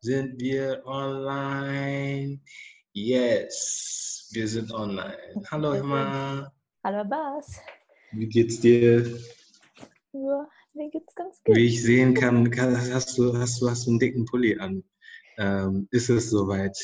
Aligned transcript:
Sind 0.00 0.40
wir 0.40 0.82
online? 0.86 2.40
Yes, 2.92 4.28
wir 4.32 4.48
sind 4.48 4.72
online. 4.72 5.16
Hallo 5.50 5.72
Emma. 5.72 6.52
Hallo 6.84 7.04
Bas. 7.04 7.60
Wie 8.12 8.28
geht's 8.28 8.60
dir? 8.60 9.06
Ja, 10.12 10.48
mir 10.74 10.90
geht's 10.90 11.14
ganz 11.14 11.42
gut. 11.44 11.56
Wie 11.56 11.66
ich 11.66 11.82
sehen 11.82 12.14
kann, 12.14 12.50
hast 12.56 13.18
du, 13.18 13.36
hast 13.36 13.60
du, 13.60 13.68
hast 13.68 13.86
du 13.86 13.90
einen 13.90 13.98
dicken 13.98 14.24
Pulli 14.24 14.58
an. 14.58 14.84
Ähm, 15.36 15.86
ist 15.90 16.08
es 16.08 16.30
soweit? 16.30 16.76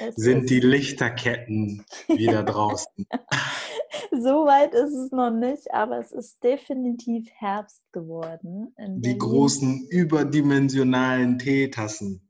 Es 0.00 0.16
Sind 0.16 0.50
die 0.50 0.60
Lichterketten 0.60 1.84
wieder 2.08 2.42
draußen? 2.44 3.06
so 4.10 4.46
weit 4.46 4.74
ist 4.74 4.94
es 4.94 5.12
noch 5.12 5.30
nicht, 5.30 5.72
aber 5.72 5.98
es 5.98 6.12
ist 6.12 6.42
definitiv 6.42 7.28
Herbst 7.34 7.82
geworden. 7.92 8.74
Die 8.78 9.16
großen 9.16 9.86
überdimensionalen 9.88 11.38
Teetassen. 11.38 12.28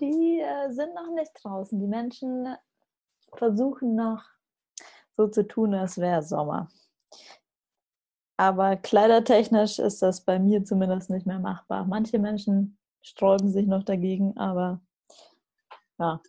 Die 0.00 0.40
äh, 0.40 0.70
sind 0.70 0.94
noch 0.94 1.14
nicht 1.14 1.32
draußen. 1.42 1.78
Die 1.80 1.86
Menschen 1.86 2.56
versuchen 3.34 3.94
noch 3.94 4.24
so 5.16 5.28
zu 5.28 5.46
tun, 5.46 5.74
als 5.74 5.98
wäre 5.98 6.22
Sommer. 6.22 6.68
Aber 8.38 8.76
kleidertechnisch 8.76 9.78
ist 9.78 10.02
das 10.02 10.20
bei 10.20 10.38
mir 10.38 10.64
zumindest 10.64 11.10
nicht 11.10 11.26
mehr 11.26 11.38
machbar. 11.38 11.86
Manche 11.86 12.18
Menschen 12.18 12.78
sträuben 13.02 13.50
sich 13.50 13.66
noch 13.66 13.82
dagegen, 13.82 14.36
aber 14.36 14.80
ja, 15.98 16.20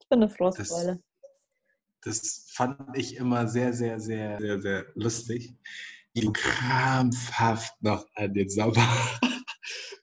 ich 0.00 0.08
bin 0.08 0.22
eine 0.22 0.30
Frostbeule. 0.30 1.00
Das, 2.02 2.20
das 2.20 2.46
fand 2.52 2.96
ich 2.96 3.16
immer 3.16 3.48
sehr, 3.48 3.72
sehr, 3.72 3.98
sehr, 3.98 4.38
sehr, 4.38 4.60
sehr 4.60 4.86
lustig. 4.94 5.56
Wie 6.14 6.20
du 6.20 6.32
krampfhaft 6.32 7.82
noch 7.82 8.06
an 8.14 8.32
den 8.32 8.48
Sommer 8.48 8.86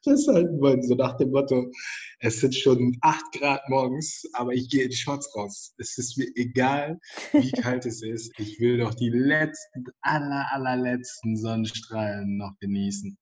festhalten 0.14 0.60
wollen, 0.62 0.82
so 0.84 0.96
nach 0.96 1.18
dem 1.18 1.32
Motto, 1.32 1.72
es 2.20 2.40
sind 2.40 2.56
schon 2.56 2.98
8 3.02 3.32
Grad 3.40 3.62
morgens, 3.70 4.24
aber 4.34 4.54
ich 4.54 4.70
gehe 4.70 4.84
in 4.84 4.92
Shorts 4.92 5.34
raus. 5.36 5.74
Es 5.78 5.98
ist 5.98 6.18
mir 6.18 6.28
egal, 6.36 7.00
wie 7.32 7.52
kalt 7.62 7.86
es 7.86 8.02
ist. 8.02 8.32
Ich 8.38 8.60
will 8.60 8.80
doch 8.80 8.94
die 8.94 9.10
letzten, 9.10 9.86
aller, 10.02 10.48
allerletzten 10.52 11.36
Sonnenstrahlen 11.36 12.38
noch 12.38 12.54
genießen. 12.60 13.18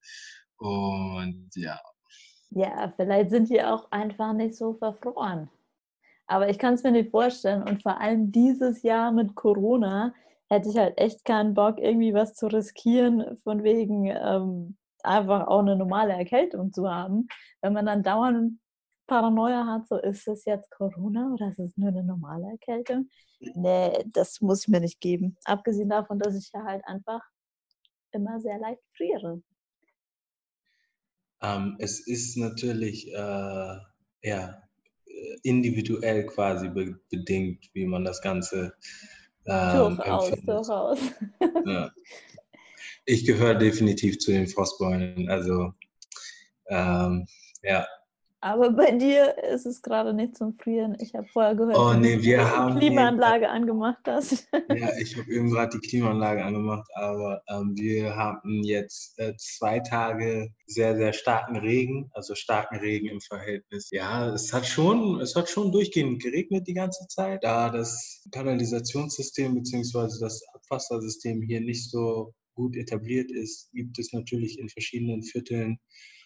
Und 0.57 1.49
ja. 1.55 1.79
Ja, 2.51 2.93
vielleicht 2.95 3.29
sind 3.29 3.49
die 3.49 3.61
auch 3.63 3.91
einfach 3.91 4.33
nicht 4.33 4.55
so 4.55 4.73
verfroren. 4.73 5.49
Aber 6.27 6.49
ich 6.49 6.59
kann 6.59 6.75
es 6.75 6.83
mir 6.83 6.91
nicht 6.91 7.11
vorstellen. 7.11 7.63
Und 7.63 7.81
vor 7.81 7.99
allem 7.99 8.31
dieses 8.31 8.83
Jahr 8.83 9.11
mit 9.11 9.35
Corona 9.35 10.13
hätte 10.49 10.69
ich 10.69 10.77
halt 10.77 10.97
echt 10.97 11.25
keinen 11.25 11.53
Bock, 11.53 11.79
irgendwie 11.79 12.13
was 12.13 12.33
zu 12.33 12.47
riskieren, 12.47 13.37
von 13.43 13.63
wegen 13.63 14.05
ähm, 14.05 14.77
einfach 15.05 15.47
auch 15.47 15.59
eine 15.59 15.75
normale 15.75 16.13
Erkältung 16.13 16.71
zu 16.73 16.89
haben. 16.89 17.27
Wenn 17.61 17.73
man 17.73 17.85
dann 17.85 18.03
dauernd 18.03 18.59
Paranoia 19.07 19.65
hat, 19.65 19.87
so 19.87 19.97
ist 19.97 20.27
es 20.27 20.45
jetzt 20.45 20.71
Corona 20.71 21.33
oder 21.33 21.49
ist 21.49 21.59
es 21.59 21.77
nur 21.77 21.89
eine 21.89 22.03
normale 22.03 22.49
Erkältung? 22.51 23.09
Nee, 23.39 24.05
das 24.07 24.39
muss 24.41 24.61
ich 24.61 24.67
mir 24.67 24.79
nicht 24.79 25.01
geben. 25.01 25.37
Abgesehen 25.43 25.89
davon, 25.89 26.19
dass 26.19 26.35
ich 26.35 26.51
ja 26.53 26.63
halt 26.63 26.85
einfach 26.85 27.21
immer 28.11 28.39
sehr 28.39 28.57
leicht 28.59 28.81
friere. 28.95 29.41
Ähm, 31.41 31.75
es 31.79 32.07
ist 32.07 32.37
natürlich 32.37 33.11
äh, 33.11 33.77
ja, 34.23 34.61
individuell 35.43 36.25
quasi 36.27 36.69
be 36.69 36.99
bedingt, 37.09 37.69
wie 37.73 37.85
man 37.85 38.05
das 38.05 38.21
Ganze 38.21 38.73
ähm, 39.45 39.97
durchaus, 39.97 40.31
durchaus. 40.45 40.99
Ja. 41.65 41.91
Ich 43.05 43.25
gehöre 43.25 43.55
definitiv 43.55 44.19
zu 44.19 44.31
den 44.31 44.47
Frostbeulen. 44.47 45.29
Also 45.29 45.73
ähm, 46.67 47.25
ja, 47.63 47.85
aber 48.43 48.71
bei 48.71 48.89
dir 48.89 49.35
ist 49.53 49.67
es 49.67 49.83
gerade 49.83 50.15
nicht 50.15 50.35
zum 50.35 50.57
Frieren. 50.57 50.97
Ich 50.99 51.13
habe 51.13 51.27
vorher 51.27 51.53
gehört, 51.53 51.77
oh, 51.77 51.93
nee, 51.93 52.23
wir 52.23 52.39
du 52.39 52.49
haben 52.49 52.79
die 52.79 52.87
Klimaanlage 52.87 53.45
eben, 53.45 53.53
angemacht 53.53 54.01
hast. 54.07 54.47
Ja, 54.75 54.89
ich 54.97 55.15
habe 55.15 55.31
eben 55.31 55.51
gerade 55.51 55.77
die 55.77 55.87
Klimaanlage 55.87 56.43
angemacht, 56.43 56.89
aber 56.95 57.43
ähm, 57.47 57.75
wir 57.75 58.15
haben 58.15 58.63
jetzt 58.63 59.19
äh, 59.19 59.35
zwei 59.37 59.79
Tage 59.79 60.49
sehr, 60.65 60.97
sehr 60.97 61.13
starken 61.13 61.57
Regen, 61.57 62.09
also 62.13 62.33
starken 62.33 62.77
Regen 62.77 63.09
im 63.09 63.21
Verhältnis. 63.21 63.89
Ja, 63.91 64.33
es 64.33 64.51
hat 64.51 64.65
schon, 64.65 65.21
es 65.21 65.35
hat 65.35 65.47
schon 65.47 65.71
durchgehend 65.71 66.23
geregnet 66.23 66.67
die 66.67 66.73
ganze 66.73 67.05
Zeit, 67.09 67.43
da 67.43 67.69
das 67.69 68.23
Kanalisationssystem 68.31 69.53
bzw. 69.53 70.19
das 70.19 70.41
Abwassersystem 70.55 71.43
hier 71.43 71.61
nicht 71.61 71.91
so 71.91 72.33
gut 72.53 72.75
etabliert 72.75 73.31
ist, 73.31 73.71
gibt 73.71 73.97
es 73.99 74.13
natürlich 74.13 74.59
in 74.59 74.69
verschiedenen 74.69 75.23
Vierteln 75.23 75.79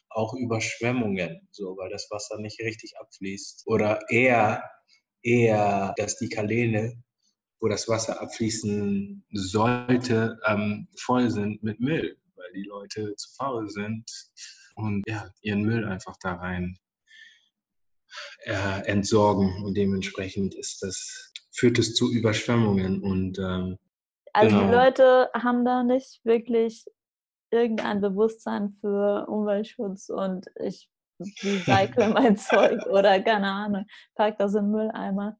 auch 0.09 0.33
Überschwemmungen, 0.33 1.47
so, 1.51 1.75
weil 1.77 1.89
das 1.89 2.07
Wasser 2.09 2.39
nicht 2.39 2.59
richtig 2.61 2.97
abfließt. 2.97 3.63
Oder 3.65 3.99
eher, 4.09 4.63
eher, 5.21 5.93
dass 5.97 6.17
die 6.17 6.29
Kanäle, 6.29 6.93
wo 7.59 7.67
das 7.67 7.87
Wasser 7.87 8.21
abfließen 8.21 9.25
sollte, 9.31 10.39
ähm, 10.45 10.87
voll 10.97 11.29
sind 11.29 11.63
mit 11.63 11.79
Müll, 11.79 12.17
weil 12.35 12.51
die 12.53 12.63
Leute 12.63 13.15
zu 13.15 13.29
faul 13.35 13.69
sind 13.69 14.05
und 14.75 15.03
ja, 15.07 15.29
ihren 15.41 15.63
Müll 15.63 15.85
einfach 15.85 16.15
da 16.21 16.35
rein 16.35 16.77
äh, 18.43 18.85
entsorgen. 18.85 19.63
Und 19.63 19.75
dementsprechend 19.75 20.55
ist 20.55 20.81
das, 20.81 21.31
führt 21.51 21.79
es 21.79 21.95
zu 21.95 22.11
Überschwemmungen 22.11 23.01
und 23.01 23.39
ähm, 23.39 23.77
also 24.35 24.57
genau. 24.57 24.67
die 24.67 24.75
Leute 24.75 25.29
haben 25.33 25.63
da 25.63 25.83
nicht 25.83 26.19
wirklich 26.25 26.85
irgendein 27.51 28.01
Bewusstsein 28.01 28.75
für 28.81 29.25
Umweltschutz 29.29 30.09
und 30.09 30.47
ich 30.61 30.89
recycle 31.19 32.09
mein 32.09 32.35
Zeug 32.37 32.85
oder 32.87 33.21
keine 33.21 33.49
Ahnung, 33.49 33.85
pack 34.15 34.37
das 34.37 34.55
in 34.55 34.71
Mülleimer. 34.71 35.37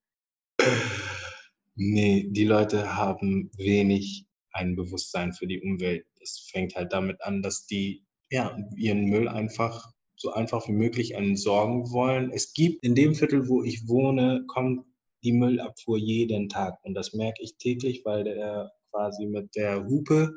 Nee, 1.75 2.27
die 2.29 2.45
Leute 2.45 2.95
haben 2.95 3.51
wenig 3.57 4.25
ein 4.53 4.77
Bewusstsein 4.77 5.33
für 5.33 5.45
die 5.45 5.61
Umwelt. 5.61 6.05
Es 6.21 6.49
fängt 6.49 6.75
halt 6.75 6.93
damit 6.93 7.21
an, 7.21 7.41
dass 7.41 7.65
die 7.67 8.05
ja, 8.31 8.57
ihren 8.77 9.05
Müll 9.05 9.27
einfach 9.27 9.91
so 10.15 10.31
einfach 10.31 10.69
wie 10.69 10.73
möglich 10.73 11.15
entsorgen 11.15 11.91
wollen. 11.91 12.31
Es 12.31 12.53
gibt 12.53 12.81
in 12.85 12.95
dem 12.95 13.13
Viertel, 13.13 13.49
wo 13.49 13.61
ich 13.61 13.89
wohne, 13.89 14.45
kommt 14.47 14.85
die 15.25 15.33
Müllabfuhr 15.33 15.97
jeden 15.97 16.47
Tag. 16.47 16.79
Und 16.83 16.93
das 16.93 17.13
merke 17.13 17.43
ich 17.43 17.57
täglich, 17.57 18.05
weil 18.05 18.23
der 18.23 18.71
quasi 18.95 19.25
mit 19.25 19.55
der 19.55 19.85
Hupe 19.85 20.31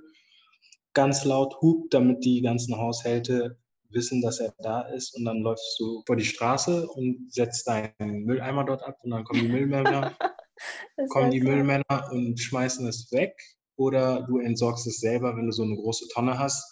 ganz 0.94 1.24
laut 1.24 1.54
hupt, 1.60 1.94
damit 1.94 2.24
die 2.24 2.42
ganzen 2.42 2.76
Haushalte 2.76 3.56
wissen, 3.90 4.20
dass 4.20 4.40
er 4.40 4.52
da 4.58 4.82
ist 4.82 5.14
und 5.16 5.24
dann 5.24 5.38
läufst 5.38 5.78
du 5.78 6.02
vor 6.06 6.16
die 6.16 6.24
Straße 6.24 6.86
und 6.88 7.32
setzt 7.32 7.66
deinen 7.68 8.24
Mülleimer 8.24 8.64
dort 8.64 8.82
ab 8.82 8.98
und 9.02 9.10
dann 9.10 9.24
kommen 9.24 9.42
die 9.42 9.48
Müllmänner, 9.48 10.16
kommen 11.10 11.30
die 11.30 11.40
Müllmänner 11.40 12.10
und 12.10 12.38
schmeißen 12.38 12.86
es 12.86 13.10
weg 13.12 13.34
oder 13.76 14.26
du 14.26 14.38
entsorgst 14.38 14.86
es 14.86 15.00
selber, 15.00 15.36
wenn 15.36 15.46
du 15.46 15.52
so 15.52 15.62
eine 15.62 15.76
große 15.76 16.08
Tonne 16.12 16.38
hast 16.38 16.62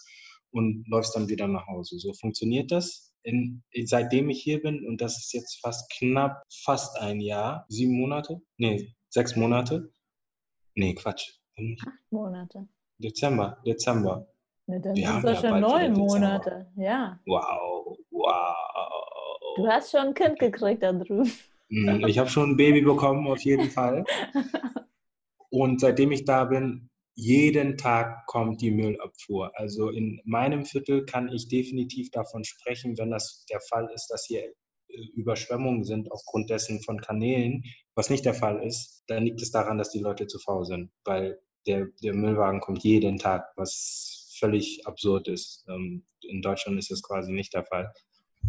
und 0.51 0.85
läufst 0.89 1.15
dann 1.15 1.29
wieder 1.29 1.47
nach 1.47 1.67
Hause. 1.67 1.99
So 1.99 2.13
funktioniert 2.15 2.71
das. 2.73 3.13
In, 3.23 3.63
seitdem 3.85 4.29
ich 4.29 4.43
hier 4.43 4.61
bin 4.61 4.87
und 4.87 5.01
das 5.01 5.19
ist 5.19 5.33
jetzt 5.33 5.61
fast 5.61 5.91
knapp, 5.99 6.43
fast 6.65 6.97
ein 6.99 7.21
Jahr, 7.21 7.65
sieben 7.69 7.97
Monate, 7.97 8.41
nee, 8.57 8.95
sechs 9.09 9.35
Monate, 9.37 9.93
nee, 10.75 10.95
Quatsch. 10.95 11.39
Acht 11.57 11.89
Monate. 12.11 12.69
Dezember, 12.99 13.59
Dezember. 13.65 14.27
Ja, 14.67 14.79
dann 14.79 14.97
Wir 14.97 15.07
sind 15.07 15.25
das 15.25 15.43
ja 15.43 15.51
schon 15.51 15.61
neun 15.61 15.93
Monate, 15.93 16.67
ja. 16.77 17.19
Wow, 17.27 17.99
wow. 18.11 19.57
Du 19.57 19.67
hast 19.67 19.91
schon 19.91 20.09
ein 20.09 20.15
Kind 20.15 20.39
gekriegt 20.39 20.83
da 20.83 20.93
drüben. 20.93 21.31
Hm, 21.71 22.05
ich 22.07 22.19
habe 22.19 22.29
schon 22.29 22.51
ein 22.51 22.57
Baby 22.57 22.83
bekommen, 22.83 23.27
auf 23.27 23.41
jeden 23.41 23.71
Fall. 23.71 24.05
Und 25.51 25.81
seitdem 25.81 26.13
ich 26.13 26.25
da 26.25 26.45
bin, 26.45 26.91
jeden 27.15 27.79
Tag 27.79 28.27
kommt 28.27 28.61
die 28.61 28.71
Müllabfuhr. 28.71 29.51
Also 29.55 29.89
in 29.89 30.21
meinem 30.25 30.67
Viertel 30.67 31.07
kann 31.07 31.29
ich 31.29 31.49
definitiv 31.49 32.11
davon 32.11 32.45
sprechen, 32.45 32.99
wenn 32.99 33.11
das 33.11 33.47
der 33.51 33.61
Fall 33.61 33.89
ist, 33.95 34.09
dass 34.09 34.27
hier 34.27 34.45
äh, 34.45 35.07
Überschwemmungen 35.15 35.85
sind 35.85 36.13
aufgrund 36.13 36.51
dessen 36.51 36.83
von 36.83 37.01
Kanälen, 37.01 37.65
was 37.95 38.11
nicht 38.11 38.27
der 38.27 38.35
Fall 38.35 38.63
ist, 38.63 39.05
dann 39.07 39.25
liegt 39.25 39.41
es 39.41 39.51
daran, 39.51 39.79
dass 39.79 39.91
die 39.91 40.01
Leute 40.01 40.27
zu 40.27 40.39
faul 40.39 40.67
sind, 40.67 40.91
weil 41.05 41.41
der, 41.67 41.89
der 42.03 42.15
Müllwagen 42.15 42.61
kommt 42.61 42.83
jeden 42.83 43.19
Tag, 43.19 43.53
was 43.57 44.35
völlig 44.39 44.87
absurd 44.87 45.29
ist. 45.29 45.65
Ähm, 45.69 46.05
in 46.23 46.43
Deutschland 46.43 46.79
ist 46.79 46.91
das 46.91 47.03
quasi 47.03 47.33
nicht 47.33 47.55
der 47.55 47.65
Fall, 47.65 47.93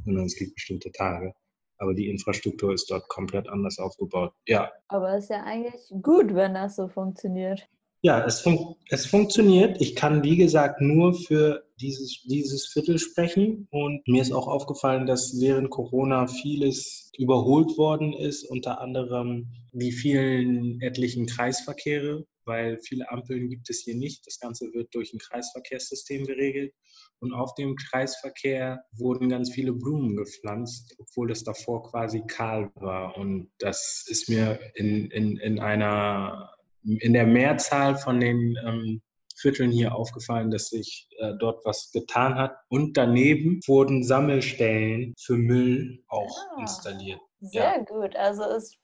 sondern 0.05 0.25
es 0.25 0.35
gibt 0.35 0.55
bestimmte 0.55 0.91
Tage. 0.91 1.33
Aber 1.79 1.93
die 1.93 2.09
Infrastruktur 2.09 2.73
ist 2.73 2.89
dort 2.89 3.07
komplett 3.07 3.47
anders 3.47 3.77
aufgebaut. 3.77 4.33
Ja. 4.47 4.71
Aber 4.87 5.15
es 5.15 5.25
ist 5.25 5.29
ja 5.29 5.43
eigentlich 5.43 5.81
gut, 6.01 6.33
wenn 6.33 6.55
das 6.55 6.75
so 6.75 6.87
funktioniert. 6.87 7.67
Ja, 8.01 8.23
es, 8.25 8.41
fun 8.41 8.75
es 8.89 9.05
funktioniert. 9.05 9.81
Ich 9.81 9.95
kann, 9.95 10.23
wie 10.23 10.37
gesagt, 10.37 10.81
nur 10.81 11.13
für 11.13 11.63
dieses, 11.79 12.23
dieses 12.23 12.67
Viertel 12.67 12.99
sprechen. 12.99 13.67
Und 13.71 14.07
mir 14.07 14.21
ist 14.21 14.31
auch 14.31 14.47
aufgefallen, 14.47 15.05
dass 15.07 15.39
während 15.39 15.69
Corona 15.69 16.27
vieles 16.27 17.11
überholt 17.17 17.77
worden 17.77 18.13
ist, 18.13 18.43
unter 18.43 18.81
anderem 18.81 19.47
die 19.71 19.91
vielen 19.91 20.79
etlichen 20.81 21.25
Kreisverkehre, 21.25 22.25
weil 22.47 22.79
viele 22.79 23.09
Ampeln 23.11 23.49
gibt 23.49 23.69
es 23.69 23.81
hier 23.81 23.95
nicht. 23.95 24.25
Das 24.25 24.39
Ganze 24.39 24.73
wird 24.73 24.95
durch 24.95 25.13
ein 25.13 25.19
Kreisverkehrssystem 25.19 26.25
geregelt. 26.25 26.73
Und 27.19 27.33
auf 27.33 27.53
dem 27.55 27.75
Kreisverkehr 27.75 28.83
wurden 28.93 29.29
ganz 29.29 29.51
viele 29.51 29.73
Blumen 29.73 30.15
gepflanzt, 30.15 30.95
obwohl 30.99 31.31
es 31.31 31.43
davor 31.43 31.83
quasi 31.83 32.23
kahl 32.27 32.71
war. 32.75 33.17
Und 33.17 33.51
das 33.59 34.05
ist 34.07 34.29
mir 34.29 34.59
in, 34.75 35.11
in, 35.11 35.37
in 35.37 35.59
einer, 35.59 36.53
in 36.83 37.13
der 37.13 37.27
Mehrzahl 37.27 37.97
von 37.97 38.19
den 38.19 38.57
ähm, 38.65 39.01
Vierteln 39.35 39.71
hier 39.71 39.93
aufgefallen, 39.93 40.49
dass 40.49 40.69
sich 40.69 41.09
äh, 41.19 41.33
dort 41.39 41.63
was 41.65 41.91
getan 41.91 42.35
hat. 42.35 42.55
Und 42.69 42.97
daneben 42.97 43.59
wurden 43.67 44.03
Sammelstellen 44.03 45.13
für 45.19 45.37
Müll 45.37 46.03
auch 46.07 46.37
ah, 46.51 46.61
installiert. 46.61 47.19
Sehr 47.39 47.61
ja. 47.61 47.83
gut. 47.83 48.15
Also 48.15 48.43
es 48.43 48.77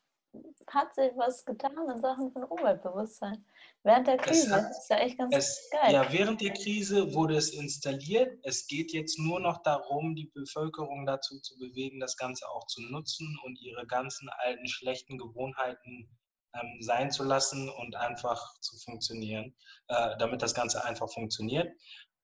hat 0.68 0.96
sich 0.96 1.12
was 1.16 1.46
getan 1.46 1.90
in 1.90 2.02
Sachen 2.02 2.32
von 2.32 2.44
Umweltbewusstsein. 2.44 3.46
Während 3.84 4.08
der 4.08 4.18
Krise. 4.18 4.56
Hat, 4.56 4.72
ist 4.72 4.90
ja 4.90 4.98
echt 4.98 5.18
ganz 5.18 5.36
es, 5.36 5.70
geil. 5.72 5.94
Ja, 5.94 6.12
während 6.12 6.42
der 6.42 6.54
Krise 6.54 7.14
wurde 7.14 7.36
es 7.36 7.54
installiert. 7.54 8.40
Es 8.44 8.68
geht 8.68 8.92
jetzt 8.92 9.20
nur 9.20 9.40
noch 9.40 9.62
darum, 9.64 10.16
die 10.16 10.32
Bevölkerung 10.34 11.06
dazu 11.06 11.40
zu 11.40 11.58
bewegen, 11.58 12.00
das 12.00 12.18
Ganze 12.18 12.48
auch 12.50 12.66
zu 12.68 12.82
nutzen 12.82 13.38
und 13.44 13.60
ihre 13.62 13.86
ganzen 13.86 14.30
alten 14.30 14.68
schlechten 14.68 15.18
Gewohnheiten 15.18 16.10
ähm, 16.56 16.78
sein 16.82 17.12
zu 17.12 17.24
lassen 17.24 17.70
und 17.70 17.96
einfach 17.96 18.60
zu 18.60 18.78
funktionieren, 18.78 19.56
äh, 19.88 20.18
damit 20.18 20.42
das 20.42 20.54
Ganze 20.54 20.84
einfach 20.86 21.12
funktioniert. 21.12 21.72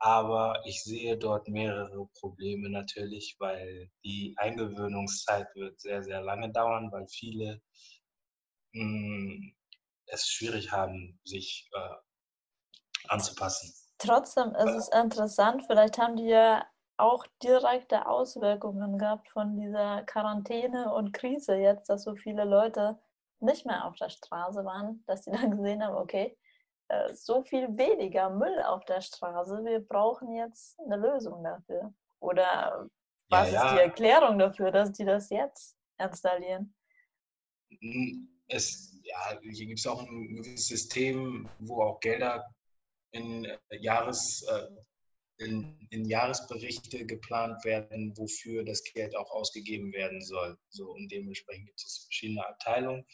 Aber 0.01 0.61
ich 0.65 0.81
sehe 0.83 1.17
dort 1.17 1.49
mehrere 1.49 2.07
Probleme 2.19 2.69
natürlich, 2.69 3.35
weil 3.39 3.91
die 4.05 4.33
Eingewöhnungszeit 4.37 5.47
wird 5.55 5.81
sehr, 5.81 6.03
sehr 6.03 6.21
lange 6.21 6.51
dauern, 6.51 6.89
weil 6.91 7.05
viele 7.09 7.61
mh, 8.73 8.81
hm, 8.81 9.55
es 10.07 10.27
schwierig 10.27 10.71
haben, 10.71 11.19
sich 11.23 11.69
äh, 11.73 11.95
anzupassen. 13.07 13.73
Trotzdem 13.99 14.55
ist 14.55 14.75
es 14.75 14.89
interessant, 14.89 15.65
vielleicht 15.67 15.97
haben 15.97 16.15
die 16.15 16.27
ja 16.27 16.65
auch 16.97 17.25
direkte 17.43 18.07
Auswirkungen 18.07 18.97
gehabt 18.97 19.29
von 19.29 19.57
dieser 19.57 20.03
Quarantäne 20.03 20.93
und 20.93 21.13
Krise 21.13 21.55
jetzt, 21.55 21.89
dass 21.89 22.03
so 22.03 22.15
viele 22.15 22.43
Leute 22.43 22.99
nicht 23.39 23.65
mehr 23.65 23.85
auf 23.85 23.95
der 23.95 24.09
Straße 24.09 24.65
waren, 24.65 25.03
dass 25.07 25.23
sie 25.23 25.31
dann 25.31 25.51
gesehen 25.57 25.83
haben, 25.83 25.95
okay, 25.95 26.37
äh, 26.89 27.13
so 27.13 27.43
viel 27.43 27.77
weniger 27.77 28.29
Müll 28.29 28.61
auf 28.63 28.83
der 28.85 29.01
Straße, 29.01 29.63
wir 29.63 29.79
brauchen 29.79 30.33
jetzt 30.33 30.79
eine 30.79 30.97
Lösung 30.97 31.43
dafür. 31.43 31.93
Oder 32.19 32.89
was 33.29 33.51
ja, 33.51 33.53
ja. 33.53 33.65
ist 33.65 33.73
die 33.73 33.81
Erklärung 33.81 34.39
dafür, 34.39 34.71
dass 34.71 34.91
die 34.91 35.05
das 35.05 35.29
jetzt 35.29 35.77
installieren? 35.97 36.75
Es, 38.49 38.95
ja, 39.03 39.39
hier 39.41 39.67
gibt 39.67 39.79
es 39.79 39.87
auch 39.87 40.01
ein 40.01 40.35
gewisses 40.35 40.67
System, 40.67 41.49
wo 41.59 41.81
auch 41.83 41.99
Gelder 41.99 42.45
in 43.11 43.45
äh, 43.45 43.57
Jahres, 43.79 44.43
äh, 44.43 44.67
in, 45.43 45.87
in, 45.89 46.05
Jahresberichte 46.05 47.05
geplant 47.05 47.63
werden, 47.63 48.15
wofür 48.17 48.63
das 48.65 48.83
Geld 48.83 49.15
auch 49.15 49.31
ausgegeben 49.31 49.93
werden 49.93 50.21
soll. 50.21 50.57
So, 50.69 50.91
und 50.91 51.09
dementsprechend 51.11 51.67
gibt 51.67 51.79
es 51.79 52.05
verschiedene 52.05 52.45
Abteilungen, 52.45 53.05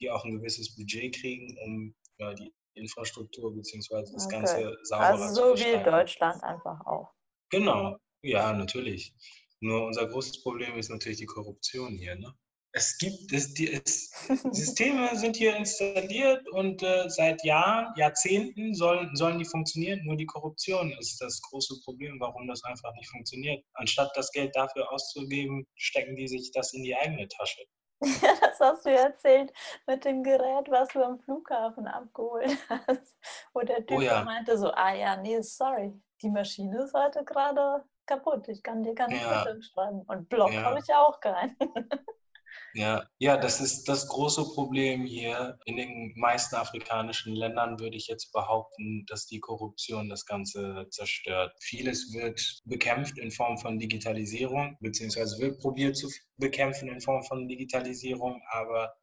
die 0.00 0.10
auch 0.10 0.24
ein 0.24 0.38
gewisses 0.38 0.74
Budget 0.74 1.14
kriegen, 1.14 1.56
um 1.64 1.94
ja, 2.18 2.34
die 2.34 2.52
Infrastruktur 2.74 3.54
bzw. 3.54 4.12
das 4.12 4.26
okay. 4.26 4.36
Ganze 4.36 4.76
sauberer 4.84 5.08
also 5.08 5.34
so 5.34 5.54
zu 5.54 5.64
wie 5.64 5.84
Deutschland 5.84 6.42
einfach 6.42 6.86
auch. 6.86 7.12
Genau, 7.50 7.98
ja, 8.22 8.52
natürlich. 8.52 9.14
Nur 9.60 9.86
unser 9.86 10.06
großes 10.06 10.42
Problem 10.42 10.76
ist 10.76 10.90
natürlich 10.90 11.18
die 11.18 11.26
Korruption 11.26 11.96
hier. 11.96 12.16
Ne? 12.16 12.34
Es 12.76 12.98
gibt, 12.98 13.32
es, 13.32 13.54
die 13.54 13.72
es, 13.72 14.10
Systeme 14.52 15.16
sind 15.16 15.36
hier 15.36 15.56
installiert 15.56 16.46
und 16.50 16.82
äh, 16.82 17.08
seit 17.08 17.42
Jahren, 17.42 17.90
Jahrzehnten 17.96 18.74
sollen, 18.74 19.08
sollen 19.16 19.38
die 19.38 19.46
funktionieren. 19.46 20.04
Nur 20.04 20.14
die 20.14 20.26
Korruption 20.26 20.92
ist 21.00 21.18
das 21.22 21.40
große 21.40 21.80
Problem, 21.84 22.20
warum 22.20 22.46
das 22.46 22.62
einfach 22.64 22.92
nicht 22.96 23.08
funktioniert. 23.08 23.64
Anstatt 23.72 24.10
das 24.14 24.30
Geld 24.30 24.54
dafür 24.54 24.92
auszugeben, 24.92 25.66
stecken 25.76 26.16
die 26.16 26.28
sich 26.28 26.50
das 26.52 26.74
in 26.74 26.82
die 26.82 26.94
eigene 26.94 27.26
Tasche. 27.28 27.62
Ja, 28.02 28.34
das 28.42 28.60
hast 28.60 28.84
du 28.84 28.90
erzählt 28.90 29.54
mit 29.86 30.04
dem 30.04 30.22
Gerät, 30.22 30.68
was 30.68 30.88
du 30.88 31.02
am 31.02 31.18
Flughafen 31.20 31.86
abgeholt 31.86 32.58
hast. 32.68 33.16
Wo 33.54 33.60
der 33.60 33.86
Typ 33.86 33.96
oh 33.96 34.00
ja. 34.02 34.22
meinte 34.22 34.58
so, 34.58 34.70
ah 34.72 34.94
ja, 34.94 35.16
nee, 35.16 35.40
sorry, 35.40 35.98
die 36.20 36.28
Maschine 36.28 36.82
ist 36.82 36.92
heute 36.92 37.24
gerade 37.24 37.84
kaputt. 38.04 38.46
Ich 38.48 38.62
kann 38.62 38.82
dir 38.82 38.94
keine 38.94 39.16
ja. 39.16 39.46
schreiben. 39.62 40.02
Und 40.02 40.28
Block 40.28 40.52
ja. 40.52 40.64
habe 40.64 40.78
ich 40.78 40.94
auch 40.94 41.18
keinen. 41.20 41.56
Ja, 42.74 43.08
ja, 43.18 43.36
das 43.36 43.60
ist 43.60 43.88
das 43.88 44.06
große 44.08 44.44
Problem 44.54 45.04
hier. 45.04 45.58
In 45.64 45.76
den 45.76 46.12
meisten 46.16 46.56
afrikanischen 46.56 47.34
Ländern 47.34 47.80
würde 47.80 47.96
ich 47.96 48.06
jetzt 48.06 48.32
behaupten, 48.32 49.06
dass 49.06 49.26
die 49.26 49.40
Korruption 49.40 50.08
das 50.08 50.26
Ganze 50.26 50.86
zerstört. 50.90 51.54
Vieles 51.60 52.12
wird 52.12 52.60
bekämpft 52.64 53.18
in 53.18 53.30
Form 53.30 53.56
von 53.58 53.78
Digitalisierung, 53.78 54.76
beziehungsweise 54.80 55.38
wird 55.40 55.58
probiert 55.60 55.96
zu 55.96 56.10
bekämpfen 56.36 56.88
in 56.88 57.00
Form 57.00 57.22
von 57.24 57.48
Digitalisierung, 57.48 58.42
aber 58.50 58.94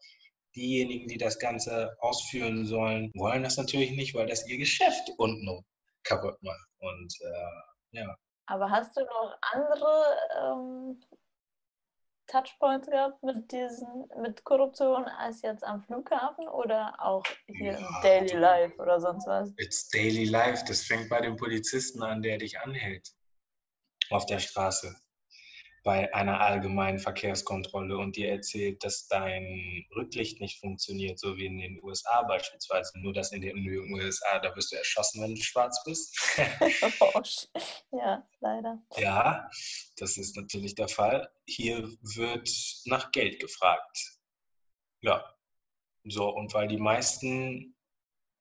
diejenigen, 0.56 1.08
die 1.08 1.18
das 1.18 1.40
Ganze 1.40 1.96
ausführen 2.00 2.66
sollen, 2.66 3.12
wollen 3.16 3.44
das 3.44 3.58
natürlich 3.58 3.92
nicht, 3.92 4.14
weil 4.14 4.28
das 4.28 4.48
ihr 4.48 4.58
Geschäft 4.58 5.12
unten 5.18 5.66
kaputt 6.04 6.38
macht. 6.42 6.68
Und 6.80 7.14
äh, 7.22 7.98
ja. 7.98 8.16
Aber 8.46 8.70
hast 8.70 8.96
du 8.96 9.02
noch 9.02 9.38
andere 9.42 10.18
ähm, 10.42 11.02
Touchpoints 12.28 12.88
gehabt 12.88 13.22
mit 13.24 13.52
diesen, 13.52 14.10
mit 14.22 14.44
Korruption 14.44 15.06
als 15.06 15.42
jetzt 15.42 15.64
am 15.64 15.82
Flughafen 15.82 16.48
oder 16.48 16.96
auch 17.00 17.24
hier 17.48 17.74
ja, 17.74 17.78
im 17.78 17.86
Daily 18.02 18.34
Life 18.34 18.78
oder 18.78 19.00
sonst 19.00 19.28
was? 19.28 19.54
It's 19.58 19.90
Daily 19.90 20.26
Life, 20.26 20.64
das 20.68 20.84
fängt 20.84 21.10
bei 21.10 21.22
dem 21.22 21.36
Polizisten 21.36 22.02
an, 22.02 22.22
der 22.22 22.38
dich 22.38 22.60
anhält 22.60 23.10
auf 24.10 24.26
der 24.26 24.40
Straße 24.40 24.96
bei 25.84 26.14
einer 26.14 26.40
allgemeinen 26.40 26.98
Verkehrskontrolle 26.98 27.98
und 27.98 28.16
dir 28.16 28.30
erzählt, 28.30 28.84
dass 28.84 29.08
dein 29.08 29.86
Rücklicht 29.96 30.40
nicht 30.40 30.60
funktioniert, 30.60 31.20
so 31.20 31.36
wie 31.36 31.46
in 31.46 31.58
den 31.58 31.84
USA 31.84 32.24
beispielsweise. 32.24 32.98
Nur 33.00 33.14
dass 33.14 33.34
in 33.34 33.42
den 33.42 33.58
USA, 33.92 34.40
da 34.40 34.56
wirst 34.56 34.72
du 34.72 34.78
erschossen, 34.78 35.22
wenn 35.22 35.36
du 35.36 35.42
schwarz 35.42 35.84
bist. 35.84 36.18
ja, 37.92 38.26
leider. 38.40 38.82
Ja, 38.96 39.50
das 40.04 40.18
ist 40.18 40.36
natürlich 40.36 40.76
der 40.76 40.90
Fall. 40.90 41.30
Hier 41.48 41.90
wird 42.02 42.50
nach 42.86 43.12
Geld 43.14 43.40
gefragt. 43.40 44.20
Ja. 45.02 45.24
So, 46.04 46.28
und 46.28 46.54
weil 46.54 46.68
die 46.68 46.78
meisten 46.78 47.74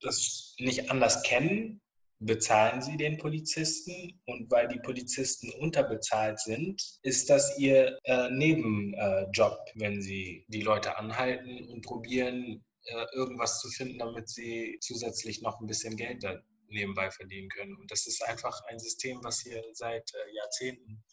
das 0.01 0.57
nicht 0.59 0.91
anders 0.91 1.23
kennen, 1.23 1.81
bezahlen 2.19 2.83
sie 2.83 2.97
den 2.97 3.17
Polizisten 3.17 4.21
und 4.27 4.51
weil 4.51 4.67
die 4.67 4.81
Polizisten 4.81 5.53
unterbezahlt 5.61 6.41
sind, 6.41 6.83
ist 7.03 7.31
das 7.31 7.57
ihr 7.59 7.97
äh, 8.03 8.29
Nebenjob, 8.31 9.59
äh, 9.67 9.73
wenn 9.77 10.03
sie 10.03 10.45
die 10.49 10.63
Leute 10.63 10.99
anhalten 10.99 11.69
und 11.69 11.83
probieren, 11.83 12.65
äh, 12.87 13.07
irgendwas 13.13 13.61
zu 13.61 13.69
finden, 13.69 13.99
damit 13.99 14.29
sie 14.29 14.79
zusätzlich 14.81 15.43
noch 15.43 15.61
ein 15.61 15.69
bisschen 15.69 15.97
Geld 15.97 16.25
nebenbei 16.67 17.11
verdienen 17.13 17.49
können. 17.51 17.77
Und 17.77 17.91
das 17.93 18.09
ist 18.09 18.25
einfach 18.25 18.61
ein 18.69 18.81
System, 18.81 19.23
was 19.23 19.41
hier 19.41 19.63
seit 19.75 20.13
äh, 20.15 20.35
Jahrzehnten 20.35 21.05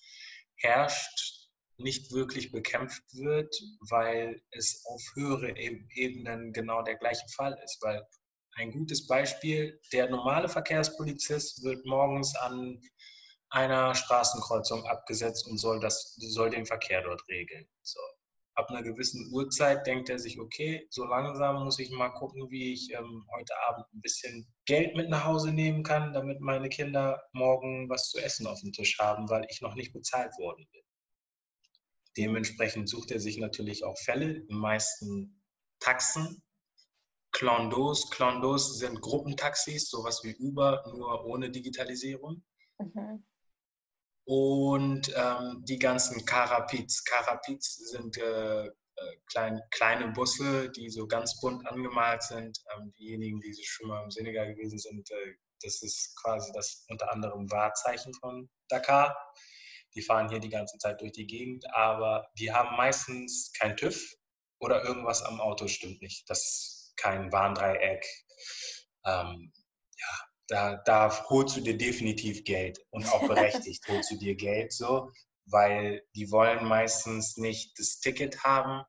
herrscht, 0.59 1.49
nicht 1.77 2.11
wirklich 2.11 2.51
bekämpft 2.51 3.03
wird, 3.13 3.53
weil 3.89 4.41
es 4.51 4.83
auf 4.85 5.01
höhere 5.15 5.55
Ebenen 5.57 6.51
genau 6.51 6.81
der 6.81 6.95
gleiche 6.95 7.27
Fall 7.35 7.57
ist, 7.63 7.77
weil 7.81 8.05
ein 8.55 8.71
gutes 8.71 9.07
Beispiel, 9.07 9.79
der 9.93 10.09
normale 10.09 10.49
Verkehrspolizist 10.49 11.63
wird 11.63 11.85
morgens 11.85 12.35
an 12.35 12.81
einer 13.49 13.95
Straßenkreuzung 13.95 14.85
abgesetzt 14.85 15.47
und 15.47 15.57
soll, 15.57 15.79
das, 15.79 16.15
soll 16.17 16.49
den 16.49 16.65
Verkehr 16.65 17.01
dort 17.01 17.21
regeln. 17.29 17.67
So. 17.81 17.99
Ab 18.59 18.69
einer 18.71 18.83
gewissen 18.83 19.31
Uhrzeit 19.31 19.87
denkt 19.87 20.09
er 20.09 20.19
sich, 20.19 20.37
okay, 20.37 20.85
so 20.89 21.05
langsam 21.05 21.63
muss 21.63 21.79
ich 21.79 21.91
mal 21.91 22.09
gucken, 22.09 22.51
wie 22.51 22.73
ich 22.73 22.91
ähm, 22.91 23.25
heute 23.33 23.53
Abend 23.69 23.85
ein 23.93 24.01
bisschen 24.01 24.53
Geld 24.65 24.97
mit 24.97 25.09
nach 25.09 25.23
Hause 25.23 25.53
nehmen 25.53 25.81
kann, 25.81 26.11
damit 26.11 26.41
meine 26.41 26.67
Kinder 26.67 27.21
morgen 27.31 27.89
was 27.89 28.09
zu 28.09 28.19
essen 28.19 28.47
auf 28.47 28.59
dem 28.59 28.73
Tisch 28.73 28.99
haben, 28.99 29.29
weil 29.29 29.45
ich 29.49 29.61
noch 29.61 29.75
nicht 29.75 29.93
bezahlt 29.93 30.37
worden 30.37 30.67
bin. 30.73 30.81
Dementsprechend 32.17 32.89
sucht 32.89 33.11
er 33.11 33.21
sich 33.21 33.37
natürlich 33.37 33.85
auch 33.85 33.97
Fälle, 33.97 34.41
die 34.41 34.53
meisten 34.53 35.41
Taxen, 35.79 36.43
Clandos. 37.31 38.11
Clandos 38.11 38.77
sind 38.77 38.99
Gruppentaxis, 38.99 39.89
sowas 39.89 40.21
wie 40.25 40.35
Uber, 40.35 40.83
nur 40.97 41.23
ohne 41.23 41.49
Digitalisierung. 41.49 42.43
Mhm. 42.77 43.23
Und 44.29 45.11
ähm, 45.15 45.63
die 45.67 45.79
ganzen 45.79 46.23
Carapiz. 46.23 47.03
Carapiz 47.03 47.77
sind 47.89 48.15
äh, 48.19 48.67
äh, 48.67 48.71
klein, 49.25 49.59
kleine 49.71 50.09
Busse, 50.09 50.69
die 50.69 50.91
so 50.91 51.07
ganz 51.07 51.39
bunt 51.39 51.65
angemalt 51.65 52.21
sind. 52.21 52.59
Ähm, 52.77 52.93
diejenigen, 52.99 53.41
die 53.41 53.55
schon 53.63 53.87
mal 53.87 54.03
im 54.03 54.11
Senegal 54.11 54.53
gewesen 54.53 54.77
sind, 54.77 55.09
äh, 55.09 55.33
das 55.63 55.81
ist 55.81 56.15
quasi 56.21 56.51
das 56.53 56.85
unter 56.89 57.11
anderem 57.11 57.49
Wahrzeichen 57.49 58.13
von 58.13 58.47
Dakar. 58.67 59.17
Die 59.95 60.03
fahren 60.03 60.29
hier 60.29 60.39
die 60.39 60.49
ganze 60.49 60.77
Zeit 60.77 61.01
durch 61.01 61.13
die 61.13 61.25
Gegend, 61.25 61.65
aber 61.73 62.27
die 62.37 62.53
haben 62.53 62.77
meistens 62.77 63.51
kein 63.59 63.75
TÜV 63.77 63.99
oder 64.59 64.83
irgendwas 64.83 65.23
am 65.23 65.41
Auto 65.41 65.67
stimmt 65.67 66.03
nicht. 66.03 66.29
Das 66.29 66.93
kein 66.97 67.31
Warndreieck 67.31 68.05
ähm, 69.05 69.51
da, 70.49 70.77
da 70.77 71.29
holst 71.29 71.55
du 71.55 71.61
dir 71.61 71.77
definitiv 71.77 72.43
Geld 72.43 72.83
und 72.89 73.07
auch 73.13 73.27
berechtigt 73.27 73.87
holst 73.87 74.11
du 74.11 74.17
dir 74.17 74.35
Geld 74.35 74.73
so, 74.73 75.11
weil 75.45 76.03
die 76.15 76.31
wollen 76.31 76.65
meistens 76.65 77.37
nicht 77.37 77.77
das 77.77 77.99
Ticket 77.99 78.43
haben, 78.43 78.83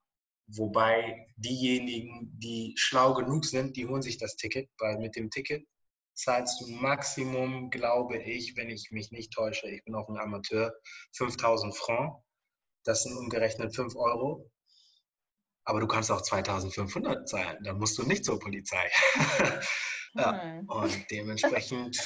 wobei 0.47 1.26
diejenigen, 1.37 2.33
die 2.38 2.75
schlau 2.76 3.14
genug 3.14 3.45
sind, 3.45 3.76
die 3.76 3.87
holen 3.87 4.02
sich 4.02 4.19
das 4.19 4.37
Ticket, 4.37 4.69
weil 4.79 4.99
mit 4.99 5.17
dem 5.17 5.31
Ticket 5.31 5.67
zahlst 6.14 6.61
du 6.61 6.69
Maximum, 6.69 7.71
glaube 7.71 8.19
ich, 8.19 8.57
wenn 8.57 8.71
ich 8.71 8.90
mich 8.90 9.11
nicht 9.11 9.33
täusche, 9.33 9.69
ich 9.69 9.85
bin 9.85 9.95
auch 9.95 10.09
ein 10.09 10.19
Amateur, 10.19 10.73
5000 11.17 11.76
Francs. 11.76 12.23
Das 12.85 13.02
sind 13.02 13.17
umgerechnet 13.17 13.75
5 13.75 13.95
Euro. 13.97 14.50
Aber 15.71 15.79
du 15.79 15.87
kannst 15.87 16.11
auch 16.11 16.21
2500 16.21 17.29
zahlen. 17.29 17.62
Dann 17.62 17.79
musst 17.79 17.97
du 17.97 18.03
nicht 18.03 18.25
zur 18.25 18.41
Polizei. 18.41 18.91
ja. 20.15 20.43
Hm. 20.43 20.69
Und 20.69 21.07
dementsprechend 21.12 21.97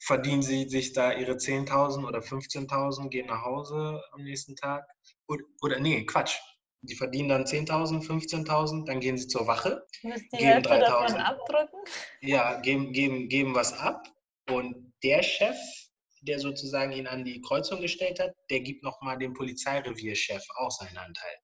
verdienen 0.00 0.40
sie 0.40 0.66
sich 0.70 0.94
da 0.94 1.12
ihre 1.12 1.32
10.000 1.32 2.06
oder 2.06 2.20
15.000, 2.20 3.10
gehen 3.10 3.26
nach 3.26 3.42
Hause 3.42 4.02
am 4.12 4.22
nächsten 4.22 4.56
Tag. 4.56 4.86
Oder, 5.28 5.44
oder 5.60 5.80
nee, 5.80 6.06
Quatsch. 6.06 6.38
Die 6.80 6.94
verdienen 6.94 7.28
dann 7.28 7.44
10.000, 7.44 8.06
15.000, 8.06 8.86
dann 8.86 9.00
gehen 9.00 9.18
sie 9.18 9.28
zur 9.28 9.46
Wache. 9.46 9.84
Müssen 10.02 10.26
die 10.32 10.38
geben 10.38 10.48
Hälfte 10.48 10.78
davon 10.78 11.16
abdrücken? 11.16 11.78
Ja, 12.22 12.58
geben, 12.62 12.92
geben, 12.94 13.28
geben 13.28 13.54
was 13.54 13.74
ab. 13.74 14.02
Und 14.48 14.94
der 15.02 15.22
Chef, 15.22 15.56
der 16.22 16.38
sozusagen 16.38 16.92
ihn 16.92 17.06
an 17.06 17.22
die 17.22 17.42
Kreuzung 17.42 17.82
gestellt 17.82 18.18
hat, 18.18 18.32
der 18.48 18.60
gibt 18.60 18.82
nochmal 18.82 19.18
dem 19.18 19.34
Polizeirevierchef 19.34 20.42
auch 20.56 20.70
seinen 20.70 20.96
Anteil. 20.96 21.34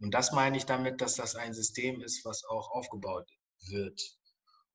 Und 0.00 0.14
das 0.14 0.32
meine 0.32 0.56
ich 0.56 0.66
damit, 0.66 1.00
dass 1.00 1.16
das 1.16 1.34
ein 1.34 1.52
System 1.52 2.00
ist, 2.00 2.24
was 2.24 2.44
auch 2.44 2.70
aufgebaut 2.70 3.28
wird. 3.68 4.00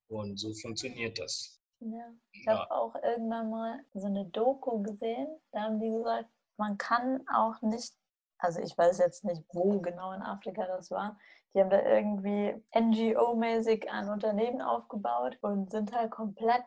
Und 0.08 0.38
so 0.38 0.52
funktioniert 0.54 1.18
das. 1.18 1.60
Ja, 1.80 2.12
ich 2.32 2.44
ja. 2.46 2.58
habe 2.58 2.70
auch 2.70 2.94
irgendwann 3.02 3.50
mal 3.50 3.80
so 3.94 4.06
eine 4.06 4.26
Doku 4.26 4.82
gesehen. 4.82 5.28
Da 5.52 5.62
haben 5.62 5.80
die 5.80 5.90
gesagt, 5.90 6.28
man 6.56 6.78
kann 6.78 7.26
auch 7.28 7.60
nicht, 7.62 7.94
also 8.38 8.60
ich 8.60 8.76
weiß 8.76 8.98
jetzt 8.98 9.24
nicht, 9.24 9.42
wo 9.52 9.80
genau 9.80 10.12
in 10.12 10.22
Afrika 10.22 10.66
das 10.66 10.90
war. 10.90 11.18
Die 11.54 11.60
haben 11.60 11.70
da 11.70 11.82
irgendwie 11.82 12.54
NGO-mäßig 12.72 13.88
ein 13.90 14.08
Unternehmen 14.08 14.60
aufgebaut 14.60 15.38
und 15.40 15.70
sind 15.70 15.92
halt 15.92 16.10
komplett 16.10 16.64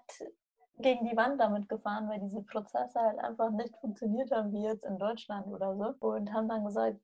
gegen 0.80 1.06
die 1.06 1.18
Wand 1.18 1.42
damit 1.42 1.68
gefahren, 1.68 2.08
weil 2.08 2.20
diese 2.20 2.42
Prozesse 2.44 3.00
halt 3.00 3.20
einfach 3.20 3.50
nicht 3.52 3.76
funktioniert 3.78 4.32
haben, 4.32 4.54
wie 4.54 4.64
jetzt 4.64 4.86
in 4.86 4.98
Deutschland 4.98 5.48
oder 5.48 5.76
so. 5.76 6.08
Und 6.08 6.32
haben 6.32 6.48
dann 6.48 6.66
gesagt, 6.66 7.00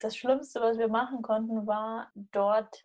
das 0.00 0.16
Schlimmste, 0.16 0.60
was 0.60 0.78
wir 0.78 0.88
machen 0.88 1.22
konnten, 1.22 1.66
war 1.66 2.10
dort 2.14 2.82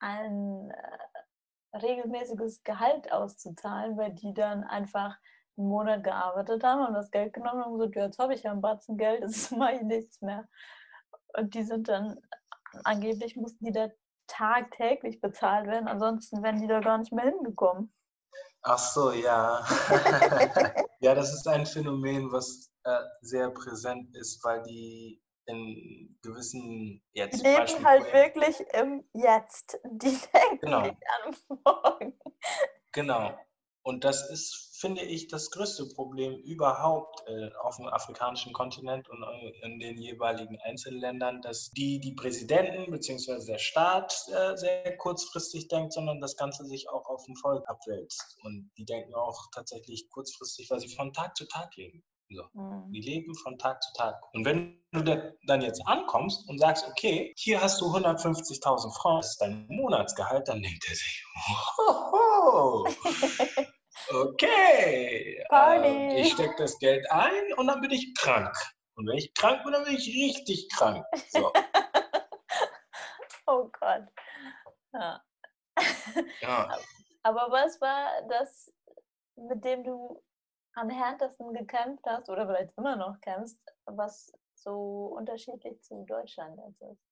ein 0.00 0.70
äh, 0.70 1.76
regelmäßiges 1.76 2.62
Gehalt 2.64 3.10
auszuzahlen, 3.12 3.96
weil 3.96 4.12
die 4.12 4.34
dann 4.34 4.64
einfach 4.64 5.16
einen 5.56 5.68
Monat 5.68 6.04
gearbeitet 6.04 6.62
haben 6.64 6.86
und 6.86 6.94
das 6.94 7.10
Geld 7.10 7.32
genommen 7.32 7.64
haben 7.64 7.72
und 7.72 7.78
gesagt, 7.78 7.96
jetzt 7.96 8.18
habe 8.18 8.34
ich 8.34 8.42
ja 8.42 8.52
ein 8.52 8.60
Batzen 8.60 8.98
Geld, 8.98 9.20
jetzt 9.22 9.52
mache 9.52 9.74
ich 9.74 9.82
nichts 9.82 10.20
mehr. 10.20 10.48
Und 11.34 11.54
die 11.54 11.62
sind 11.62 11.88
dann, 11.88 12.18
angeblich 12.84 13.36
mussten 13.36 13.64
die 13.64 13.72
da 13.72 13.88
tagtäglich 14.26 15.20
bezahlt 15.20 15.66
werden, 15.66 15.88
ansonsten 15.88 16.42
wären 16.42 16.60
die 16.60 16.66
da 16.66 16.80
gar 16.80 16.98
nicht 16.98 17.12
mehr 17.12 17.26
hingekommen. 17.26 17.92
Ach 18.62 18.78
so, 18.78 19.12
ja. 19.12 19.64
ja, 21.00 21.14
das 21.14 21.32
ist 21.32 21.46
ein 21.46 21.64
Phänomen, 21.64 22.32
was 22.32 22.72
äh, 22.82 23.00
sehr 23.20 23.50
präsent 23.50 24.14
ist, 24.16 24.42
weil 24.44 24.62
die 24.64 25.22
in 25.46 26.18
gewissen 26.22 27.02
jetzt. 27.12 27.40
Die 27.40 27.46
leben 27.46 27.58
Beispiel 27.58 27.84
halt 27.84 28.12
wirklich 28.12 28.60
im 28.74 29.04
Jetzt. 29.12 29.78
Die 29.84 30.08
denken 30.32 30.60
genau. 30.60 30.82
nicht 30.82 31.02
an 31.24 31.36
morgen. 31.64 32.18
Genau. 32.92 33.32
Und 33.86 34.02
das 34.02 34.28
ist, 34.30 34.80
finde 34.80 35.02
ich, 35.02 35.28
das 35.28 35.52
größte 35.52 35.86
Problem 35.94 36.34
überhaupt 36.38 37.22
äh, 37.28 37.50
auf 37.62 37.76
dem 37.76 37.86
afrikanischen 37.86 38.52
Kontinent 38.52 39.08
und 39.08 39.24
in 39.62 39.78
den 39.78 39.96
jeweiligen 39.96 40.58
Einzelländern, 40.60 41.40
dass 41.40 41.70
die, 41.70 42.00
die 42.00 42.14
Präsidenten 42.14 42.90
bzw. 42.90 43.46
der 43.46 43.58
Staat 43.58 44.26
äh, 44.34 44.56
sehr 44.56 44.96
kurzfristig 44.96 45.68
denkt, 45.68 45.92
sondern 45.92 46.20
das 46.20 46.36
Ganze 46.36 46.64
sich 46.64 46.88
auch 46.88 47.06
auf 47.06 47.26
dem 47.26 47.36
Volk 47.36 47.62
abwälzt. 47.68 48.36
Und 48.42 48.72
die 48.76 48.84
denken 48.84 49.14
auch 49.14 49.52
tatsächlich 49.54 50.10
kurzfristig, 50.10 50.68
weil 50.68 50.80
sie 50.80 50.92
von 50.92 51.12
Tag 51.12 51.36
zu 51.36 51.46
Tag 51.46 51.76
leben. 51.76 52.02
So. 52.30 52.42
Mhm. 52.54 52.92
Die 52.92 53.00
leben 53.00 53.34
von 53.36 53.58
Tag 53.58 53.82
zu 53.82 53.92
Tag. 53.94 54.16
Und 54.32 54.44
wenn 54.44 54.82
du 54.92 55.36
dann 55.46 55.62
jetzt 55.62 55.80
ankommst 55.86 56.48
und 56.48 56.58
sagst, 56.58 56.86
okay, 56.88 57.32
hier 57.36 57.60
hast 57.62 57.80
du 57.80 57.86
150.000 57.86 58.94
Francs, 58.96 59.26
das 59.26 59.30
ist 59.32 59.40
dein 59.40 59.66
Monatsgehalt, 59.68 60.48
dann 60.48 60.62
denkt 60.62 60.84
er 60.88 60.94
sich, 60.94 61.24
hoho, 61.78 62.88
okay, 64.24 65.44
äh, 65.50 66.20
ich 66.20 66.32
stecke 66.32 66.54
das 66.58 66.78
Geld 66.78 67.08
ein 67.10 67.52
und 67.56 67.68
dann 67.68 67.80
bin 67.80 67.90
ich 67.92 68.12
krank. 68.18 68.54
Und 68.96 69.06
wenn 69.06 69.18
ich 69.18 69.32
krank 69.34 69.62
bin, 69.62 69.72
dann 69.72 69.84
bin 69.84 69.94
ich 69.94 70.08
richtig 70.08 70.68
krank. 70.74 71.04
So. 71.28 71.52
oh 73.46 73.70
Gott. 73.78 74.06
Ja. 74.92 75.22
ja. 76.40 76.78
Aber 77.22 77.50
was 77.50 77.80
war 77.80 78.10
das, 78.28 78.72
mit 79.36 79.64
dem 79.64 79.84
du 79.84 80.22
am 80.76 80.90
härtesten 80.90 81.52
gekämpft 81.54 82.04
hast 82.06 82.28
oder 82.28 82.46
vielleicht 82.46 82.76
immer 82.76 82.96
noch 82.96 83.20
kämpfst, 83.20 83.58
was 83.86 84.32
so 84.54 85.14
unterschiedlich 85.16 85.82
zu 85.82 86.04
Deutschland 86.04 86.58
jetzt 86.58 86.82
ist, 86.82 87.02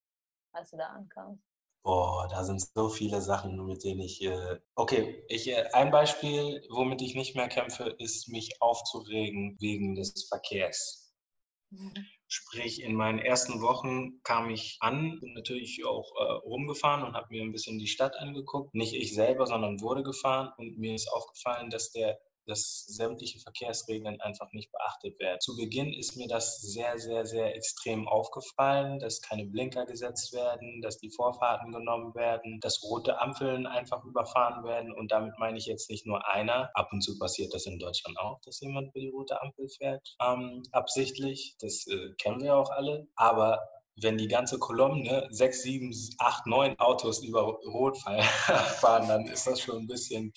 als 0.53 0.71
du 0.71 0.77
da 0.77 0.87
ankamst? 0.87 1.43
Boah, 1.83 2.29
da 2.29 2.45
sind 2.45 2.61
so 2.61 2.89
viele 2.89 3.21
Sachen, 3.21 3.63
mit 3.67 3.85
denen 3.85 4.01
ich. 4.01 4.23
Äh 4.23 4.59
okay, 4.75 5.23
ich, 5.29 5.49
äh, 5.49 5.69
ein 5.73 5.91
Beispiel, 5.91 6.67
womit 6.71 7.03
ich 7.03 7.15
nicht 7.15 7.37
mehr 7.37 7.49
kämpfe, 7.49 7.95
ist, 7.99 8.29
mich 8.29 8.61
aufzuregen 8.61 9.57
wegen 9.61 9.95
des 9.95 10.27
Verkehrs. 10.29 11.15
Mhm. 11.71 11.93
Sprich, 12.27 12.83
in 12.83 12.95
meinen 12.95 13.19
ersten 13.19 13.61
Wochen 13.61 14.23
kam 14.23 14.49
ich 14.49 14.79
an, 14.81 15.21
bin 15.21 15.35
natürlich 15.35 15.85
auch 15.85 16.11
äh, 16.19 16.33
rumgefahren 16.47 17.03
und 17.03 17.15
habe 17.15 17.29
mir 17.31 17.43
ein 17.43 17.53
bisschen 17.53 17.79
die 17.79 17.87
Stadt 17.87 18.17
angeguckt. 18.17 18.75
Nicht 18.75 18.95
ich 18.95 19.15
selber, 19.15 19.47
sondern 19.47 19.81
wurde 19.81 20.03
gefahren 20.03 20.53
und 20.57 20.79
mir 20.79 20.95
ist 20.95 21.13
aufgefallen, 21.13 21.69
dass 21.69 21.93
der 21.93 22.19
dass 22.47 22.85
sämtliche 22.87 23.39
Verkehrsregeln 23.41 24.21
einfach 24.21 24.53
nicht 24.53 24.71
beachtet 24.73 25.19
werden. 25.19 25.41
Zu 25.41 25.57
Beginn 25.57 25.93
ist 25.93 26.17
mir 26.17 26.29
das 26.29 26.61
sehr, 26.61 26.99
sehr, 26.99 27.27
sehr 27.27 27.55
extrem 27.55 28.09
aufgefallen, 28.09 28.99
dass 28.99 29.21
keine 29.21 29.47
Blinker 29.47 29.87
gesetzt 29.87 30.33
werden, 30.33 30.81
dass 30.83 30.99
die 30.99 31.11
Vorfahrten 31.11 31.73
genommen 31.73 32.15
werden, 32.15 32.61
dass 32.61 32.83
rote 32.83 33.21
Ampeln 33.21 33.67
einfach 33.67 34.05
überfahren 34.05 34.65
werden. 34.65 34.93
Und 34.93 35.13
damit 35.13 35.39
meine 35.39 35.59
ich 35.59 35.67
jetzt 35.67 35.91
nicht 35.91 36.07
nur 36.07 36.27
einer. 36.29 36.71
Ab 36.75 36.89
und 36.93 37.03
zu 37.03 37.19
passiert 37.19 37.55
das 37.55 37.67
in 37.67 37.79
Deutschland 37.79 38.19
auch, 38.19 38.41
dass 38.45 38.61
jemand 38.61 38.89
über 38.89 39.01
die 39.01 39.11
rote 39.11 39.41
Ampel 39.41 39.69
fährt, 39.69 40.17
ähm, 40.21 40.63
absichtlich. 40.73 41.57
Das 41.61 41.87
äh, 41.87 42.13
kennen 42.19 42.43
wir 42.43 42.57
auch 42.57 42.71
alle. 42.71 43.09
Aber 43.17 43.61
wenn 43.97 44.19
die 44.19 44.29
ganze 44.29 44.59
Kolumne 44.59 45.27
sechs, 45.31 45.63
sieben, 45.63 45.93
acht, 46.19 46.47
neun 46.47 46.79
Autos 46.79 47.23
über 47.23 47.43
Rot 47.43 47.99
fahren, 48.81 49.09
dann 49.09 49.27
ist 49.27 49.47
das 49.47 49.61
schon 49.61 49.83
ein 49.83 49.87
bisschen 49.87 50.33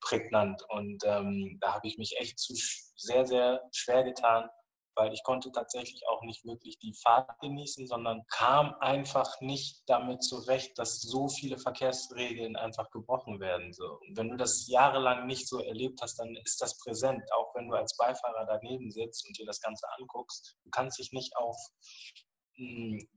prägnant. 0.00 0.62
Und 0.68 1.02
ähm, 1.04 1.58
da 1.60 1.74
habe 1.74 1.86
ich 1.86 1.98
mich 1.98 2.16
echt 2.18 2.38
zu 2.38 2.54
sehr, 2.96 3.26
sehr 3.26 3.62
schwer 3.72 4.04
getan, 4.04 4.48
weil 4.94 5.12
ich 5.12 5.22
konnte 5.22 5.50
tatsächlich 5.52 6.02
auch 6.08 6.22
nicht 6.22 6.44
wirklich 6.44 6.78
die 6.78 6.94
Fahrt 7.02 7.38
genießen, 7.40 7.86
sondern 7.86 8.22
kam 8.28 8.74
einfach 8.80 9.40
nicht 9.40 9.82
damit 9.86 10.22
zurecht, 10.22 10.78
dass 10.78 11.00
so 11.00 11.28
viele 11.28 11.58
Verkehrsregeln 11.58 12.56
einfach 12.56 12.90
gebrochen 12.90 13.40
werden. 13.40 13.72
So. 13.72 13.98
Und 14.06 14.16
wenn 14.16 14.28
du 14.28 14.36
das 14.36 14.66
jahrelang 14.68 15.26
nicht 15.26 15.48
so 15.48 15.60
erlebt 15.60 16.00
hast, 16.02 16.18
dann 16.18 16.36
ist 16.44 16.60
das 16.60 16.78
präsent, 16.78 17.22
auch 17.36 17.54
wenn 17.54 17.68
du 17.68 17.74
als 17.74 17.96
Beifahrer 17.96 18.46
daneben 18.46 18.90
sitzt 18.90 19.26
und 19.26 19.38
dir 19.38 19.46
das 19.46 19.60
Ganze 19.60 19.86
anguckst. 19.98 20.56
Du 20.64 20.70
kannst 20.70 20.98
dich 20.98 21.12
nicht 21.12 21.36
auf 21.36 21.56
hm. 22.56 23.08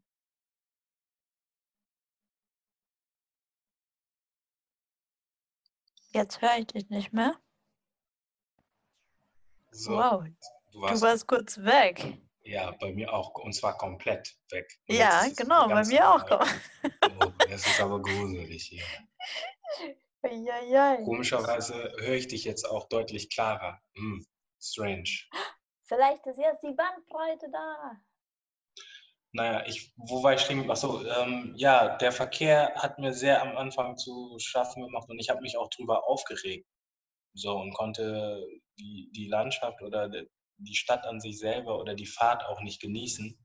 Jetzt 6.13 6.41
höre 6.41 6.57
ich 6.59 6.67
dich 6.67 6.89
nicht 6.89 7.11
mehr. 7.11 7.35
So, 9.71 9.91
wow, 9.91 10.23
du 10.71 10.81
warst, 10.81 11.01
du 11.01 11.05
warst, 11.05 11.27
kurz 11.27 11.57
weg. 11.57 12.17
Ja, 12.43 12.71
bei 12.79 12.93
mir 12.93 13.11
auch. 13.11 13.31
Und 13.35 13.53
zwar 13.53 13.77
komplett 13.77 14.37
weg. 14.49 14.79
Und 14.87 14.95
ja, 14.95 15.25
genau, 15.35 15.67
bei 15.67 15.83
mir 15.83 16.09
auch. 16.09 16.23
Oh, 17.19 17.31
das 17.49 17.67
ist 17.67 17.81
aber 17.81 18.01
gruselig 18.01 18.63
hier. 18.63 18.83
Ja, 20.23 20.61
ja. 20.63 20.95
Komischerweise 21.03 21.91
höre 21.97 22.15
ich 22.15 22.27
dich 22.27 22.45
jetzt 22.45 22.63
auch 22.63 22.87
deutlich 22.87 23.29
klarer. 23.29 23.81
Hm, 23.95 24.25
strange. 24.61 25.09
Vielleicht 25.83 26.25
ist 26.25 26.39
jetzt 26.39 26.63
die 26.63 26.73
Bandbreite 26.73 27.47
da. 27.51 28.01
Naja, 29.35 29.65
ich, 29.67 29.91
wo 29.97 30.23
war 30.23 30.33
ich 30.33 30.39
stehen? 30.39 30.71
Achso, 30.71 31.03
ähm, 31.05 31.51
ja, 31.57 31.97
der 31.97 32.13
Verkehr 32.13 32.73
hat 32.75 32.99
mir 32.99 33.13
sehr 33.13 33.41
am 33.41 33.57
Anfang 33.57 33.97
zu 33.97 34.37
schaffen 34.39 34.81
gemacht 34.81 35.09
und 35.09 35.19
ich 35.19 35.29
habe 35.29 35.41
mich 35.41 35.57
auch 35.57 35.69
drüber 35.69 36.07
aufgeregt. 36.07 36.65
So 37.33 37.51
und 37.57 37.73
konnte 37.73 38.47
die, 38.79 39.11
die 39.13 39.27
Landschaft 39.27 39.81
oder 39.81 40.09
die 40.09 40.75
Stadt 40.75 41.05
an 41.05 41.19
sich 41.19 41.37
selber 41.37 41.79
oder 41.79 41.95
die 41.95 42.05
Fahrt 42.05 42.45
auch 42.45 42.61
nicht 42.61 42.79
genießen. 42.79 43.37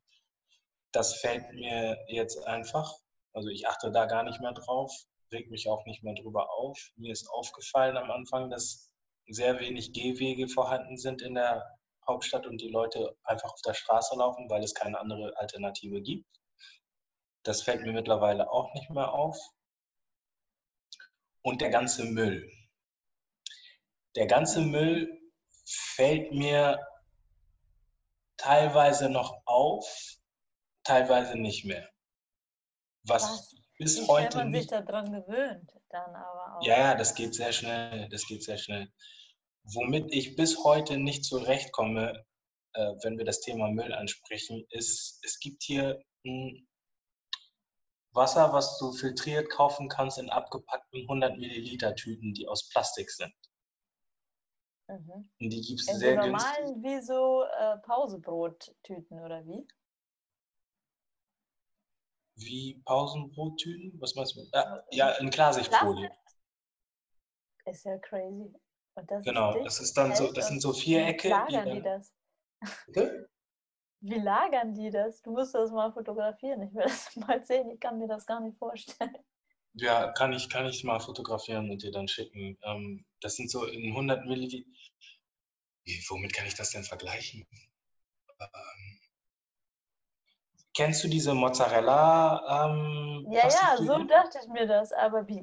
Das 0.93 1.17
fällt 1.17 1.51
mir 1.55 1.99
jetzt 2.07 2.47
einfach. 2.47 2.93
Also 3.33 3.49
ich 3.49 3.67
achte 3.67 3.91
da 3.91 4.07
gar 4.07 4.23
nicht 4.23 4.41
mehr 4.41 4.53
drauf. 4.53 4.93
reg 5.33 5.51
mich 5.51 5.69
auch 5.69 5.85
nicht 5.87 6.05
mehr 6.05 6.15
drüber 6.15 6.53
auf. 6.53 6.79
Mir 6.95 7.11
ist 7.11 7.29
aufgefallen 7.29 7.97
am 7.97 8.13
Anfang, 8.13 8.49
dass 8.49 8.93
sehr 9.27 9.59
wenig 9.59 9.93
Gehwege 9.93 10.47
vorhanden 10.47 10.97
sind 10.97 11.21
in 11.21 11.35
der 11.35 11.80
Hauptstadt 12.11 12.47
und 12.47 12.61
die 12.61 12.69
Leute 12.69 13.17
einfach 13.25 13.53
auf 13.53 13.63
der 13.63 13.75
Straße 13.75 14.17
laufen, 14.17 14.51
weil 14.51 14.63
es 14.63 14.75
keine 14.75 14.99
andere 14.99 15.37
Alternative 15.37 16.03
gibt. 16.03 16.27
Das 17.45 17.63
fällt 17.63 17.83
mir 17.83 17.93
mittlerweile 17.93 18.51
auch 18.51 18.75
nicht 18.75 18.91
mehr 18.91 19.13
auf. 19.13 19.39
Und 21.43 21.61
der 21.63 21.71
ganze 21.71 22.05
Müll. 22.05 22.51
Der 24.17 24.27
ganze 24.27 24.61
Müll 24.61 25.09
fällt 25.65 26.33
mir 26.33 26.79
teilweise 28.37 29.09
noch 29.09 29.41
auf, 29.47 29.87
teilweise 30.85 31.39
nicht 31.39 31.65
mehr. 31.65 31.89
Was, 33.05 33.23
Was? 33.23 33.55
bis 33.79 34.01
Wie 34.03 34.09
heute 34.09 34.39
man 34.39 34.51
nicht. 34.51 34.69
sich 34.69 34.79
daran 34.79 35.13
gewöhnt, 35.13 35.73
dann 35.89 36.15
aber 36.15 36.59
auch. 36.59 36.63
Ja, 36.63 36.79
ja, 36.79 36.95
das 36.95 37.15
geht 37.15 37.35
sehr 37.35 37.53
schnell. 37.53 38.09
Das 38.11 38.27
geht 38.27 38.43
sehr 38.43 38.59
schnell. 38.59 38.93
Womit 39.63 40.13
ich 40.13 40.37
bis 40.37 40.65
heute 40.65 40.97
nicht 40.97 41.25
zurechtkomme, 41.25 42.25
äh, 42.73 42.95
wenn 43.03 43.19
wir 43.19 43.25
das 43.25 43.41
Thema 43.41 43.69
Müll 43.69 43.93
ansprechen, 43.93 44.65
ist, 44.71 45.21
es 45.25 45.39
gibt 45.39 45.63
hier 45.63 46.03
ein 46.25 46.67
Wasser, 48.13 48.53
was 48.53 48.79
du 48.79 48.93
filtriert 48.93 49.51
kaufen 49.51 49.89
kannst 49.89 50.19
in 50.19 50.31
abgepackten 50.31 51.03
100 51.03 51.37
Milliliter 51.37 51.95
Tüten, 51.95 52.35
die 52.35 52.49
aus 52.49 52.69
Plastik 52.69 53.11
sind. 53.11 53.35
Mhm. 54.89 55.31
Und 55.41 55.51
die 55.51 55.61
gibt 55.61 55.81
es 55.81 55.87
sehr 55.87 56.17
normalen, 56.17 56.83
günstig. 56.83 56.83
wie 56.83 57.01
so 57.03 57.45
äh, 57.45 57.79
Pausenbrottüten 57.79 59.21
oder 59.21 59.47
wie? 59.47 59.67
Wie 62.35 62.83
Pausenbrottüten? 62.85 64.01
Was 64.01 64.15
meinst 64.15 64.35
du? 64.35 64.41
Ja, 64.53 64.83
ja 64.91 65.11
in 65.13 65.31
Klarsichtfolie. 65.31 66.11
Ist 67.67 67.85
ja 67.85 67.99
crazy. 67.99 68.53
Das 68.95 69.25
genau, 69.25 69.55
ist 69.57 69.65
das 69.65 69.81
ist 69.81 69.97
dann 69.97 70.15
so, 70.15 70.33
das 70.33 70.49
sind 70.49 70.61
so 70.61 70.73
Vierecke. 70.73 71.29
Wie 71.29 71.33
lagern 71.33 71.65
die, 71.65 71.75
die 71.75 71.83
das? 71.83 72.15
Bitte? 72.87 73.31
Wie 74.01 74.19
lagern 74.19 74.75
die 74.75 74.91
das? 74.91 75.21
Du 75.23 75.33
musst 75.33 75.55
das 75.55 75.71
mal 75.71 75.93
fotografieren. 75.93 76.63
Ich 76.63 76.75
will 76.75 76.83
das 76.83 77.15
mal 77.17 77.45
sehen. 77.45 77.71
Ich 77.71 77.81
kann 77.81 77.99
mir 77.99 78.09
das 78.09 78.27
gar 78.27 78.41
nicht 78.41 78.59
vorstellen. 78.59 79.17
Ja, 79.75 80.11
kann 80.13 80.33
ich, 80.33 80.49
kann 80.49 80.67
ich 80.67 80.83
mal 80.85 80.99
fotografieren 80.99 81.71
und 81.71 81.83
dir 81.83 81.93
dann 81.93 82.09
schicken. 82.09 82.59
Ähm, 82.63 83.05
das 83.21 83.37
sind 83.37 83.51
so 83.51 83.65
in 83.65 83.91
100 83.91 84.27
Milliliter. 84.27 84.69
Womit 86.09 86.35
kann 86.35 86.47
ich 86.47 86.55
das 86.55 86.71
denn 86.71 86.83
vergleichen? 86.85 87.47
Ähm, 88.41 89.01
kennst 90.75 91.05
du 91.05 91.09
diese 91.09 91.35
Mozzarella? 91.35 92.67
Ähm, 92.67 93.27
ja, 93.31 93.49
ja, 93.49 93.77
so 93.77 94.05
dachte 94.05 94.39
ich 94.43 94.49
mir 94.49 94.67
das. 94.67 94.93
Aber 94.93 95.27
wie, 95.29 95.41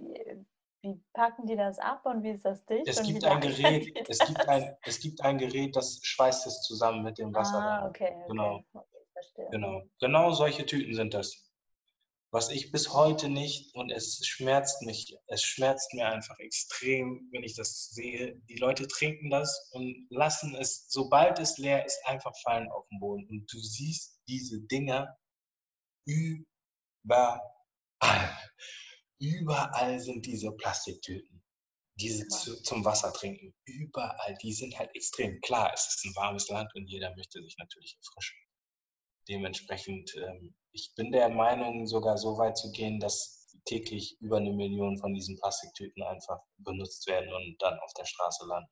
wie 0.81 1.01
packen 1.13 1.45
die 1.45 1.55
das 1.55 1.79
ab 1.79 2.05
und 2.05 2.23
wie 2.23 2.31
ist 2.31 2.45
das 2.45 2.65
dicht? 2.65 2.87
Es 2.87 3.01
gibt 3.03 3.23
ein 3.25 3.41
Gerät, 3.41 4.09
es 4.09 4.19
gibt 4.19 4.47
ein, 4.47 4.77
es 4.83 4.99
gibt 4.99 5.21
ein 5.21 5.37
Gerät, 5.37 5.75
das 5.75 5.99
schweißt 6.03 6.47
es 6.47 6.61
zusammen 6.61 7.03
mit 7.03 7.17
dem 7.17 7.33
Wasser. 7.33 7.59
Ah, 7.59 7.87
okay, 7.87 8.11
okay. 8.13 8.25
Genau. 8.27 8.63
Okay, 8.73 9.47
genau. 9.51 9.81
Genau 9.99 10.31
solche 10.31 10.65
Tüten 10.65 10.93
sind 10.93 11.13
das. 11.13 11.47
Was 12.29 12.51
ich 12.51 12.71
bis 12.71 12.93
heute 12.93 13.29
nicht, 13.29 13.73
und 13.73 13.89
es 13.89 14.19
schmerzt 14.27 14.81
mich, 14.81 15.17
es 15.27 15.41
schmerzt 15.41 15.93
mir 15.93 16.07
einfach 16.07 16.37
extrem, 16.39 17.29
wenn 17.31 17.43
ich 17.43 17.55
das 17.55 17.87
sehe. 17.87 18.35
Die 18.49 18.57
Leute 18.57 18.85
trinken 18.87 19.29
das 19.29 19.69
und 19.71 20.07
lassen 20.09 20.53
es, 20.55 20.87
sobald 20.89 21.39
es 21.39 21.57
leer 21.57 21.85
ist, 21.85 21.99
einfach 22.05 22.33
fallen 22.43 22.69
auf 22.69 22.85
den 22.89 22.99
Boden. 22.99 23.25
Und 23.29 23.51
du 23.51 23.59
siehst 23.59 24.19
diese 24.27 24.59
Dinger 24.59 25.17
überall. 26.05 27.41
Überall 29.19 29.99
sind 29.99 30.25
diese 30.25 30.51
Plastiktüten, 30.51 31.43
diese 31.95 32.27
zu, 32.27 32.61
zum 32.63 32.85
Wasser 32.85 33.11
trinken. 33.13 33.53
Überall. 33.65 34.35
Die 34.41 34.53
sind 34.53 34.77
halt 34.77 34.93
extrem. 34.95 35.39
Klar, 35.41 35.71
es 35.73 35.87
ist 35.87 36.05
ein 36.05 36.15
warmes 36.15 36.49
Land 36.49 36.73
und 36.75 36.87
jeder 36.87 37.15
möchte 37.15 37.41
sich 37.41 37.57
natürlich 37.57 37.97
erfrischen. 37.97 38.37
Dementsprechend, 39.27 40.15
ähm, 40.15 40.55
ich 40.71 40.93
bin 40.95 41.11
der 41.11 41.29
Meinung, 41.29 41.85
sogar 41.85 42.17
so 42.17 42.37
weit 42.37 42.57
zu 42.57 42.71
gehen, 42.71 42.99
dass 42.99 43.47
täglich 43.65 44.17
über 44.21 44.37
eine 44.37 44.53
Million 44.53 44.97
von 44.97 45.13
diesen 45.13 45.37
Plastiktüten 45.37 46.03
einfach 46.03 46.39
benutzt 46.57 47.07
werden 47.07 47.33
und 47.33 47.57
dann 47.59 47.77
auf 47.79 47.93
der 47.93 48.05
Straße 48.05 48.45
landen. 48.47 48.69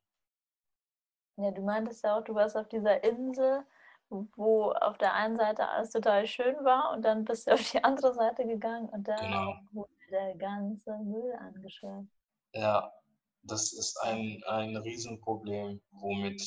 Ja, 1.38 1.52
du 1.52 1.62
meintest 1.62 2.04
ja 2.04 2.17
auch, 2.17 2.24
du 2.24 2.34
warst 2.36 2.56
auf 2.56 2.70
dieser 2.70 3.04
Insel 3.04 3.65
wo 4.10 4.72
auf 4.72 4.98
der 4.98 5.13
einen 5.13 5.36
Seite 5.36 5.67
alles 5.67 5.91
total 5.91 6.28
schön 6.28 6.56
war 6.63 6.91
und 6.93 7.04
dann 7.04 7.26
bist 7.26 7.48
du 7.48 7.52
auf 7.54 7.72
die 7.72 7.84
andere 7.84 8.13
Seite 8.13 8.46
gegangen 8.46 8.89
und 8.89 9.08
da 9.08 9.15
genau. 9.15 9.88
Der 10.12 10.36
ganze 10.36 10.98
Müll 11.00 11.34
angeschaut. 11.34 12.06
Ja, 12.54 12.91
das 13.44 13.74
ist 13.74 13.98
ein, 14.02 14.41
ein 14.48 14.76
Riesenproblem, 14.78 15.82
womit 15.91 16.41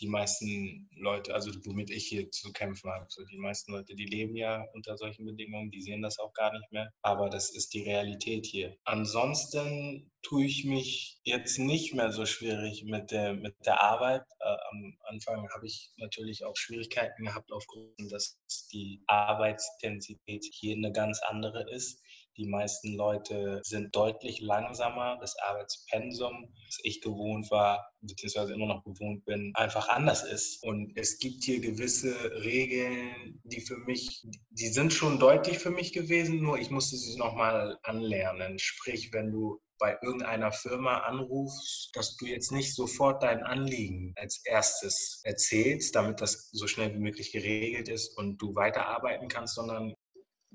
die 0.00 0.08
meisten 0.08 0.88
Leute, 0.96 1.34
also 1.34 1.50
womit 1.64 1.90
ich 1.90 2.06
hier 2.06 2.30
zu 2.30 2.52
kämpfen 2.52 2.90
habe. 2.90 3.06
So 3.08 3.24
die 3.24 3.38
meisten 3.38 3.72
Leute, 3.72 3.94
die 3.94 4.06
leben 4.06 4.34
ja 4.36 4.64
unter 4.72 4.96
solchen 4.96 5.24
Bedingungen, 5.26 5.70
die 5.70 5.82
sehen 5.82 6.02
das 6.02 6.18
auch 6.18 6.32
gar 6.32 6.52
nicht 6.52 6.72
mehr. 6.72 6.90
Aber 7.02 7.28
das 7.28 7.50
ist 7.50 7.74
die 7.74 7.82
Realität 7.82 8.46
hier. 8.46 8.76
Ansonsten 8.84 10.10
tue 10.22 10.44
ich 10.44 10.64
mich 10.64 11.18
jetzt 11.22 11.58
nicht 11.58 11.94
mehr 11.94 12.12
so 12.12 12.26
schwierig 12.26 12.84
mit 12.84 13.10
der, 13.10 13.34
mit 13.34 13.54
der 13.64 13.82
Arbeit. 13.82 14.22
Äh, 14.40 14.56
am 14.70 14.96
Anfang 15.04 15.48
habe 15.54 15.66
ich 15.66 15.90
natürlich 15.96 16.44
auch 16.44 16.56
Schwierigkeiten 16.56 17.24
gehabt, 17.24 17.52
aufgrund, 17.52 18.10
dass 18.10 18.38
die 18.72 19.02
Arbeitsintensität 19.06 20.44
hier 20.52 20.76
eine 20.76 20.92
ganz 20.92 21.20
andere 21.22 21.68
ist. 21.70 22.02
Die 22.36 22.46
meisten 22.46 22.94
Leute 22.94 23.60
sind 23.64 23.94
deutlich 23.94 24.40
langsamer. 24.40 25.18
Das 25.20 25.36
Arbeitspensum, 25.38 26.54
das 26.66 26.78
ich 26.84 27.00
gewohnt 27.00 27.50
war, 27.50 27.92
beziehungsweise 28.00 28.54
immer 28.54 28.66
noch 28.66 28.84
gewohnt 28.84 29.24
bin, 29.24 29.52
einfach 29.54 29.88
anders 29.90 30.24
ist. 30.24 30.62
Und 30.62 30.92
es 30.96 31.18
gibt 31.18 31.44
hier 31.44 31.60
gewisse 31.60 32.14
Regeln, 32.42 33.40
die 33.44 33.60
für 33.60 33.76
mich, 33.78 34.26
die 34.50 34.68
sind 34.68 34.92
schon 34.92 35.18
deutlich 35.18 35.58
für 35.58 35.70
mich 35.70 35.92
gewesen, 35.92 36.42
nur 36.42 36.58
ich 36.58 36.70
musste 36.70 36.96
sie 36.96 37.18
nochmal 37.18 37.78
anlernen. 37.82 38.58
Sprich, 38.58 39.12
wenn 39.12 39.30
du 39.30 39.60
bei 39.78 39.98
irgendeiner 40.02 40.52
Firma 40.52 40.98
anrufst, 40.98 41.90
dass 41.94 42.16
du 42.16 42.26
jetzt 42.26 42.52
nicht 42.52 42.74
sofort 42.74 43.22
dein 43.22 43.42
Anliegen 43.42 44.12
als 44.16 44.42
erstes 44.44 45.22
erzählst, 45.24 45.94
damit 45.96 46.20
das 46.20 46.50
so 46.52 46.66
schnell 46.66 46.94
wie 46.94 46.98
möglich 46.98 47.32
geregelt 47.32 47.88
ist 47.88 48.16
und 48.18 48.36
du 48.38 48.54
weiterarbeiten 48.54 49.28
kannst, 49.28 49.54
sondern 49.54 49.94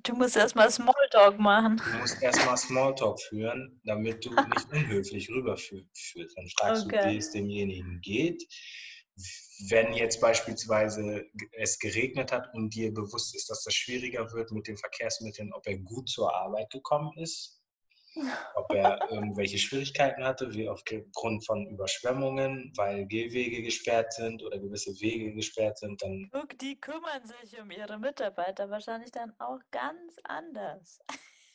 Du 0.04 0.13
musst 0.13 0.36
erstmal 0.36 0.69
Smalltalk 0.69 1.39
machen. 1.39 1.78
Du 1.78 1.98
musst 1.98 2.21
erstmal 2.21 2.58
Smalltalk 2.58 3.19
führen, 3.21 3.82
damit 3.86 4.24
du 4.24 4.30
nicht 4.54 4.71
unhöflich 4.71 5.30
rüberführst. 5.30 6.36
Dann 6.36 6.48
fragst 6.60 6.86
okay. 6.86 7.00
du, 7.02 7.12
wie 7.12 7.17
es 7.17 7.32
demjenigen 7.32 8.02
geht. 8.02 8.43
Wenn 9.69 9.93
jetzt 9.93 10.19
beispielsweise 10.19 11.25
es 11.54 11.80
geregnet 11.80 12.32
hat 12.32 12.54
und 12.54 12.75
dir 12.75 12.93
bewusst 12.93 13.34
ist, 13.36 13.49
dass 13.49 13.63
das 13.63 13.73
schwieriger 13.73 14.32
wird 14.34 14.51
mit 14.51 14.67
den 14.67 14.78
Verkehrsmitteln, 14.78 15.54
ob 15.54 15.65
er 15.67 15.78
gut 15.78 16.10
zur 16.10 16.36
Arbeit 16.36 16.69
gekommen 16.71 17.13
ist, 17.17 17.62
ob 18.56 18.73
er 18.73 18.99
irgendwelche 19.12 19.58
Schwierigkeiten 19.58 20.23
hatte, 20.25 20.54
wie 20.54 20.67
aufgrund 20.67 21.45
von 21.45 21.67
Überschwemmungen, 21.67 22.73
weil 22.75 23.06
Gehwege 23.06 23.62
gesperrt 23.62 24.12
sind 24.13 24.43
oder 24.43 24.60
gewisse 24.60 24.91
Wege 24.99 25.34
gesperrt 25.34 25.78
sind, 25.78 26.01
dann. 26.01 26.30
Guck, 26.34 26.58
die 26.60 26.80
kümmern 26.80 27.25
sich 27.25 27.60
um 27.60 27.71
ihre 27.71 27.97
Mitarbeiter 27.97 28.69
wahrscheinlich 28.69 29.12
dann 29.12 29.34
auch 29.39 29.60
ganz 29.71 30.15
anders. 30.23 30.99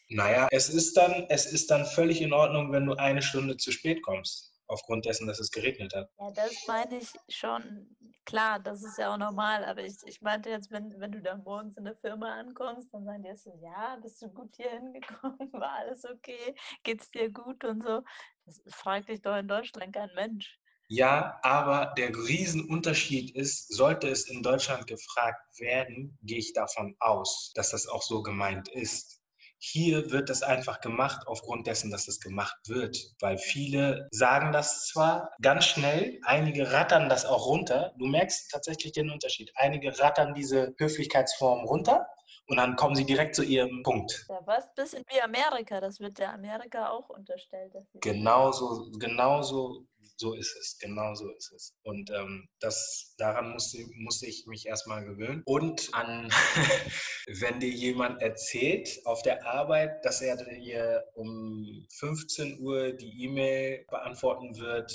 Naja, 0.08 0.48
es 0.50 0.70
ist 0.70 0.96
dann, 0.96 1.26
es 1.28 1.46
ist 1.46 1.70
dann 1.70 1.84
völlig 1.84 2.22
in 2.22 2.32
Ordnung, 2.32 2.72
wenn 2.72 2.86
du 2.86 2.94
eine 2.94 3.22
Stunde 3.22 3.58
zu 3.58 3.70
spät 3.70 4.02
kommst 4.02 4.49
aufgrund 4.70 5.04
dessen, 5.04 5.26
dass 5.26 5.40
es 5.40 5.50
geregnet 5.50 5.94
hat. 5.94 6.09
Ja, 6.18 6.30
das 6.30 6.64
meine 6.66 6.98
ich 6.98 7.12
schon. 7.28 7.96
Klar, 8.24 8.61
das 8.61 8.83
ist 8.85 8.98
ja 8.98 9.12
auch 9.12 9.18
normal, 9.18 9.64
aber 9.64 9.83
ich, 9.83 9.96
ich 10.04 10.20
meinte 10.20 10.50
jetzt, 10.50 10.70
wenn, 10.70 10.98
wenn 11.00 11.11
du 11.11 11.20
dann 11.20 11.42
morgens 11.42 11.76
in 11.76 11.85
der 11.85 11.96
Firma 11.96 12.38
ankommst, 12.38 12.92
dann 12.92 13.04
sagen 13.04 13.22
die 13.22 13.37
so, 13.37 13.52
ja, 13.61 13.96
bist 14.00 14.22
du 14.22 14.28
gut 14.28 14.54
hier 14.56 14.70
hingekommen, 14.70 15.38
war 15.52 15.72
alles 15.72 16.04
okay, 16.04 16.54
geht's 16.85 17.11
dir 17.11 17.30
gut 17.30 17.64
und 17.64 17.83
so. 17.83 18.02
Das 18.46 18.62
fragt 18.68 19.09
dich 19.09 19.20
doch 19.20 19.37
in 19.37 19.48
Deutschland 19.48 19.94
kein 19.94 20.11
Mensch. 20.14 20.61
Ja, 20.92 21.38
aber 21.42 21.94
der 21.96 22.09
Riesenunterschied 22.09 23.37
ist, 23.37 23.72
sollte 23.72 24.09
es 24.09 24.28
in 24.28 24.42
Deutschland 24.42 24.88
gefragt 24.88 25.61
werden, 25.61 26.18
gehe 26.22 26.38
ich 26.38 26.52
davon 26.52 26.96
aus, 26.98 27.52
dass 27.54 27.70
das 27.70 27.87
auch 27.87 28.02
so 28.02 28.22
gemeint 28.22 28.68
ist. 28.68 29.19
Hier 29.62 30.10
wird 30.10 30.30
es 30.30 30.42
einfach 30.42 30.80
gemacht 30.80 31.26
aufgrund 31.26 31.66
dessen, 31.66 31.90
dass 31.90 32.08
es 32.08 32.18
gemacht 32.18 32.56
wird, 32.66 32.96
weil 33.20 33.36
viele 33.36 34.08
sagen 34.10 34.52
das 34.52 34.86
zwar 34.86 35.30
ganz 35.42 35.66
schnell, 35.66 36.18
einige 36.24 36.72
rattern 36.72 37.10
das 37.10 37.26
auch 37.26 37.46
runter. 37.46 37.92
Du 37.98 38.06
merkst 38.06 38.50
tatsächlich 38.50 38.92
den 38.92 39.10
Unterschied. 39.10 39.52
Einige 39.56 39.98
rattern 39.98 40.32
diese 40.32 40.74
Höflichkeitsform 40.78 41.66
runter 41.66 42.06
und 42.46 42.56
dann 42.56 42.74
kommen 42.74 42.94
sie 42.94 43.04
direkt 43.04 43.34
zu 43.34 43.42
ihrem 43.42 43.82
Punkt. 43.82 44.26
Ja, 44.28 44.40
was 44.44 44.74
bisschen 44.74 45.04
wie 45.08 45.20
Amerika, 45.20 45.80
das 45.80 46.00
wird 46.00 46.18
der 46.18 46.32
Amerika 46.32 46.88
auch 46.88 47.08
unterstellt. 47.10 47.74
Genauso, 48.00 48.90
genauso 48.98 49.86
So 50.20 50.35
ist 50.35 50.54
es, 50.54 50.78
genau 50.78 51.14
so 51.14 51.30
ist 51.30 51.50
es. 51.52 51.74
Und 51.83 52.11
ähm, 52.11 52.46
das, 52.59 53.14
daran 53.16 53.52
musste, 53.52 53.78
musste 53.94 54.26
ich 54.26 54.44
mich 54.46 54.66
erstmal 54.66 55.02
gewöhnen. 55.02 55.42
Und 55.46 55.94
an, 55.94 56.28
wenn 57.26 57.59
dir 57.59 57.70
jemand 57.70 58.20
erzählt 58.20 59.00
auf 59.06 59.22
der 59.22 59.46
Arbeit, 59.46 60.04
dass 60.04 60.20
er 60.20 60.37
dir 60.37 61.06
um 61.14 61.87
15 61.94 62.61
Uhr 62.61 62.92
die 62.92 63.24
E-Mail 63.24 63.87
beantworten 63.88 64.59
wird, 64.59 64.92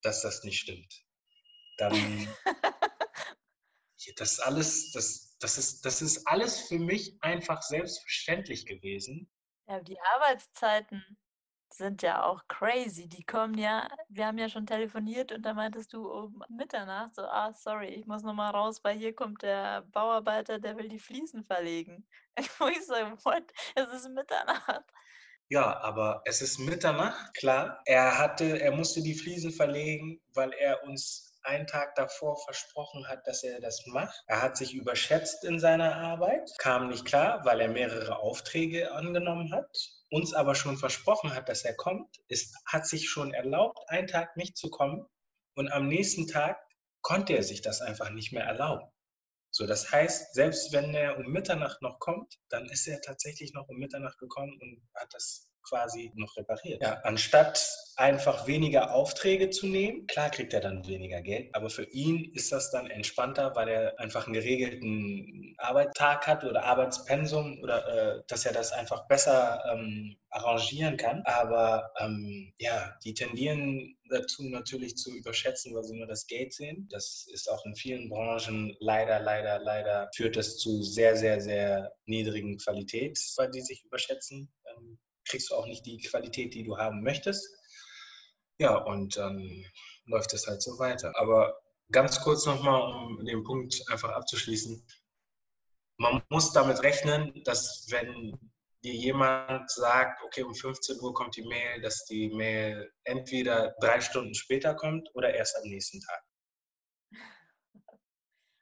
dass 0.00 0.22
das 0.22 0.42
nicht 0.42 0.60
stimmt, 0.60 1.04
dann 1.76 1.94
das 4.16 4.40
alles, 4.40 4.90
das, 4.92 5.36
das, 5.38 5.58
ist, 5.58 5.84
das 5.84 6.00
ist 6.00 6.26
alles 6.26 6.62
für 6.62 6.78
mich 6.78 7.18
einfach 7.20 7.60
selbstverständlich 7.60 8.64
gewesen. 8.64 9.30
Ja, 9.68 9.80
die 9.80 10.00
Arbeitszeiten 10.14 11.18
sind 11.76 12.02
ja 12.02 12.22
auch 12.24 12.42
crazy. 12.48 13.08
Die 13.08 13.24
kommen 13.24 13.56
ja, 13.58 13.88
wir 14.08 14.26
haben 14.26 14.38
ja 14.38 14.48
schon 14.48 14.66
telefoniert 14.66 15.32
und 15.32 15.42
da 15.42 15.54
meintest 15.54 15.92
du 15.92 16.10
um 16.10 16.42
Mitternacht 16.48 17.14
so, 17.14 17.22
ah, 17.22 17.52
sorry, 17.54 17.88
ich 17.88 18.06
muss 18.06 18.22
nochmal 18.22 18.52
raus, 18.52 18.82
weil 18.82 18.96
hier 18.96 19.14
kommt 19.14 19.42
der 19.42 19.82
Bauarbeiter, 19.92 20.58
der 20.58 20.76
will 20.76 20.88
die 20.88 20.98
Fliesen 20.98 21.44
verlegen. 21.44 22.06
Wo 22.58 22.68
ich 22.68 22.84
so, 22.86 22.94
what? 23.24 23.44
Es 23.74 23.92
ist 23.92 24.08
Mitternacht. 24.10 24.84
Ja, 25.48 25.80
aber 25.80 26.22
es 26.24 26.40
ist 26.40 26.58
Mitternacht, 26.58 27.34
klar. 27.34 27.82
Er 27.84 28.18
hatte, 28.18 28.60
er 28.60 28.72
musste 28.72 29.02
die 29.02 29.14
Fliesen 29.14 29.52
verlegen, 29.52 30.20
weil 30.34 30.52
er 30.54 30.82
uns 30.84 31.32
einen 31.42 31.66
Tag 31.66 31.94
davor 31.96 32.38
versprochen 32.44 33.06
hat, 33.08 33.26
dass 33.26 33.42
er 33.42 33.60
das 33.60 33.84
macht. 33.86 34.22
Er 34.28 34.40
hat 34.40 34.56
sich 34.56 34.74
überschätzt 34.74 35.44
in 35.44 35.58
seiner 35.58 35.96
Arbeit, 35.96 36.50
kam 36.58 36.88
nicht 36.88 37.04
klar, 37.04 37.44
weil 37.44 37.60
er 37.60 37.68
mehrere 37.68 38.18
Aufträge 38.18 38.92
angenommen 38.92 39.52
hat 39.52 40.01
uns 40.12 40.34
aber 40.34 40.54
schon 40.54 40.76
versprochen 40.76 41.34
hat, 41.34 41.48
dass 41.48 41.64
er 41.64 41.74
kommt, 41.74 42.22
ist, 42.28 42.54
hat 42.66 42.86
sich 42.86 43.08
schon 43.08 43.32
erlaubt, 43.32 43.78
einen 43.88 44.06
Tag 44.06 44.36
nicht 44.36 44.58
zu 44.58 44.68
kommen 44.68 45.06
und 45.54 45.72
am 45.72 45.88
nächsten 45.88 46.26
Tag 46.26 46.58
konnte 47.00 47.32
er 47.32 47.42
sich 47.42 47.62
das 47.62 47.80
einfach 47.80 48.10
nicht 48.10 48.30
mehr 48.30 48.44
erlauben. 48.44 48.86
So, 49.50 49.66
das 49.66 49.90
heißt, 49.90 50.34
selbst 50.34 50.72
wenn 50.72 50.94
er 50.94 51.18
um 51.18 51.32
Mitternacht 51.32 51.80
noch 51.80 51.98
kommt, 51.98 52.38
dann 52.50 52.66
ist 52.66 52.86
er 52.86 53.00
tatsächlich 53.00 53.54
noch 53.54 53.68
um 53.68 53.78
Mitternacht 53.78 54.18
gekommen 54.18 54.58
und 54.60 54.82
hat 54.94 55.12
das 55.12 55.48
quasi 55.62 56.12
noch 56.14 56.36
repariert. 56.36 56.82
Ja, 56.82 57.00
anstatt 57.04 57.64
einfach 57.96 58.46
weniger 58.46 58.94
Aufträge 58.94 59.50
zu 59.50 59.66
nehmen, 59.66 60.06
klar 60.06 60.30
kriegt 60.30 60.52
er 60.54 60.60
dann 60.60 60.86
weniger 60.86 61.20
Geld, 61.20 61.54
aber 61.54 61.70
für 61.70 61.84
ihn 61.84 62.32
ist 62.34 62.50
das 62.50 62.70
dann 62.70 62.88
entspannter, 62.88 63.54
weil 63.54 63.68
er 63.68 64.00
einfach 64.00 64.26
einen 64.26 64.34
geregelten 64.34 65.54
Arbeitstag 65.58 66.26
hat 66.26 66.44
oder 66.44 66.64
Arbeitspensum 66.64 67.60
oder 67.62 67.86
äh, 67.86 68.22
dass 68.28 68.46
er 68.46 68.52
das 68.52 68.72
einfach 68.72 69.06
besser 69.08 69.62
ähm, 69.72 70.16
arrangieren 70.30 70.96
kann. 70.96 71.22
Aber 71.24 71.92
ähm, 71.98 72.52
ja, 72.58 72.96
die 73.04 73.14
tendieren 73.14 73.96
dazu 74.08 74.44
natürlich 74.44 74.96
zu 74.96 75.14
überschätzen, 75.14 75.74
weil 75.74 75.84
sie 75.84 75.96
nur 75.96 76.06
das 76.06 76.26
Geld 76.26 76.52
sehen. 76.52 76.88
Das 76.90 77.26
ist 77.30 77.50
auch 77.50 77.64
in 77.66 77.76
vielen 77.76 78.08
Branchen 78.08 78.76
leider, 78.80 79.20
leider, 79.20 79.58
leider 79.60 80.10
führt 80.14 80.36
das 80.36 80.58
zu 80.58 80.82
sehr, 80.82 81.16
sehr, 81.16 81.40
sehr 81.40 81.92
niedrigen 82.06 82.58
Qualität, 82.58 83.18
weil 83.36 83.50
die 83.50 83.60
sich 83.60 83.84
überschätzen. 83.84 84.52
Ähm, 84.66 84.98
kriegst 85.24 85.50
du 85.50 85.54
auch 85.54 85.66
nicht 85.66 85.84
die 85.86 85.98
Qualität, 85.98 86.54
die 86.54 86.64
du 86.64 86.76
haben 86.78 87.02
möchtest. 87.02 87.48
Ja, 88.58 88.76
und 88.76 89.16
dann 89.16 89.64
läuft 90.06 90.32
es 90.34 90.46
halt 90.46 90.62
so 90.62 90.78
weiter. 90.78 91.12
Aber 91.16 91.60
ganz 91.90 92.20
kurz 92.20 92.46
nochmal, 92.46 92.82
um 92.82 93.24
den 93.24 93.42
Punkt 93.44 93.82
einfach 93.90 94.10
abzuschließen. 94.10 94.84
Man 95.98 96.22
muss 96.30 96.52
damit 96.52 96.82
rechnen, 96.82 97.42
dass 97.44 97.86
wenn 97.90 98.38
dir 98.82 98.94
jemand 98.94 99.70
sagt, 99.70 100.22
okay, 100.24 100.42
um 100.42 100.54
15 100.54 101.00
Uhr 101.00 101.14
kommt 101.14 101.36
die 101.36 101.46
Mail, 101.46 101.80
dass 101.80 102.04
die 102.06 102.30
Mail 102.30 102.92
entweder 103.04 103.74
drei 103.80 104.00
Stunden 104.00 104.34
später 104.34 104.74
kommt 104.74 105.08
oder 105.14 105.32
erst 105.32 105.56
am 105.56 105.68
nächsten 105.68 106.00
Tag. 106.00 106.22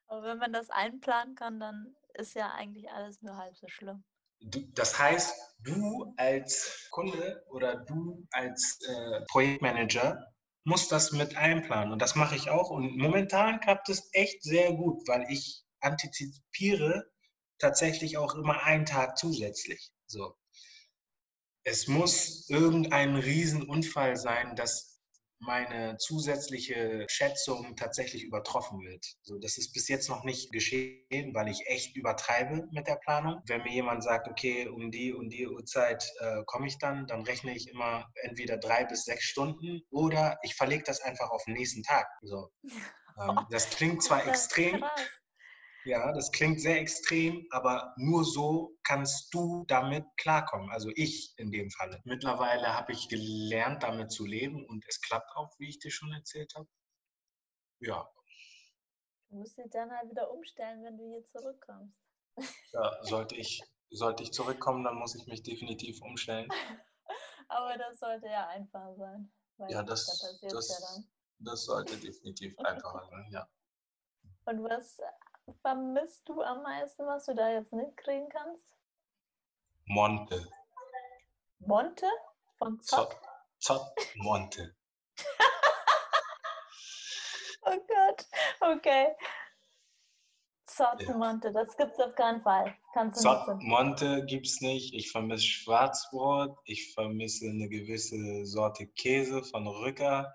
Aber 0.09 0.25
wenn 0.25 0.39
man 0.39 0.53
das 0.53 0.71
einplanen 0.71 1.37
kann, 1.37 1.61
dann 1.61 1.97
ist 2.15 2.35
ja 2.35 2.53
eigentlich 2.53 2.91
alles 2.91 3.23
nur 3.23 3.37
halb 3.37 3.57
so 3.57 3.69
schlimm. 3.69 4.05
Du, 4.41 4.61
das 4.75 4.99
heißt, 4.99 5.35
du 5.63 6.15
als 6.17 6.89
Kunde 6.91 7.45
oder 7.51 7.77
du 7.77 8.27
als 8.31 8.79
äh, 8.89 9.21
Projektmanager 9.29 10.27
musst 10.65 10.93
das 10.93 11.13
mit 11.13 11.37
einplanen. 11.37 11.93
Und 11.93 12.03
das 12.03 12.15
mache 12.15 12.37
ich 12.37 12.51
auch. 12.51 12.71
Und 12.71 12.97
momentan 12.97 13.61
klappt 13.61 13.89
es 13.89 14.09
echt 14.13 14.43
sehr 14.43 14.73
gut, 14.73 15.07
weil 15.09 15.27
ich 15.29 15.65
antizipiere 15.81 17.11
tatsächlich 17.59 18.17
auch 18.17 18.35
immer 18.35 18.63
einen 18.65 18.87
Tag 18.87 19.19
zusätzlich. 19.19 19.91
So. 20.07 20.35
Es 21.65 21.89
muss 21.89 22.49
irgendein 22.49 23.17
Riesenunfall 23.17 24.17
sein, 24.17 24.57
dass 24.57 24.90
meine 25.41 25.97
zusätzliche 25.99 27.07
Schätzung 27.09 27.75
tatsächlich 27.77 28.25
übertroffen 28.25 28.81
wird. 28.83 29.05
So, 29.23 29.39
das 29.39 29.59
ist 29.59 29.73
bis 29.73 29.89
jetzt 29.89 30.09
noch 30.09 30.25
nicht 30.25 30.53
geschehen, 30.53 31.35
weil 31.35 31.49
ich 31.49 31.67
echt 31.67 31.97
übertreibe 31.97 32.69
mit 32.73 32.87
der 32.87 32.97
Planung. 32.97 33.43
Wenn 33.47 33.63
mir 33.63 33.73
jemand 33.73 34.05
sagt, 34.05 34.29
okay, 34.29 34.69
um 34.69 34.91
die 34.91 35.13
und 35.13 35.31
die 35.31 35.47
Uhrzeit 35.47 36.05
äh, 36.21 36.43
komme 36.47 36.67
ich 36.67 36.79
dann, 36.79 37.07
dann 37.07 37.23
rechne 37.23 37.55
ich 37.55 37.69
immer 37.69 38.07
entweder 38.23 38.59
drei 38.59 38.85
bis 38.85 39.05
sechs 39.05 39.25
Stunden 39.25 39.83
oder 39.91 40.39
ich 40.43 40.55
verlege 40.55 40.85
das 40.85 41.01
einfach 41.01 41.31
auf 41.31 41.45
den 41.45 41.55
nächsten 41.55 41.83
Tag. 41.83 42.07
So. 42.23 42.51
Ähm, 43.19 43.41
das 43.51 43.69
klingt 43.69 44.03
zwar 44.03 44.27
extrem. 44.27 44.85
Ja, 45.85 46.13
das 46.13 46.31
klingt 46.31 46.61
sehr 46.61 46.79
extrem, 46.79 47.47
aber 47.51 47.95
nur 47.97 48.25
so 48.25 48.77
kannst 48.83 49.33
du 49.33 49.65
damit 49.67 50.05
klarkommen. 50.19 50.71
Also 50.71 50.91
ich 50.95 51.33
in 51.39 51.51
dem 51.51 51.71
Falle. 51.71 52.01
Mittlerweile 52.05 52.75
habe 52.75 52.93
ich 52.93 53.09
gelernt, 53.09 53.83
damit 53.83 54.13
zu 54.13 54.27
leben 54.27 54.67
und 54.67 54.85
es 54.89 55.01
klappt 55.01 55.31
auch, 55.37 55.51
wie 55.59 55.69
ich 55.69 55.79
dir 55.79 55.91
schon 55.91 56.13
erzählt 56.13 56.55
habe. 56.55 56.69
Ja. 57.81 58.09
Du 59.31 59.37
musst 59.37 59.57
dich 59.57 59.71
dann 59.71 59.91
halt 59.91 60.11
wieder 60.11 60.31
umstellen, 60.31 60.85
wenn 60.85 60.99
du 60.99 61.05
hier 61.09 61.25
zurückkommst. 61.29 61.97
Ja, 62.73 63.05
sollte 63.05 63.37
ich, 63.37 63.63
sollte 63.91 64.23
ich 64.23 64.33
zurückkommen, 64.33 64.85
dann 64.85 64.97
muss 64.97 65.15
ich 65.15 65.27
mich 65.27 65.43
definitiv 65.43 66.01
umstellen. 66.03 66.49
aber 67.49 67.79
das 67.79 67.99
sollte 67.99 68.27
ja 68.27 68.49
einfach 68.49 68.95
sein. 68.97 69.33
ja, 69.69 69.83
das, 69.83 70.39
das, 70.43 70.69
ja 70.69 71.05
das 71.39 71.65
sollte 71.65 71.97
definitiv 71.97 72.59
einfacher 72.59 73.07
sein, 73.07 73.29
ja. 73.31 73.49
Und 74.45 74.63
was 74.65 74.99
vermisst 75.63 76.29
du 76.29 76.43
am 76.43 76.63
meisten, 76.63 77.07
was 77.07 77.27
du 77.27 77.35
da 77.35 77.51
jetzt 77.51 77.73
nicht 77.73 77.97
kriegen 77.97 78.29
kannst? 78.29 78.63
Monte. 79.87 80.47
Monte? 81.59 82.07
Von 82.59 82.81
Zott? 82.81 83.17
Zott 83.59 83.93
Monte. 84.17 84.75
oh 87.63 87.79
Gott, 87.89 88.27
okay. 88.61 89.17
Zott 90.67 91.03
ja. 91.03 91.17
Monte, 91.17 91.53
das 91.53 91.77
gibt 91.77 91.93
es 91.93 91.99
auf 91.99 92.15
keinen 92.15 92.43
Fall. 92.43 92.75
Kannst 92.95 93.21
Zott 93.21 93.61
Monte 93.63 94.25
gibt 94.25 94.47
es 94.47 94.61
nicht. 94.61 94.95
Ich 94.95 95.11
vermisse 95.11 95.45
Schwarzbrot. 95.45 96.57
Ich 96.65 96.95
vermisse 96.95 97.47
eine 97.47 97.69
gewisse 97.69 98.47
Sorte 98.47 98.87
Käse 98.87 99.43
von 99.43 99.67
Rücker. 99.67 100.35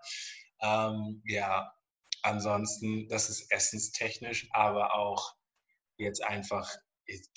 Ähm, 0.62 1.22
ja, 1.26 1.75
ansonsten, 2.26 3.08
das 3.08 3.30
ist 3.30 3.52
essenstechnisch, 3.52 4.48
aber 4.52 4.96
auch 4.96 5.36
jetzt 5.98 6.24
einfach 6.24 6.70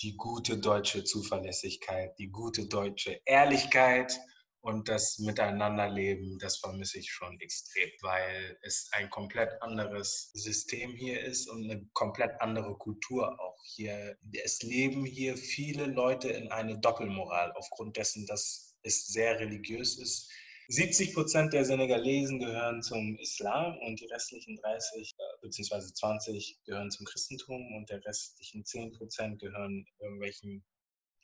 die 0.01 0.17
gute 0.17 0.59
deutsche 0.59 1.05
Zuverlässigkeit, 1.05 2.19
die 2.19 2.31
gute 2.31 2.67
deutsche 2.67 3.21
Ehrlichkeit 3.27 4.19
und 4.61 4.89
das 4.89 5.19
Miteinanderleben, 5.19 6.39
das 6.39 6.59
vermisse 6.59 6.99
ich 6.99 7.11
schon 7.11 7.39
extrem, 7.41 7.91
weil 8.01 8.59
es 8.63 8.89
ein 8.93 9.09
komplett 9.11 9.51
anderes 9.63 10.31
System 10.33 10.95
hier 10.95 11.21
ist 11.21 11.49
und 11.49 11.65
eine 11.65 11.87
komplett 11.93 12.41
andere 12.41 12.77
Kultur 12.77 13.39
auch 13.41 13.63
hier. 13.65 14.17
Es 14.43 14.63
leben 14.63 15.05
hier 15.05 15.37
viele 15.37 15.87
Leute 15.87 16.31
in 16.31 16.51
eine 16.51 16.79
Doppelmoral 16.79 17.53
aufgrund 17.53 17.97
dessen, 17.97 18.27
dass 18.27 18.75
es 18.83 19.07
sehr 19.07 19.39
religiös 19.39 19.99
ist 19.99 20.31
70 20.71 21.15
Prozent 21.15 21.55
der 21.55 21.65
Senegalesen 21.65 22.41
gehören 22.41 22.83
zum 22.83 23.17
Islam 23.17 23.79
und 23.79 24.01
die 24.01 24.07
restlichen 24.07 24.55
30 24.57 25.15
bzw. 25.41 25.95
20 25.95 26.59
gehören 26.67 26.91
zum 26.91 27.07
Christentum 27.07 27.75
und 27.75 27.89
der 27.89 28.05
restlichen 28.05 28.67
10 28.67 28.93
Prozent 28.93 29.41
gehören 29.41 29.87
irgendwelchen 29.99 30.63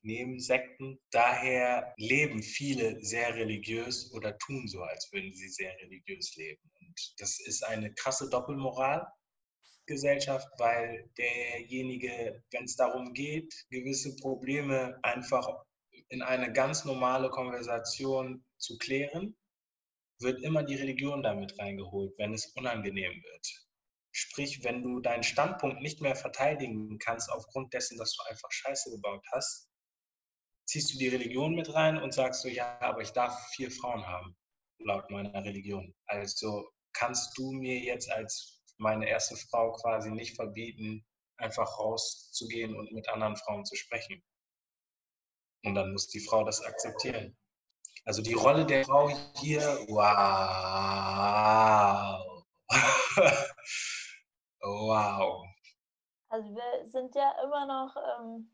Nebensekten. 0.01 0.99
Daher 1.11 1.93
leben 1.99 2.43
viele 2.43 3.05
sehr 3.05 3.35
religiös 3.35 4.11
oder 4.15 4.39
tun 4.39 4.67
so, 4.67 4.81
als 4.81 5.13
würden 5.13 5.35
sie 5.35 5.49
sehr 5.49 5.77
religiös 5.79 6.35
leben. 6.37 6.63
Und 6.81 7.15
das 7.19 7.39
ist 7.39 7.65
eine 7.65 7.93
krasse 7.93 8.31
Doppelmoral. 8.31 9.07
Gesellschaft, 9.87 10.49
weil 10.57 11.11
derjenige, 11.19 12.43
wenn 12.51 12.65
es 12.65 12.77
darum 12.77 13.13
geht, 13.13 13.67
gewisse 13.69 14.17
Probleme 14.17 14.99
einfach 15.03 15.47
in 16.09 16.23
eine 16.23 16.53
ganz 16.53 16.85
normale 16.85 17.31
Konversation 17.31 18.45
zu 18.59 18.77
klären, 18.79 19.37
wird 20.21 20.43
immer 20.43 20.63
die 20.63 20.77
Religion 20.77 21.23
damit 21.23 21.59
reingeholt, 21.59 22.13
wenn 22.19 22.33
es 22.33 22.47
unangenehm 22.55 23.13
wird. 23.23 23.67
Sprich, 24.13 24.63
wenn 24.63 24.83
du 24.83 25.01
deinen 25.01 25.25
Standpunkt 25.25 25.81
nicht 25.81 26.01
mehr 26.01 26.15
verteidigen 26.15 26.99
kannst 26.99 27.31
aufgrund 27.31 27.75
dessen, 27.75 27.99
dass 27.99 28.15
du 28.15 28.23
einfach 28.31 28.51
Scheiße 28.51 28.91
gebaut 28.93 29.25
hast, 29.33 29.69
ziehst 30.67 30.95
du 30.95 30.99
die 30.99 31.09
Religion 31.09 31.55
mit 31.55 31.73
rein 31.75 31.99
und 31.99 32.15
sagst 32.15 32.43
so, 32.43 32.49
ja, 32.49 32.81
aber 32.81 33.03
ich 33.03 33.11
darf 33.11 33.37
vier 33.55 33.71
Frauen 33.71 34.07
haben, 34.07 34.37
laut 34.79 35.11
meiner 35.11 35.45
Religion. 35.45 35.95
Also 36.07 36.71
kannst 36.93 37.37
du 37.37 37.53
mir 37.53 37.79
jetzt 37.81 38.11
als 38.11 38.63
meine 38.79 39.09
erste 39.09 39.37
Frau 39.37 39.73
quasi 39.73 40.11
nicht 40.11 40.37
verbieten, 40.37 41.05
einfach 41.39 41.79
rauszugehen 41.79 42.77
und 42.77 42.93
mit 42.93 43.09
anderen 43.09 43.37
Frauen 43.37 43.65
zu 43.65 43.77
sprechen. 43.77 44.23
Und 45.65 45.75
dann 45.75 45.93
muss 45.93 46.09
die 46.09 46.21
Frau 46.21 46.45
das 46.45 46.63
akzeptieren. 46.63 47.37
Also 48.05 48.23
die 48.23 48.35
Rolle 48.35 48.67
der 48.67 48.85
Frau 48.85 49.09
hier, 49.37 49.63
wow. 49.89 50.05
wow. 54.61 55.47
Also 56.29 56.55
wir 56.55 56.89
sind 56.91 57.15
ja 57.15 57.33
immer 57.43 57.67
noch 57.67 57.97
ähm, 57.97 58.51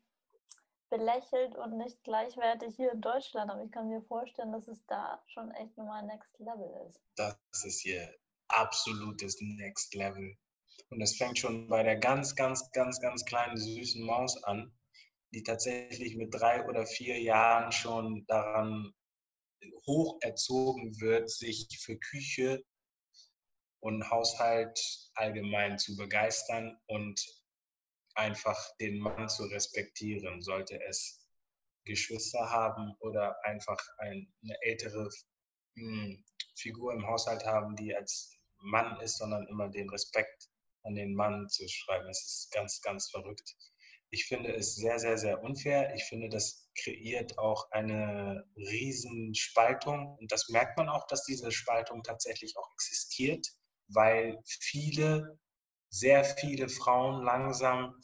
belächelt 0.89 1.55
und 1.55 1.77
nicht 1.77 2.01
gleichwertig 2.03 2.75
hier 2.75 2.91
in 2.93 3.01
Deutschland, 3.01 3.51
aber 3.51 3.63
ich 3.63 3.71
kann 3.71 3.89
mir 3.89 4.01
vorstellen, 4.03 4.51
dass 4.51 4.67
es 4.67 4.85
da 4.85 5.21
schon 5.27 5.51
echt 5.51 5.77
nochmal 5.77 6.05
Next 6.05 6.37
Level 6.39 6.87
ist. 6.87 7.01
Das 7.15 7.35
ist 7.65 7.81
hier 7.81 8.13
absolutes 8.47 9.37
Next 9.41 9.93
Level. 9.95 10.37
Und 10.89 11.01
es 11.01 11.17
fängt 11.17 11.39
schon 11.39 11.67
bei 11.67 11.83
der 11.83 11.97
ganz, 11.97 12.35
ganz, 12.35 12.69
ganz, 12.71 12.99
ganz 12.99 13.25
kleinen 13.25 13.57
süßen 13.57 14.05
Maus 14.05 14.41
an, 14.43 14.71
die 15.33 15.43
tatsächlich 15.43 16.15
mit 16.15 16.33
drei 16.33 16.67
oder 16.67 16.85
vier 16.85 17.19
Jahren 17.21 17.71
schon 17.71 18.25
daran 18.27 18.93
hoch 19.85 20.17
erzogen 20.21 20.99
wird, 20.99 21.29
sich 21.29 21.67
für 21.79 21.97
Küche 21.97 22.63
und 23.79 24.09
Haushalt 24.09 24.79
allgemein 25.13 25.79
zu 25.79 25.95
begeistern 25.95 26.77
und 26.87 27.19
einfach 28.15 28.57
den 28.77 28.99
Mann 28.99 29.29
zu 29.29 29.43
respektieren, 29.45 30.41
sollte 30.41 30.79
es 30.83 31.25
Geschwister 31.85 32.51
haben 32.51 32.95
oder 32.99 33.43
einfach 33.45 33.79
eine 33.97 34.27
ältere 34.61 35.09
hm, 35.75 36.23
Figur 36.55 36.93
im 36.93 37.07
Haushalt 37.07 37.45
haben, 37.45 37.75
die 37.75 37.95
als 37.95 38.37
Mann 38.59 38.99
ist, 39.01 39.17
sondern 39.17 39.47
immer 39.47 39.69
den 39.69 39.89
Respekt 39.89 40.49
an 40.83 40.95
den 40.95 41.15
Mann 41.15 41.47
zu 41.49 41.67
schreiben. 41.67 42.07
Es 42.09 42.23
ist 42.23 42.51
ganz, 42.51 42.81
ganz 42.81 43.09
verrückt. 43.09 43.55
Ich 44.13 44.25
finde 44.25 44.53
es 44.53 44.75
sehr, 44.75 44.99
sehr, 44.99 45.17
sehr 45.17 45.41
unfair. 45.41 45.95
Ich 45.95 46.03
finde, 46.03 46.27
das 46.27 46.69
kreiert 46.75 47.37
auch 47.37 47.71
eine 47.71 48.45
Riesenspaltung. 48.57 50.17
Und 50.19 50.31
das 50.33 50.49
merkt 50.49 50.77
man 50.77 50.89
auch, 50.89 51.07
dass 51.07 51.23
diese 51.23 51.49
Spaltung 51.51 52.03
tatsächlich 52.03 52.57
auch 52.57 52.69
existiert, 52.73 53.47
weil 53.87 54.37
viele 54.45 55.39
sehr 55.89 56.25
viele 56.25 56.67
Frauen 56.67 57.23
langsam 57.23 57.95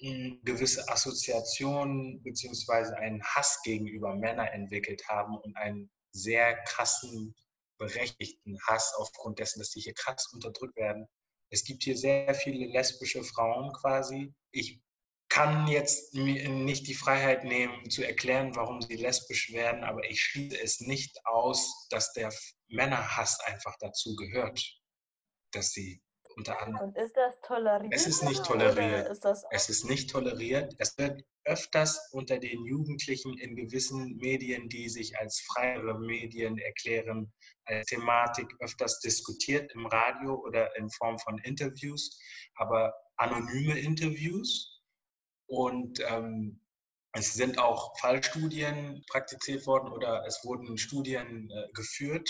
hm, 0.00 0.40
gewisse 0.44 0.86
Assoziationen 0.88 2.22
beziehungsweise 2.22 2.96
einen 2.96 3.22
Hass 3.22 3.60
gegenüber 3.62 4.14
Männern 4.14 4.48
entwickelt 4.48 5.08
haben 5.08 5.38
und 5.38 5.56
einen 5.56 5.90
sehr 6.12 6.54
krassen, 6.64 7.34
berechtigten 7.78 8.58
Hass 8.66 8.92
aufgrund 8.98 9.38
dessen, 9.38 9.60
dass 9.60 9.70
sie 9.70 9.80
hier 9.80 9.94
krass 9.94 10.30
unterdrückt 10.32 10.76
werden. 10.76 11.06
Es 11.50 11.64
gibt 11.64 11.82
hier 11.82 11.96
sehr 11.96 12.34
viele 12.34 12.66
lesbische 12.66 13.24
Frauen 13.24 13.72
quasi. 13.72 14.34
Ich 14.50 14.80
kann 15.30 15.68
jetzt 15.68 16.12
nicht 16.14 16.86
die 16.88 16.94
Freiheit 16.94 17.44
nehmen 17.44 17.88
zu 17.88 18.02
erklären, 18.02 18.54
warum 18.56 18.82
sie 18.82 18.96
lesbisch 18.96 19.52
werden, 19.52 19.84
aber 19.84 20.04
ich 20.04 20.20
schließe 20.22 20.60
es 20.60 20.80
nicht 20.80 21.18
aus, 21.24 21.86
dass 21.88 22.12
der 22.12 22.30
Männerhass 22.68 23.40
einfach 23.40 23.76
dazu 23.78 24.16
gehört, 24.16 24.60
dass 25.52 25.70
sie 25.70 26.02
unter 26.36 26.60
anderem. 26.60 26.88
Und 26.88 26.96
ist 26.96 27.16
das 27.16 27.40
toleriert? 27.42 27.92
Es 27.94 28.06
ist 28.06 28.22
nicht 28.22 28.44
toleriert. 28.44 29.08
Ist 29.08 29.24
es 29.50 29.68
ist 29.68 29.84
nicht 29.84 30.10
toleriert. 30.10 30.74
Es 30.78 30.96
wird 30.98 31.22
öfters 31.44 32.10
unter 32.12 32.38
den 32.38 32.64
Jugendlichen 32.64 33.36
in 33.38 33.56
gewissen 33.56 34.16
Medien, 34.16 34.68
die 34.68 34.88
sich 34.88 35.16
als 35.18 35.40
freiere 35.52 35.98
Medien 35.98 36.58
erklären, 36.58 37.32
als 37.64 37.86
Thematik 37.86 38.46
öfters 38.60 39.00
diskutiert 39.00 39.72
im 39.74 39.86
Radio 39.86 40.34
oder 40.34 40.74
in 40.76 40.90
Form 40.90 41.18
von 41.18 41.38
Interviews, 41.38 42.18
aber 42.56 42.92
anonyme 43.16 43.78
Interviews. 43.78 44.79
Und 45.50 46.00
ähm, 46.08 46.60
es 47.12 47.34
sind 47.34 47.58
auch 47.58 47.98
Fallstudien 47.98 49.04
praktiziert 49.10 49.66
worden 49.66 49.92
oder 49.92 50.24
es 50.26 50.42
wurden 50.44 50.78
Studien 50.78 51.50
äh, 51.50 51.68
geführt 51.72 52.28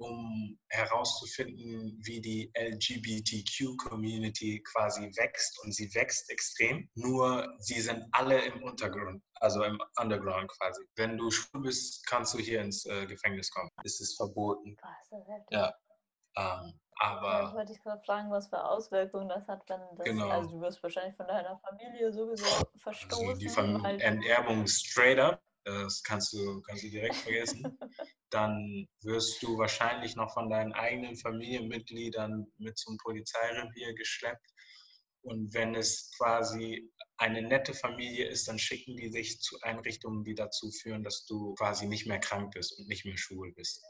um 0.00 0.56
herauszufinden, 0.68 1.98
wie 2.04 2.20
die 2.20 2.52
LGBTQ-Community 2.56 4.62
quasi 4.62 5.10
wächst. 5.16 5.58
Und 5.64 5.74
sie 5.74 5.92
wächst 5.94 6.30
extrem, 6.30 6.88
nur 6.94 7.52
sie 7.58 7.80
sind 7.80 8.04
alle 8.12 8.40
im 8.44 8.62
Untergrund, 8.62 9.22
also 9.40 9.64
im 9.64 9.80
Underground 10.00 10.48
quasi. 10.52 10.82
Wenn 10.94 11.18
du 11.18 11.30
schwul 11.30 11.62
bist, 11.62 12.06
kannst 12.06 12.34
du 12.34 12.38
hier 12.38 12.62
ins 12.62 12.86
äh, 12.86 13.06
Gefängnis 13.06 13.50
kommen. 13.50 13.70
Es 13.84 14.00
ist 14.00 14.16
verboten. 14.16 14.76
Ja. 15.50 15.74
Ähm, 16.36 16.78
aber. 16.98 17.32
Ja, 17.32 17.48
ich 17.48 17.54
wollte 17.54 17.72
dich 17.72 17.82
gerade 17.82 18.02
fragen, 18.02 18.30
was 18.30 18.48
für 18.48 18.62
Auswirkungen 18.62 19.28
das 19.28 19.46
hat, 19.48 19.62
wenn 19.68 19.80
das. 19.96 20.04
Genau. 20.04 20.28
Also, 20.28 20.50
du 20.50 20.60
wirst 20.60 20.82
wahrscheinlich 20.82 21.16
von 21.16 21.26
deiner 21.26 21.58
Familie 21.58 22.12
sowieso 22.12 22.44
verstoßen. 22.76 23.28
Also 23.28 23.38
die 23.38 23.48
Fam 23.48 23.84
Enterbung 23.84 24.66
straight 24.66 25.18
up. 25.18 25.42
Das 25.64 26.02
kannst 26.02 26.32
du, 26.32 26.62
kannst 26.62 26.84
du 26.84 26.88
direkt 26.88 27.16
vergessen. 27.16 27.78
dann 28.30 28.86
wirst 29.02 29.42
du 29.42 29.58
wahrscheinlich 29.58 30.16
noch 30.16 30.32
von 30.32 30.48
deinen 30.48 30.72
eigenen 30.72 31.16
Familienmitgliedern 31.16 32.46
mit 32.56 32.78
zum 32.78 32.96
Polizeirevier 32.98 33.94
geschleppt. 33.94 34.46
Und 35.22 35.52
wenn 35.52 35.74
es 35.74 36.10
quasi 36.16 36.90
eine 37.18 37.42
nette 37.42 37.74
Familie 37.74 38.28
ist, 38.28 38.48
dann 38.48 38.58
schicken 38.58 38.96
die 38.96 39.10
dich 39.10 39.40
zu 39.40 39.60
Einrichtungen, 39.62 40.24
die 40.24 40.34
dazu 40.34 40.70
führen, 40.70 41.02
dass 41.02 41.26
du 41.26 41.54
quasi 41.54 41.86
nicht 41.86 42.06
mehr 42.06 42.20
krank 42.20 42.52
bist 42.54 42.78
und 42.78 42.88
nicht 42.88 43.04
mehr 43.04 43.18
schwul 43.18 43.52
bist. 43.52 43.82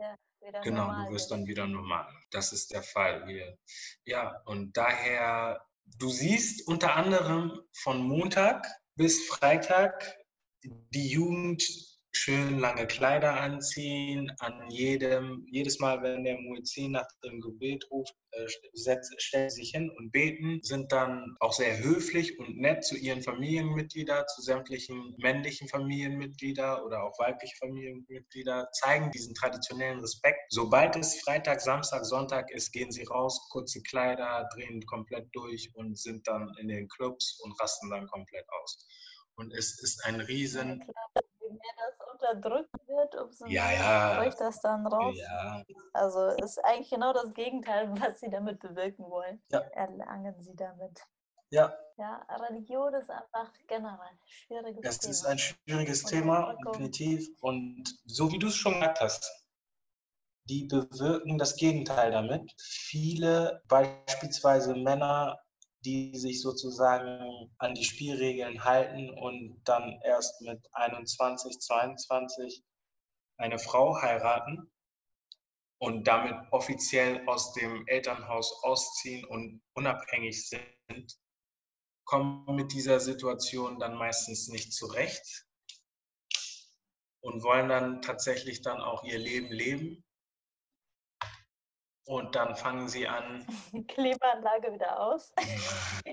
Ja, 0.00 0.16
genau, 0.62 1.04
du 1.04 1.12
wirst 1.12 1.30
dann 1.30 1.46
wieder 1.46 1.66
normal. 1.66 2.08
Das 2.30 2.52
ist 2.52 2.72
der 2.72 2.82
Fall 2.82 3.26
hier. 3.26 3.58
Ja, 4.04 4.42
und 4.46 4.76
daher, 4.76 5.64
du 5.98 6.08
siehst 6.08 6.66
unter 6.66 6.96
anderem 6.96 7.60
von 7.72 8.02
Montag 8.02 8.66
bis 8.96 9.26
Freitag 9.26 10.16
die 10.62 11.08
Jugend 11.08 11.62
schön 12.16 12.58
lange 12.58 12.86
Kleider 12.86 13.40
anziehen, 13.40 14.32
an 14.38 14.70
jedem, 14.70 15.46
jedes 15.50 15.78
Mal, 15.80 16.02
wenn 16.02 16.24
der 16.24 16.38
Muezzin 16.38 16.92
nach 16.92 17.06
dem 17.24 17.40
Gebet 17.40 17.84
ruft, 17.90 18.14
äh, 18.30 18.46
setzt, 18.72 19.14
stellen 19.20 19.50
sich 19.50 19.70
hin 19.70 19.90
und 19.90 20.10
beten, 20.10 20.60
sind 20.62 20.90
dann 20.92 21.36
auch 21.40 21.52
sehr 21.52 21.78
höflich 21.78 22.38
und 22.38 22.56
nett 22.56 22.84
zu 22.84 22.96
ihren 22.96 23.22
Familienmitgliedern, 23.22 24.24
zu 24.34 24.42
sämtlichen 24.42 25.14
männlichen 25.18 25.68
Familienmitgliedern 25.68 26.82
oder 26.82 27.02
auch 27.02 27.18
weiblichen 27.18 27.56
Familienmitgliedern, 27.58 28.66
zeigen 28.72 29.10
diesen 29.10 29.34
traditionellen 29.34 30.00
Respekt. 30.00 30.38
Sobald 30.50 30.96
es 30.96 31.20
Freitag, 31.20 31.60
Samstag, 31.60 32.04
Sonntag 32.04 32.50
ist, 32.50 32.72
gehen 32.72 32.90
sie 32.90 33.04
raus, 33.04 33.48
kurze 33.50 33.82
Kleider, 33.82 34.48
drehen 34.54 34.84
komplett 34.86 35.28
durch 35.32 35.70
und 35.74 35.98
sind 35.98 36.26
dann 36.26 36.52
in 36.60 36.68
den 36.68 36.88
Clubs 36.88 37.40
und 37.42 37.52
rasten 37.60 37.90
dann 37.90 38.06
komplett 38.06 38.46
aus. 38.62 38.86
Und 39.36 39.52
es 39.52 39.82
ist 39.82 40.04
ein 40.04 40.20
riesen... 40.20 40.82
Mehr 41.54 41.88
das 41.88 42.12
unterdrückt 42.12 42.88
wird, 42.88 43.14
umso 43.16 43.46
ja, 43.46 43.66
mehr 43.66 43.78
ja. 43.78 44.20
bricht 44.20 44.40
das 44.40 44.60
dann 44.60 44.86
raus. 44.86 45.16
Ja. 45.16 45.62
Also 45.92 46.28
ist 46.28 46.64
eigentlich 46.64 46.90
genau 46.90 47.12
das 47.12 47.32
Gegenteil, 47.34 47.90
was 48.00 48.20
sie 48.20 48.30
damit 48.30 48.60
bewirken 48.60 49.10
wollen. 49.10 49.42
Ja. 49.50 49.60
Erlangen 49.72 50.34
sie 50.40 50.54
damit. 50.54 51.00
Ja. 51.50 51.72
Ja, 51.96 52.26
Religion 52.48 52.92
ist 52.94 53.08
einfach 53.08 53.52
generell 53.68 54.00
ein 54.00 54.18
schwieriges 54.26 54.84
es 54.84 54.98
Thema. 54.98 55.10
Es 55.10 55.18
ist 55.18 55.26
ein 55.26 55.38
schwieriges 55.38 56.02
Und 56.02 56.10
Thema, 56.10 56.56
definitiv. 56.66 57.28
Und 57.40 57.84
so 58.04 58.32
wie 58.32 58.38
du 58.38 58.48
es 58.48 58.56
schon 58.56 58.74
gesagt 58.74 59.00
hast, 59.00 59.44
die 60.48 60.64
bewirken 60.64 61.38
das 61.38 61.56
Gegenteil 61.56 62.10
damit. 62.10 62.52
Viele, 62.58 63.62
beispielsweise 63.68 64.74
Männer, 64.74 65.38
die 65.84 66.16
sich 66.16 66.40
sozusagen 66.40 67.50
an 67.58 67.74
die 67.74 67.84
Spielregeln 67.84 68.64
halten 68.64 69.10
und 69.10 69.60
dann 69.64 70.00
erst 70.02 70.40
mit 70.40 70.60
21, 70.72 71.58
22 71.58 72.64
eine 73.36 73.58
Frau 73.58 74.00
heiraten 74.00 74.70
und 75.78 76.06
damit 76.06 76.34
offiziell 76.50 77.26
aus 77.28 77.52
dem 77.52 77.86
Elternhaus 77.86 78.62
ausziehen 78.62 79.24
und 79.24 79.62
unabhängig 79.74 80.48
sind, 80.48 81.18
kommen 82.04 82.54
mit 82.54 82.72
dieser 82.72 83.00
Situation 83.00 83.78
dann 83.78 83.96
meistens 83.96 84.48
nicht 84.48 84.72
zurecht 84.72 85.46
und 87.20 87.42
wollen 87.42 87.68
dann 87.68 88.02
tatsächlich 88.02 88.62
dann 88.62 88.80
auch 88.80 89.02
ihr 89.04 89.18
Leben 89.18 89.50
leben. 89.50 90.04
Und 92.06 92.34
dann 92.34 92.54
fangen 92.54 92.88
sie 92.88 93.08
an, 93.08 93.46
Klimaanlage 93.88 94.72
wieder 94.72 95.00
aus. 95.00 95.32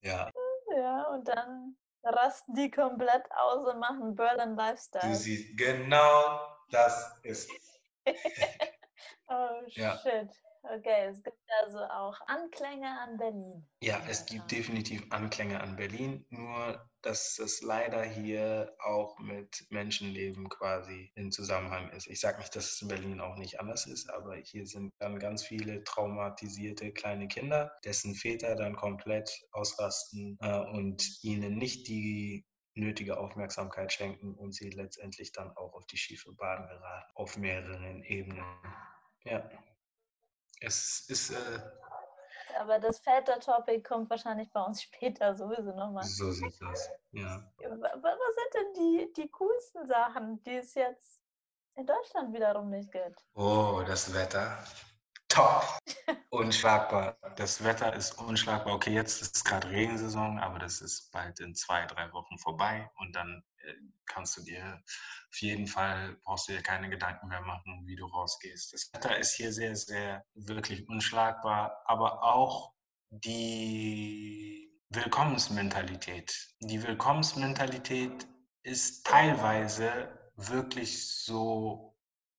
ja, 0.00 0.30
ja, 0.76 1.02
und 1.08 1.26
dann 1.26 1.76
rasten 2.04 2.54
die 2.54 2.70
komplett 2.70 3.24
aus 3.32 3.66
und 3.66 3.80
machen 3.80 4.14
Berlin 4.14 4.50
du 4.50 4.62
Lifestyle. 4.62 5.14
siehst, 5.14 5.56
genau 5.56 6.40
das 6.70 7.18
ist. 7.22 7.50
Oh 9.26 9.62
Ja. 9.68 9.98
Okay, 10.66 11.08
es 11.10 11.22
gibt 11.22 11.36
also 11.62 11.78
auch 11.78 12.18
Anklänge 12.26 12.88
an 12.88 13.18
Berlin. 13.18 13.66
Ja, 13.82 14.00
es 14.08 14.24
gibt 14.24 14.50
definitiv 14.50 15.04
Anklänge 15.10 15.60
an 15.60 15.76
Berlin, 15.76 16.24
nur 16.30 16.88
dass 17.02 17.38
es 17.38 17.60
leider 17.60 18.02
hier 18.02 18.74
auch 18.78 19.18
mit 19.18 19.66
Menschenleben 19.68 20.48
quasi 20.48 21.12
in 21.16 21.30
Zusammenhang 21.30 21.90
ist. 21.90 22.06
Ich 22.06 22.18
sage 22.20 22.38
nicht, 22.38 22.56
dass 22.56 22.72
es 22.72 22.82
in 22.82 22.88
Berlin 22.88 23.20
auch 23.20 23.36
nicht 23.36 23.60
anders 23.60 23.86
ist, 23.86 24.08
aber 24.08 24.36
hier 24.36 24.66
sind 24.66 24.90
dann 25.00 25.18
ganz 25.18 25.44
viele 25.44 25.84
traumatisierte 25.84 26.92
kleine 26.92 27.28
Kinder, 27.28 27.70
dessen 27.84 28.14
Väter 28.14 28.56
dann 28.56 28.74
komplett 28.74 29.30
ausrasten 29.52 30.38
äh, 30.40 30.60
und 30.60 31.22
ihnen 31.22 31.58
nicht 31.58 31.88
die 31.88 32.46
nötige 32.74 33.18
Aufmerksamkeit 33.18 33.92
schenken 33.92 34.34
und 34.34 34.54
sie 34.54 34.70
letztendlich 34.70 35.30
dann 35.32 35.50
auch 35.56 35.74
auf 35.74 35.86
die 35.86 35.98
schiefe 35.98 36.32
Bahn 36.32 36.66
geraten, 36.66 37.12
auf 37.14 37.36
mehreren 37.36 38.02
Ebenen. 38.02 38.44
Ja. 39.24 39.48
Es 40.64 41.06
ist. 41.08 41.30
Äh, 41.30 41.60
aber 42.60 42.78
das 42.78 42.98
Väter-Topic 43.00 43.82
kommt 43.82 44.10
wahrscheinlich 44.10 44.50
bei 44.52 44.62
uns 44.62 44.82
später 44.82 45.34
sowieso 45.34 45.74
nochmal. 45.74 46.04
So 46.04 46.30
sieht 46.30 46.60
das, 46.60 46.90
ja. 47.12 47.42
Was 47.58 48.18
sind 48.34 48.54
denn 48.54 48.74
die, 48.74 49.12
die 49.14 49.28
coolsten 49.30 49.86
Sachen, 49.86 50.42
die 50.44 50.56
es 50.56 50.74
jetzt 50.74 51.20
in 51.76 51.86
Deutschland 51.86 52.32
wiederum 52.32 52.70
nicht 52.70 52.92
gibt? 52.92 53.24
Oh, 53.34 53.82
das 53.86 54.14
Wetter 54.14 54.58
top. 55.28 55.78
Unschlagbar. 56.30 57.16
Das 57.36 57.62
Wetter 57.62 57.94
ist 57.94 58.18
unschlagbar. 58.18 58.74
Okay, 58.74 58.92
jetzt 58.92 59.22
ist 59.22 59.44
gerade 59.44 59.70
Regensaison, 59.70 60.38
aber 60.38 60.58
das 60.58 60.80
ist 60.80 61.12
bald 61.12 61.38
in 61.40 61.54
zwei, 61.54 61.86
drei 61.86 62.12
Wochen 62.12 62.38
vorbei 62.38 62.90
und 62.96 63.14
dann 63.14 63.42
äh, 63.58 63.72
kannst 64.06 64.36
du 64.36 64.42
dir 64.42 64.82
auf 65.30 65.40
jeden 65.40 65.66
Fall, 65.66 66.16
brauchst 66.24 66.48
du 66.48 66.52
dir 66.52 66.62
keine 66.62 66.88
Gedanken 66.88 67.28
mehr 67.28 67.40
machen, 67.40 67.82
wie 67.86 67.96
du 67.96 68.06
rausgehst. 68.06 68.72
Das 68.72 68.92
Wetter 68.92 69.16
ist 69.18 69.34
hier 69.34 69.52
sehr, 69.52 69.76
sehr 69.76 70.24
wirklich 70.34 70.88
unschlagbar, 70.88 71.82
aber 71.86 72.22
auch 72.22 72.72
die 73.10 74.72
Willkommensmentalität. 74.90 76.54
Die 76.60 76.82
Willkommensmentalität 76.82 78.26
ist 78.62 79.06
teilweise 79.06 80.08
wirklich 80.36 81.06
so 81.24 81.93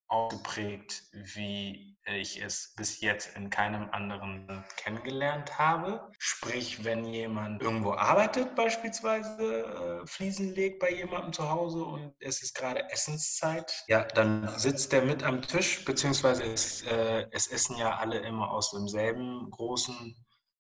ausgeprägt, 0.08 1.04
wie 1.12 1.98
ich 2.06 2.41
es 2.41 2.74
bis 2.76 3.02
jetzt 3.02 3.36
in 3.36 3.50
keinem 3.50 3.89
anderen 3.89 4.63
kennengelernt 4.78 5.58
habe. 5.58 6.12
Sprich, 6.20 6.84
wenn 6.84 7.06
jemand 7.06 7.62
irgendwo 7.63 7.94
arbeitet, 7.94 8.56
beispielsweise 8.56 10.02
äh, 10.04 10.08
Fliesen 10.08 10.54
legt 10.54 10.80
bei 10.80 10.91
jemandem 10.91 11.34
zu 11.34 11.50
Hause 11.50 11.84
und 11.84 12.13
es 12.20 12.44
ist 12.44 12.54
gerade 12.54 12.88
Essenszeit, 12.91 13.84
ja, 13.88 14.04
dann 14.04 14.48
sitzt 14.60 14.91
der 14.91 15.02
mit 15.02 15.24
am 15.24 15.41
Tisch, 15.41 15.84
beziehungsweise 15.84 16.44
es, 16.44 16.84
äh, 16.84 17.26
es 17.32 17.48
essen 17.48 17.78
ja 17.78 17.96
alle 17.98 18.20
immer 18.20 18.52
aus 18.52 18.72
demselben 18.72 19.50
großen 19.50 20.15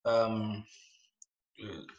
ähm, 0.05 0.65
äh, 0.65 0.84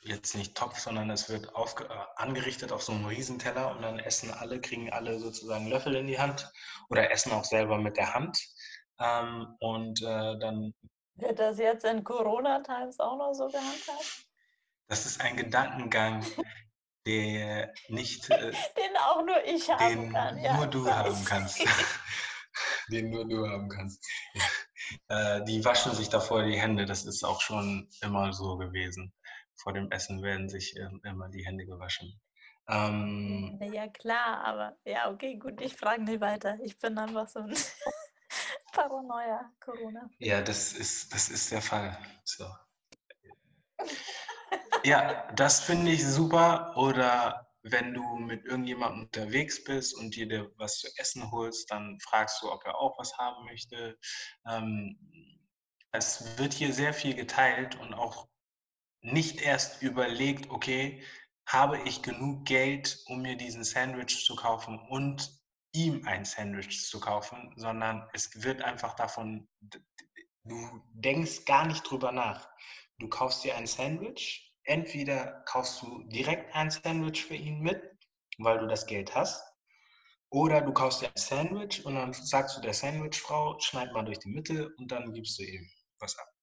jetzt 0.02 0.34
nicht 0.34 0.56
Topf, 0.56 0.78
sondern 0.78 1.10
es 1.10 1.28
wird 1.28 1.54
auf, 1.54 1.74
äh, 1.80 1.84
angerichtet 2.16 2.72
auf 2.72 2.82
so 2.82 2.92
einem 2.92 3.06
Riesenteller 3.06 3.70
und 3.70 3.82
dann 3.82 3.98
essen 3.98 4.30
alle, 4.30 4.60
kriegen 4.60 4.92
alle 4.92 5.18
sozusagen 5.18 5.66
Löffel 5.68 5.96
in 5.96 6.06
die 6.06 6.18
Hand 6.18 6.50
oder 6.90 7.10
essen 7.10 7.32
auch 7.32 7.44
selber 7.44 7.78
mit 7.78 7.96
der 7.96 8.14
Hand. 8.14 8.38
Ähm, 8.98 9.56
und 9.60 10.02
äh, 10.02 10.38
dann. 10.38 10.74
Wird 11.14 11.38
das 11.38 11.58
jetzt 11.58 11.84
in 11.84 12.04
Corona-Times 12.04 13.00
auch 13.00 13.16
noch 13.16 13.32
so 13.32 13.46
gehandhabt? 13.46 14.26
Das 14.88 15.06
ist 15.06 15.20
ein 15.20 15.36
Gedankengang, 15.36 16.24
der 17.06 17.72
nicht. 17.88 18.30
Äh, 18.30 18.50
den 18.76 18.96
auch 18.98 19.24
nur 19.24 19.42
ich 19.44 19.70
haben 19.70 20.02
den 20.02 20.12
kann. 20.12 20.36
Nur 20.36 20.44
ja, 20.44 20.66
du 20.66 20.90
haben 20.90 21.24
kannst. 21.24 21.60
den 22.90 23.10
nur 23.10 23.26
du 23.26 23.48
haben 23.48 23.68
kannst. 23.68 24.06
Äh, 25.08 25.42
die 25.44 25.64
waschen 25.64 25.94
sich 25.94 26.10
davor 26.10 26.44
die 26.44 26.60
Hände, 26.60 26.84
das 26.84 27.06
ist 27.06 27.24
auch 27.24 27.40
schon 27.40 27.88
immer 28.02 28.32
so 28.32 28.56
gewesen 28.56 29.12
vor 29.56 29.72
dem 29.72 29.90
Essen 29.90 30.22
werden 30.22 30.48
sich 30.48 30.76
ähm, 30.76 31.00
immer 31.04 31.28
die 31.28 31.44
Hände 31.44 31.66
gewaschen. 31.66 32.20
Ähm, 32.68 33.58
ja, 33.72 33.88
klar, 33.88 34.44
aber 34.44 34.76
ja, 34.84 35.10
okay, 35.10 35.36
gut, 35.36 35.60
ich 35.60 35.76
frage 35.76 36.02
nicht 36.02 36.20
weiter. 36.20 36.58
Ich 36.62 36.78
bin 36.78 36.98
einfach 36.98 37.28
so 37.28 37.40
ein 37.40 37.54
Paranoia, 38.72 39.52
Corona. 39.60 40.10
Ja, 40.18 40.42
das 40.42 40.72
ist, 40.72 41.14
das 41.14 41.28
ist 41.28 41.52
der 41.52 41.62
Fall. 41.62 41.96
So. 42.24 42.44
ja, 44.84 45.30
das 45.34 45.60
finde 45.60 45.92
ich 45.92 46.04
super. 46.04 46.76
Oder 46.76 47.46
wenn 47.62 47.94
du 47.94 48.02
mit 48.16 48.44
irgendjemandem 48.44 49.02
unterwegs 49.02 49.62
bist 49.62 49.96
und 49.96 50.14
dir, 50.16 50.28
dir 50.28 50.50
was 50.56 50.78
zu 50.78 50.88
essen 50.96 51.30
holst, 51.30 51.70
dann 51.70 51.98
fragst 52.00 52.42
du, 52.42 52.50
ob 52.50 52.64
er 52.64 52.78
auch 52.78 52.98
was 52.98 53.16
haben 53.16 53.44
möchte. 53.44 53.96
Ähm, 54.48 54.98
es 55.92 56.36
wird 56.38 56.52
hier 56.52 56.72
sehr 56.72 56.92
viel 56.92 57.14
geteilt 57.14 57.76
und 57.80 57.94
auch 57.94 58.28
nicht 59.02 59.40
erst 59.40 59.82
überlegt, 59.82 60.50
okay, 60.50 61.02
habe 61.46 61.80
ich 61.82 62.02
genug 62.02 62.44
Geld, 62.44 62.98
um 63.06 63.22
mir 63.22 63.37
diesen 63.37 63.64
Sandwich 63.64 64.24
zu 64.24 64.35
kaufen 64.35 64.78
und 64.88 65.30
ihm 65.72 66.06
ein 66.06 66.24
Sandwich 66.24 66.87
zu 66.87 66.98
kaufen, 66.98 67.52
sondern 67.56 68.09
es 68.12 68.42
wird 68.42 68.62
einfach 68.62 68.94
davon, 68.94 69.46
du 70.44 70.82
denkst 70.94 71.44
gar 71.44 71.66
nicht 71.66 71.82
drüber 71.82 72.12
nach. 72.12 72.48
Du 72.98 73.09
kaufst 73.09 73.44
dir 73.44 73.56
ein 73.56 73.66
Sandwich, 73.66 74.54
entweder 74.64 75.42
kaufst 75.46 75.82
du 75.82 76.02
direkt 76.04 76.54
ein 76.54 76.70
Sandwich 76.70 77.24
für 77.24 77.37
ihn 77.37 77.61
mit, 77.61 77.82
weil 78.38 78.59
du 78.59 78.66
das 78.66 78.87
Geld 78.87 79.14
hast, 79.14 79.42
oder 80.30 80.61
du 80.61 80.72
kaufst 80.72 81.02
dir 81.02 81.09
ein 81.09 81.16
Sandwich 81.16 81.85
und 81.85 81.94
dann 81.94 82.12
sagst 82.12 82.56
du 82.56 82.61
der 82.61 82.74
Sandwichfrau, 82.74 83.59
schneid 83.61 83.92
mal 83.92 84.04
durch 84.04 84.18
die 84.18 84.30
Mitte 84.30 84.74
und 84.78 84.90
dann 84.90 85.12
gibst 85.12 85.38
du 85.38 85.44
ihm 85.44 85.70
was 86.00 86.18
ab. 86.18 86.36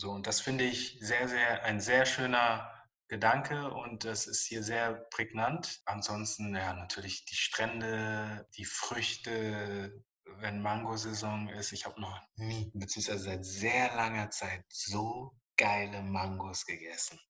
So, 0.00 0.12
und 0.12 0.26
das 0.26 0.40
finde 0.40 0.64
ich 0.64 0.96
sehr, 1.02 1.28
sehr, 1.28 1.62
ein 1.64 1.78
sehr 1.78 2.06
schöner 2.06 2.72
Gedanke 3.08 3.70
und 3.70 4.06
das 4.06 4.26
ist 4.26 4.46
hier 4.46 4.62
sehr 4.62 4.94
prägnant. 5.10 5.82
Ansonsten, 5.84 6.56
ja, 6.56 6.72
natürlich 6.72 7.26
die 7.26 7.34
Strände, 7.34 8.48
die 8.56 8.64
Früchte, 8.64 10.02
wenn 10.38 10.62
Mangosaison 10.62 11.50
ist. 11.50 11.72
Ich 11.72 11.84
habe 11.84 12.00
noch 12.00 12.18
nie, 12.36 12.70
beziehungsweise 12.72 13.24
seit 13.24 13.44
sehr 13.44 13.94
langer 13.94 14.30
Zeit, 14.30 14.64
so 14.70 15.38
geile 15.58 16.00
Mangos 16.00 16.64
gegessen. 16.64 17.20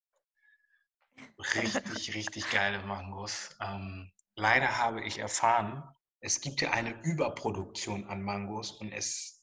Richtig, 1.56 2.14
richtig 2.14 2.50
geile 2.50 2.85
Mangos. 2.85 3.56
Ähm, 3.61 4.12
leider 4.37 4.78
habe 4.78 5.02
ich 5.02 5.18
erfahren, 5.18 5.83
es 6.20 6.40
gibt 6.40 6.61
ja 6.61 6.70
eine 6.70 7.02
Überproduktion 7.02 8.06
an 8.06 8.22
Mangos 8.22 8.70
und 8.70 8.92
es 8.92 9.39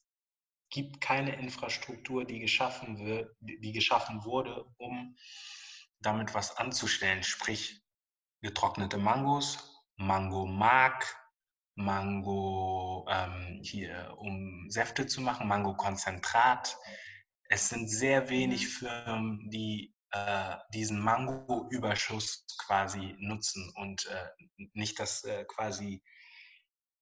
gibt 0.69 1.01
keine 1.01 1.35
Infrastruktur, 1.35 2.25
die 2.25 2.39
geschaffen, 2.39 2.99
wird, 2.99 3.35
die 3.39 3.71
geschaffen 3.71 4.23
wurde, 4.23 4.65
um 4.77 5.15
damit 5.99 6.33
was 6.33 6.55
anzustellen. 6.57 7.23
Sprich, 7.23 7.81
getrocknete 8.41 8.97
Mangos, 8.97 9.83
Mango-Mark, 9.95 11.15
Mango 11.75 13.07
ähm, 13.09 13.61
hier, 13.63 14.15
um 14.17 14.69
Säfte 14.69 15.07
zu 15.07 15.21
machen, 15.21 15.47
Mango-Konzentrat. 15.47 16.77
Es 17.49 17.69
sind 17.69 17.87
sehr 17.87 18.29
wenig 18.29 18.65
mhm. 18.65 18.69
Firmen, 18.69 19.49
die 19.49 19.95
äh, 20.11 20.55
diesen 20.73 20.99
Mango-Überschuss 20.99 22.45
quasi 22.65 23.15
nutzen 23.19 23.71
und 23.75 24.05
äh, 24.07 24.67
nicht 24.73 24.99
das 24.99 25.23
äh, 25.23 25.45
quasi 25.45 26.03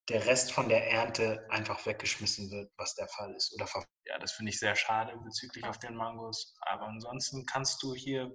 der 0.09 0.25
Rest 0.25 0.51
von 0.51 0.69
der 0.69 0.91
Ernte 0.91 1.45
einfach 1.49 1.85
weggeschmissen 1.85 2.51
wird, 2.51 2.71
was 2.77 2.93
der 2.95 3.07
Fall 3.07 3.33
ist. 3.33 3.53
Oder 3.53 3.67
ja, 4.05 4.19
das 4.19 4.33
finde 4.33 4.51
ich 4.51 4.59
sehr 4.59 4.75
schade 4.75 5.17
bezüglich 5.23 5.65
auf 5.65 5.79
den 5.79 5.95
Mangos. 5.95 6.55
Aber 6.61 6.87
ansonsten 6.87 7.45
kannst 7.45 7.81
du 7.81 7.95
hier 7.95 8.31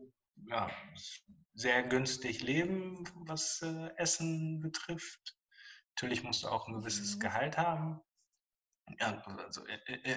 ja, 0.48 0.70
sehr 1.54 1.82
günstig 1.84 2.42
leben, 2.42 3.04
was 3.26 3.62
äh, 3.62 3.90
Essen 3.96 4.60
betrifft. 4.60 5.36
Natürlich 5.94 6.24
musst 6.24 6.42
du 6.42 6.48
auch 6.48 6.66
ein 6.66 6.74
gewisses 6.74 7.16
mhm. 7.16 7.20
Gehalt 7.20 7.56
haben. 7.56 8.00
Ja, 8.98 9.22
also 9.38 9.64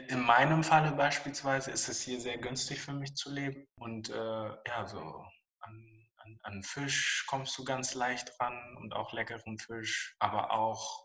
in 0.08 0.22
meinem 0.22 0.64
Falle 0.64 0.94
beispielsweise 0.94 1.70
ist 1.70 1.90
es 1.90 2.02
hier 2.02 2.20
sehr 2.20 2.40
günstig 2.40 2.82
für 2.82 2.94
mich 2.94 3.14
zu 3.14 3.32
leben. 3.32 3.68
Und 3.80 4.10
äh, 4.10 4.14
ja, 4.68 4.88
so 4.88 5.24
an, 5.60 6.08
an, 6.18 6.40
an 6.42 6.64
Fisch 6.64 7.26
kommst 7.28 7.56
du 7.58 7.64
ganz 7.66 7.94
leicht 7.94 8.32
ran 8.40 8.78
und 8.78 8.94
auch 8.94 9.14
leckeren 9.14 9.60
Fisch, 9.60 10.16
aber 10.18 10.52
auch 10.52 11.03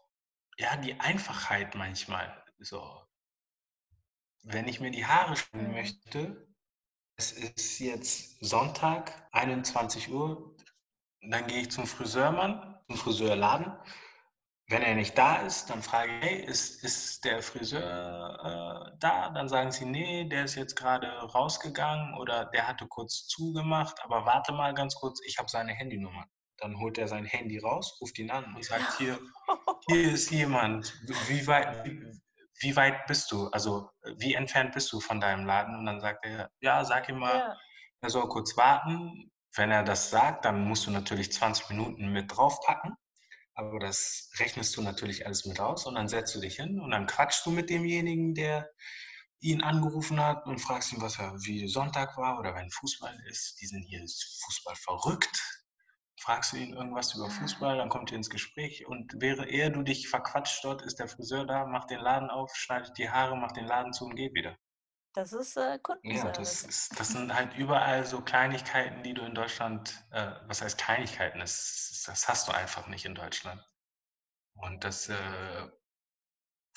ja, 0.58 0.76
die 0.76 0.98
Einfachheit 1.00 1.74
manchmal. 1.74 2.44
So, 2.58 2.82
wenn 4.42 4.68
ich 4.68 4.80
mir 4.80 4.90
die 4.90 5.06
Haare 5.06 5.36
schneiden 5.36 5.68
mhm. 5.68 5.74
möchte, 5.74 6.48
es 7.16 7.32
ist 7.32 7.78
jetzt 7.80 8.44
Sonntag, 8.44 9.28
21 9.32 10.10
Uhr, 10.12 10.56
dann 11.20 11.46
gehe 11.46 11.62
ich 11.62 11.70
zum 11.70 11.86
Friseurmann, 11.86 12.78
zum 12.86 12.96
Friseurladen. 12.96 13.72
Wenn 14.70 14.82
er 14.82 14.94
nicht 14.94 15.16
da 15.16 15.36
ist, 15.36 15.70
dann 15.70 15.82
frage 15.82 16.12
ich, 16.18 16.24
hey, 16.24 16.44
ist, 16.44 16.84
ist 16.84 17.24
der 17.24 17.42
Friseur 17.42 18.92
äh, 18.92 18.96
da? 18.98 19.30
Dann 19.30 19.48
sagen 19.48 19.72
sie, 19.72 19.86
nee, 19.86 20.28
der 20.28 20.44
ist 20.44 20.56
jetzt 20.56 20.76
gerade 20.76 21.08
rausgegangen 21.08 22.14
oder 22.18 22.44
der 22.44 22.68
hatte 22.68 22.86
kurz 22.86 23.26
zugemacht, 23.26 23.98
aber 24.04 24.26
warte 24.26 24.52
mal 24.52 24.74
ganz 24.74 24.94
kurz, 24.94 25.20
ich 25.24 25.38
habe 25.38 25.48
seine 25.48 25.72
Handynummer. 25.72 26.26
Dann 26.58 26.78
holt 26.78 26.98
er 26.98 27.08
sein 27.08 27.24
Handy 27.24 27.58
raus, 27.58 27.98
ruft 28.00 28.18
ihn 28.18 28.30
an 28.30 28.54
und 28.54 28.64
sagt, 28.64 28.84
hier, 28.98 29.18
hier 29.88 30.12
ist 30.12 30.30
jemand, 30.30 30.92
wie 31.28 31.46
weit, 31.46 31.84
wie 32.60 32.76
weit 32.76 33.06
bist 33.06 33.32
du? 33.32 33.48
Also, 33.48 33.88
wie 34.16 34.34
entfernt 34.34 34.74
bist 34.74 34.92
du 34.92 35.00
von 35.00 35.20
deinem 35.20 35.46
Laden? 35.46 35.76
Und 35.76 35.86
dann 35.86 36.00
sagt 36.00 36.24
er, 36.26 36.50
ja, 36.60 36.84
sag 36.84 37.08
ihm 37.08 37.18
mal, 37.18 37.38
ja. 37.38 37.56
er 38.02 38.10
soll 38.10 38.28
kurz 38.28 38.56
warten. 38.56 39.30
Wenn 39.54 39.70
er 39.70 39.82
das 39.82 40.10
sagt, 40.10 40.44
dann 40.44 40.64
musst 40.64 40.86
du 40.86 40.90
natürlich 40.90 41.32
20 41.32 41.70
Minuten 41.70 42.12
mit 42.12 42.36
draufpacken. 42.36 42.94
Aber 43.54 43.80
das 43.80 44.30
rechnest 44.38 44.76
du 44.76 44.82
natürlich 44.82 45.26
alles 45.26 45.44
mit 45.44 45.58
aus 45.58 45.84
und 45.86 45.96
dann 45.96 46.06
setzt 46.06 46.32
du 46.34 46.40
dich 46.40 46.56
hin 46.56 46.80
und 46.80 46.92
dann 46.92 47.06
quatschst 47.06 47.44
du 47.44 47.50
mit 47.50 47.70
demjenigen, 47.70 48.34
der 48.34 48.70
ihn 49.40 49.62
angerufen 49.62 50.20
hat 50.20 50.46
und 50.46 50.60
fragst 50.60 50.92
ihn, 50.92 51.00
was 51.00 51.18
er 51.18 51.32
wie 51.44 51.66
Sonntag 51.66 52.16
war 52.16 52.38
oder 52.38 52.54
wenn 52.54 52.70
Fußball 52.70 53.18
ist. 53.28 53.60
Die 53.60 53.66
sind 53.66 53.82
hier 53.82 54.00
Fußball 54.00 54.76
verrückt. 54.76 55.64
Fragst 56.20 56.52
du 56.52 56.56
ihn 56.56 56.72
irgendwas 56.72 57.14
über 57.14 57.30
Fußball, 57.30 57.76
dann 57.76 57.88
kommt 57.88 58.10
ihr 58.10 58.16
ins 58.16 58.30
Gespräch 58.30 58.86
und 58.86 59.20
wäre 59.20 59.46
eher 59.46 59.70
du 59.70 59.82
dich 59.82 60.08
verquatscht 60.08 60.64
dort, 60.64 60.82
ist 60.82 60.98
der 60.98 61.08
Friseur 61.08 61.46
da, 61.46 61.66
macht 61.66 61.90
den 61.90 62.00
Laden 62.00 62.28
auf, 62.28 62.54
schneidet 62.56 62.98
die 62.98 63.08
Haare, 63.08 63.36
macht 63.36 63.56
den 63.56 63.66
Laden 63.66 63.92
zu 63.92 64.04
und 64.04 64.16
geht 64.16 64.34
wieder. 64.34 64.56
Das 65.14 65.32
ist 65.32 65.56
äh, 65.56 65.78
Ja, 66.02 66.30
das, 66.32 66.62
ist, 66.62 66.98
das 66.98 67.08
sind 67.08 67.34
halt 67.34 67.56
überall 67.56 68.04
so 68.04 68.20
Kleinigkeiten, 68.20 69.02
die 69.02 69.14
du 69.14 69.22
in 69.22 69.34
Deutschland, 69.34 70.04
äh, 70.10 70.32
was 70.46 70.62
heißt 70.62 70.78
Kleinigkeiten, 70.78 71.40
das, 71.40 72.04
das 72.06 72.28
hast 72.28 72.48
du 72.48 72.52
einfach 72.52 72.86
nicht 72.88 73.04
in 73.04 73.14
Deutschland. 73.14 73.60
Und 74.54 74.84
das 74.84 75.08
äh, 75.08 75.68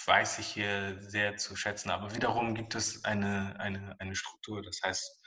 weiß 0.06 0.40
ich 0.40 0.48
hier 0.48 1.00
sehr 1.02 1.38
zu 1.38 1.56
schätzen. 1.56 1.90
Aber 1.90 2.16
wiederum 2.16 2.56
gibt 2.56 2.76
es 2.76 3.04
eine, 3.06 3.60
eine, 3.60 3.96
eine 4.00 4.16
Struktur, 4.16 4.62
das 4.62 4.80
heißt, 4.84 5.21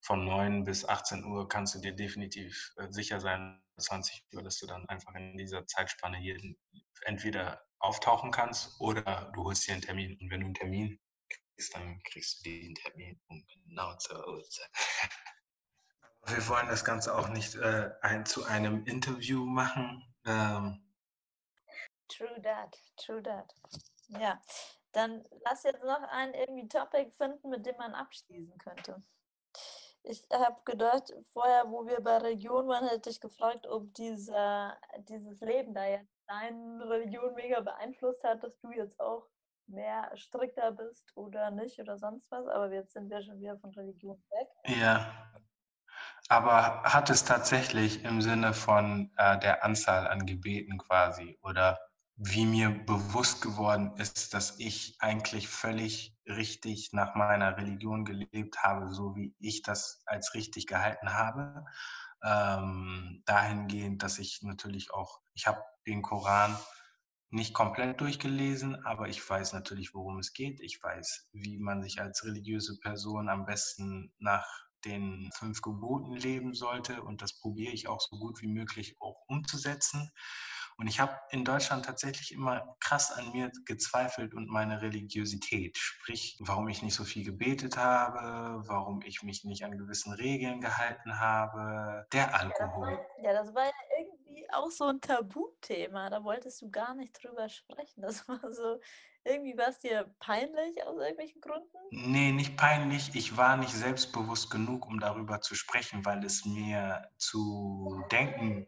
von 0.00 0.24
9 0.24 0.64
bis 0.64 0.84
18 0.84 1.24
Uhr 1.24 1.48
kannst 1.48 1.74
du 1.74 1.78
dir 1.78 1.92
definitiv 1.92 2.72
äh, 2.76 2.90
sicher 2.90 3.20
sein, 3.20 3.62
20 3.78 4.24
Uhr, 4.34 4.42
dass 4.42 4.58
du 4.58 4.66
dann 4.66 4.88
einfach 4.88 5.14
in 5.14 5.36
dieser 5.36 5.66
Zeitspanne 5.66 6.18
hier 6.18 6.38
entweder 7.02 7.62
auftauchen 7.78 8.30
kannst 8.30 8.80
oder 8.80 9.30
du 9.34 9.44
holst 9.44 9.66
dir 9.66 9.72
einen 9.72 9.82
Termin. 9.82 10.18
Und 10.20 10.30
wenn 10.30 10.40
du 10.40 10.46
einen 10.46 10.54
Termin 10.54 11.00
ist, 11.56 11.74
dann 11.74 12.02
kriegst 12.04 12.44
du 12.44 12.50
den 12.50 12.74
Termin 12.74 13.20
um 13.28 13.44
genau 13.46 13.94
zur 13.96 14.26
Uhrzeit. 14.26 14.70
Wir 16.26 16.48
wollen 16.48 16.68
das 16.68 16.84
Ganze 16.84 17.16
auch 17.16 17.28
nicht 17.28 17.54
äh, 17.54 17.90
ein, 18.02 18.26
zu 18.26 18.44
einem 18.44 18.84
Interview 18.84 19.44
machen. 19.46 20.04
Ähm, 20.26 20.84
true 22.08 22.40
that, 22.42 22.76
true 22.96 23.22
that. 23.22 23.54
Ja, 24.08 24.40
dann 24.92 25.24
lass 25.44 25.62
jetzt 25.62 25.82
noch 25.82 26.02
ein 26.10 26.34
irgendwie 26.34 26.68
Topic 26.68 27.10
finden, 27.16 27.48
mit 27.48 27.64
dem 27.64 27.76
man 27.78 27.94
abschließen 27.94 28.58
könnte. 28.58 29.02
Ich 30.02 30.24
habe 30.32 30.56
gedacht, 30.64 31.12
vorher, 31.32 31.70
wo 31.70 31.86
wir 31.86 32.00
bei 32.00 32.16
Religion 32.16 32.66
waren, 32.68 32.88
hätte 32.88 33.10
ich 33.10 33.20
gefragt, 33.20 33.66
ob 33.66 33.92
dieser, 33.94 34.76
dieses 35.08 35.40
Leben 35.40 35.74
da 35.74 35.86
jetzt 35.86 36.14
deine 36.26 36.88
Religion 36.88 37.34
mega 37.34 37.60
beeinflusst 37.60 38.22
hat, 38.24 38.42
dass 38.42 38.58
du 38.60 38.70
jetzt 38.70 38.98
auch 38.98 39.26
mehr 39.66 40.10
strikter 40.16 40.72
bist 40.72 41.04
oder 41.16 41.50
nicht 41.50 41.78
oder 41.78 41.98
sonst 41.98 42.30
was, 42.30 42.46
aber 42.46 42.72
jetzt 42.72 42.92
sind 42.92 43.10
wir 43.10 43.22
schon 43.22 43.40
wieder 43.40 43.58
von 43.58 43.70
Religion 43.70 44.22
weg. 44.30 44.48
Ja. 44.78 45.32
Aber 46.28 46.82
hat 46.82 47.10
es 47.10 47.24
tatsächlich 47.24 48.04
im 48.04 48.22
Sinne 48.22 48.54
von 48.54 49.12
äh, 49.16 49.38
der 49.38 49.64
Anzahl 49.64 50.06
an 50.06 50.26
Gebeten 50.26 50.78
quasi 50.78 51.38
oder 51.42 51.78
wie 52.16 52.44
mir 52.44 52.70
bewusst 52.84 53.42
geworden 53.42 53.92
ist, 53.96 54.34
dass 54.34 54.58
ich 54.58 54.96
eigentlich 55.00 55.48
völlig 55.48 56.14
richtig 56.36 56.92
nach 56.92 57.14
meiner 57.14 57.56
Religion 57.56 58.04
gelebt 58.04 58.62
habe, 58.62 58.90
so 58.90 59.14
wie 59.16 59.34
ich 59.38 59.62
das 59.62 60.02
als 60.06 60.34
richtig 60.34 60.66
gehalten 60.66 61.14
habe. 61.14 61.64
Ähm, 62.22 63.22
dahingehend, 63.26 64.02
dass 64.02 64.18
ich 64.18 64.40
natürlich 64.42 64.92
auch, 64.92 65.20
ich 65.34 65.46
habe 65.46 65.62
den 65.86 66.02
Koran 66.02 66.56
nicht 67.30 67.54
komplett 67.54 68.00
durchgelesen, 68.00 68.84
aber 68.84 69.08
ich 69.08 69.28
weiß 69.28 69.52
natürlich, 69.52 69.94
worum 69.94 70.18
es 70.18 70.32
geht. 70.32 70.60
Ich 70.60 70.82
weiß, 70.82 71.28
wie 71.32 71.58
man 71.58 71.82
sich 71.82 72.00
als 72.00 72.24
religiöse 72.24 72.78
Person 72.80 73.28
am 73.28 73.46
besten 73.46 74.12
nach 74.18 74.46
den 74.84 75.30
fünf 75.34 75.62
Geboten 75.62 76.14
leben 76.14 76.54
sollte 76.54 77.02
und 77.02 77.22
das 77.22 77.38
probiere 77.38 77.72
ich 77.72 77.88
auch 77.88 78.00
so 78.00 78.16
gut 78.18 78.40
wie 78.40 78.48
möglich 78.48 78.96
auch 79.00 79.22
umzusetzen. 79.28 80.10
Und 80.80 80.86
ich 80.86 80.98
habe 80.98 81.14
in 81.30 81.44
Deutschland 81.44 81.84
tatsächlich 81.84 82.32
immer 82.32 82.74
krass 82.80 83.12
an 83.12 83.32
mir 83.32 83.52
gezweifelt 83.66 84.32
und 84.32 84.48
meine 84.48 84.80
Religiosität, 84.80 85.76
sprich, 85.76 86.38
warum 86.40 86.68
ich 86.68 86.82
nicht 86.82 86.94
so 86.94 87.04
viel 87.04 87.22
gebetet 87.22 87.76
habe, 87.76 88.66
warum 88.66 89.02
ich 89.02 89.22
mich 89.22 89.44
nicht 89.44 89.62
an 89.62 89.76
gewissen 89.76 90.14
Regeln 90.14 90.62
gehalten 90.62 91.20
habe, 91.20 92.06
der 92.14 92.34
Alkohol. 92.34 92.98
Ja, 93.22 93.34
das 93.34 93.54
war 93.54 93.64
ja 93.64 93.72
irgendwie 93.98 94.50
auch 94.54 94.70
so 94.70 94.86
ein 94.86 95.02
Tabuthema. 95.02 96.08
Da 96.08 96.24
wolltest 96.24 96.62
du 96.62 96.70
gar 96.70 96.94
nicht 96.94 97.12
drüber 97.22 97.50
sprechen. 97.50 98.00
Das 98.00 98.26
war 98.28 98.40
so, 98.50 98.80
irgendwie 99.24 99.58
war 99.58 99.68
es 99.68 99.80
dir 99.80 100.10
peinlich 100.18 100.82
aus 100.86 100.98
irgendwelchen 100.98 101.42
Gründen? 101.42 101.76
Nee, 101.90 102.32
nicht 102.32 102.56
peinlich. 102.56 103.14
Ich 103.14 103.36
war 103.36 103.58
nicht 103.58 103.74
selbstbewusst 103.74 104.50
genug, 104.50 104.86
um 104.86 104.98
darüber 104.98 105.42
zu 105.42 105.54
sprechen, 105.54 106.06
weil 106.06 106.24
es 106.24 106.46
mir 106.46 107.06
zu 107.18 108.02
denken 108.10 108.66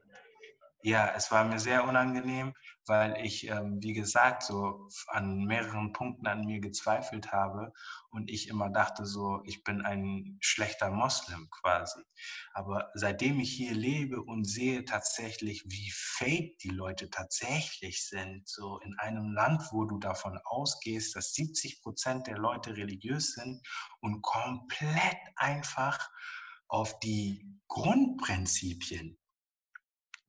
ja, 0.83 1.12
es 1.16 1.30
war 1.30 1.45
mir 1.45 1.61
sehr 1.61 1.85
unangenehm, 1.85 2.55
weil 2.87 3.24
ich, 3.24 3.47
ähm, 3.47 3.78
wie 3.80 3.93
gesagt, 3.93 4.43
so 4.43 4.89
an 5.07 5.45
mehreren 5.45 5.93
Punkten 5.93 6.26
an 6.26 6.45
mir 6.45 6.61
gezweifelt 6.61 7.30
habe 7.33 7.72
und 8.11 8.28
ich 8.28 8.49
immer 8.49 8.68
dachte, 8.68 9.07
so, 9.07 9.41
ich 9.45 9.62
bin 9.62 9.83
ein 9.83 10.39
schlechter 10.41 10.91
Moslem 10.91 11.49
quasi. 11.51 12.01
Aber 12.53 12.91
seitdem 12.95 13.39
ich 13.39 13.53
hier 13.53 13.74
lebe 13.74 14.20
und 14.20 14.45
sehe 14.45 14.85
tatsächlich, 14.85 15.62
wie 15.66 15.93
fake 15.95 16.59
die 16.59 16.70
Leute 16.70 17.11
tatsächlich 17.11 18.09
sind, 18.09 18.49
so 18.49 18.80
in 18.80 18.99
einem 18.99 19.33
Land, 19.33 19.62
wo 19.70 19.85
du 19.85 19.99
davon 19.99 20.39
ausgehst, 20.45 21.14
dass 21.14 21.35
70 21.35 21.83
Prozent 21.83 22.26
der 22.26 22.39
Leute 22.39 22.76
religiös 22.76 23.35
sind 23.35 23.62
und 24.01 24.22
komplett 24.22 25.18
einfach 25.37 26.11
auf 26.66 26.99
die 27.01 27.61
Grundprinzipien 27.68 29.18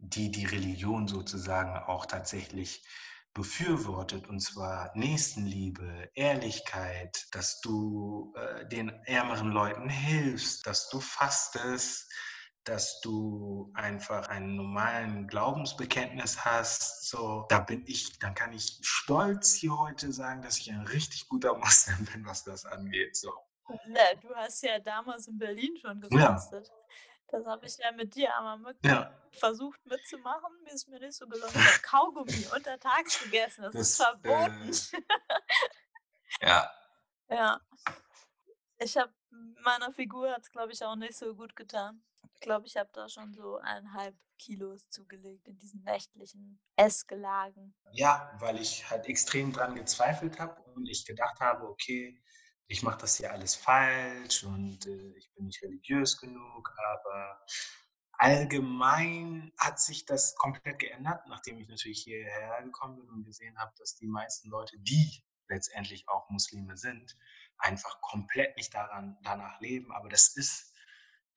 die 0.09 0.31
die 0.31 0.45
Religion 0.45 1.07
sozusagen 1.07 1.75
auch 1.75 2.05
tatsächlich 2.05 2.83
befürwortet, 3.33 4.27
und 4.27 4.39
zwar 4.41 4.91
Nächstenliebe, 4.95 6.09
Ehrlichkeit, 6.13 7.25
dass 7.31 7.61
du 7.61 8.33
äh, 8.35 8.67
den 8.67 8.89
ärmeren 9.05 9.49
Leuten 9.51 9.89
hilfst, 9.89 10.67
dass 10.67 10.89
du 10.89 10.99
fastest, 10.99 12.11
dass 12.63 13.01
du 13.01 13.71
einfach 13.73 14.27
einen 14.27 14.55
normalen 14.55 15.27
Glaubensbekenntnis 15.27 16.45
hast. 16.45 17.09
So, 17.09 17.45
da 17.49 17.59
bin 17.59 17.83
ich, 17.87 18.19
dann 18.19 18.35
kann 18.35 18.53
ich 18.53 18.79
stolz 18.81 19.53
hier 19.53 19.77
heute 19.77 20.13
sagen, 20.13 20.41
dass 20.43 20.59
ich 20.59 20.71
ein 20.71 20.85
richtig 20.87 21.27
guter 21.27 21.57
Moslem 21.57 22.05
bin, 22.13 22.25
was 22.25 22.43
das 22.43 22.65
angeht. 22.65 23.15
So. 23.15 23.31
Du 24.21 24.35
hast 24.35 24.61
ja 24.63 24.79
damals 24.79 25.27
in 25.27 25.37
Berlin 25.37 25.75
schon 25.81 26.01
gefastet. 26.01 26.67
Ja. 26.67 26.73
Das 27.33 27.47
habe 27.47 27.65
ich 27.65 27.77
ja 27.79 27.91
mit 27.91 28.13
dir 28.13 28.37
einmal 28.37 28.59
mit 28.59 28.77
ja. 28.85 29.11
versucht 29.31 29.83
mitzumachen. 29.87 30.53
Mir 30.63 30.71
ist 30.71 30.87
mir 30.87 30.99
nicht 30.99 31.15
so 31.15 31.25
gelungen. 31.27 31.51
Ich 31.55 31.65
habe 31.65 31.81
Kaugummi 31.81 32.45
untertags 32.55 33.23
gegessen. 33.23 33.63
Das, 33.63 33.73
das 33.73 33.89
ist 33.89 33.95
verboten. 33.97 34.69
Äh, 34.69 35.01
ja. 36.47 36.71
Ja. 37.29 37.61
Ich 38.77 38.95
habe 38.97 39.11
meiner 39.31 39.91
Figur 39.91 40.29
hat 40.29 40.43
es, 40.43 40.51
glaube 40.51 40.73
ich, 40.73 40.83
auch 40.83 40.95
nicht 40.95 41.15
so 41.15 41.33
gut 41.33 41.55
getan. 41.55 42.03
Ich 42.35 42.39
glaube, 42.39 42.67
ich 42.67 42.77
habe 42.77 42.91
da 42.93 43.09
schon 43.09 43.33
so 43.33 43.57
eineinhalb 43.57 44.15
Kilos 44.37 44.87
zugelegt 44.89 45.47
in 45.47 45.57
diesen 45.57 45.81
nächtlichen 45.81 46.59
Essgelagen. 46.75 47.73
Ja, 47.93 48.31
weil 48.37 48.61
ich 48.61 48.87
halt 48.91 49.07
extrem 49.07 49.51
dran 49.51 49.73
gezweifelt 49.73 50.37
habe 50.37 50.61
und 50.73 50.85
ich 50.85 51.03
gedacht 51.03 51.39
habe, 51.39 51.67
okay, 51.67 52.21
ich 52.73 52.81
mache 52.81 53.01
das 53.01 53.17
hier 53.17 53.31
alles 53.31 53.53
falsch 53.53 54.43
und 54.43 54.87
äh, 54.87 55.13
ich 55.15 55.31
bin 55.35 55.45
nicht 55.45 55.61
religiös 55.61 56.17
genug, 56.17 56.73
aber 56.95 57.45
allgemein 58.13 59.53
hat 59.59 59.79
sich 59.79 60.07
das 60.07 60.35
komplett 60.37 60.79
geändert, 60.79 61.21
nachdem 61.27 61.59
ich 61.59 61.67
natürlich 61.67 62.01
hierher 62.01 62.63
gekommen 62.63 62.95
bin 62.97 63.09
und 63.09 63.25
gesehen 63.25 63.55
habe, 63.59 63.71
dass 63.77 63.95
die 63.95 64.07
meisten 64.07 64.49
Leute, 64.49 64.79
die 64.79 65.23
letztendlich 65.49 66.09
auch 66.09 66.27
Muslime 66.31 66.75
sind, 66.75 67.15
einfach 67.59 68.01
komplett 68.01 68.57
nicht 68.57 68.73
daran, 68.73 69.19
danach 69.21 69.61
leben. 69.61 69.91
Aber 69.91 70.09
das 70.09 70.35
ist 70.35 70.72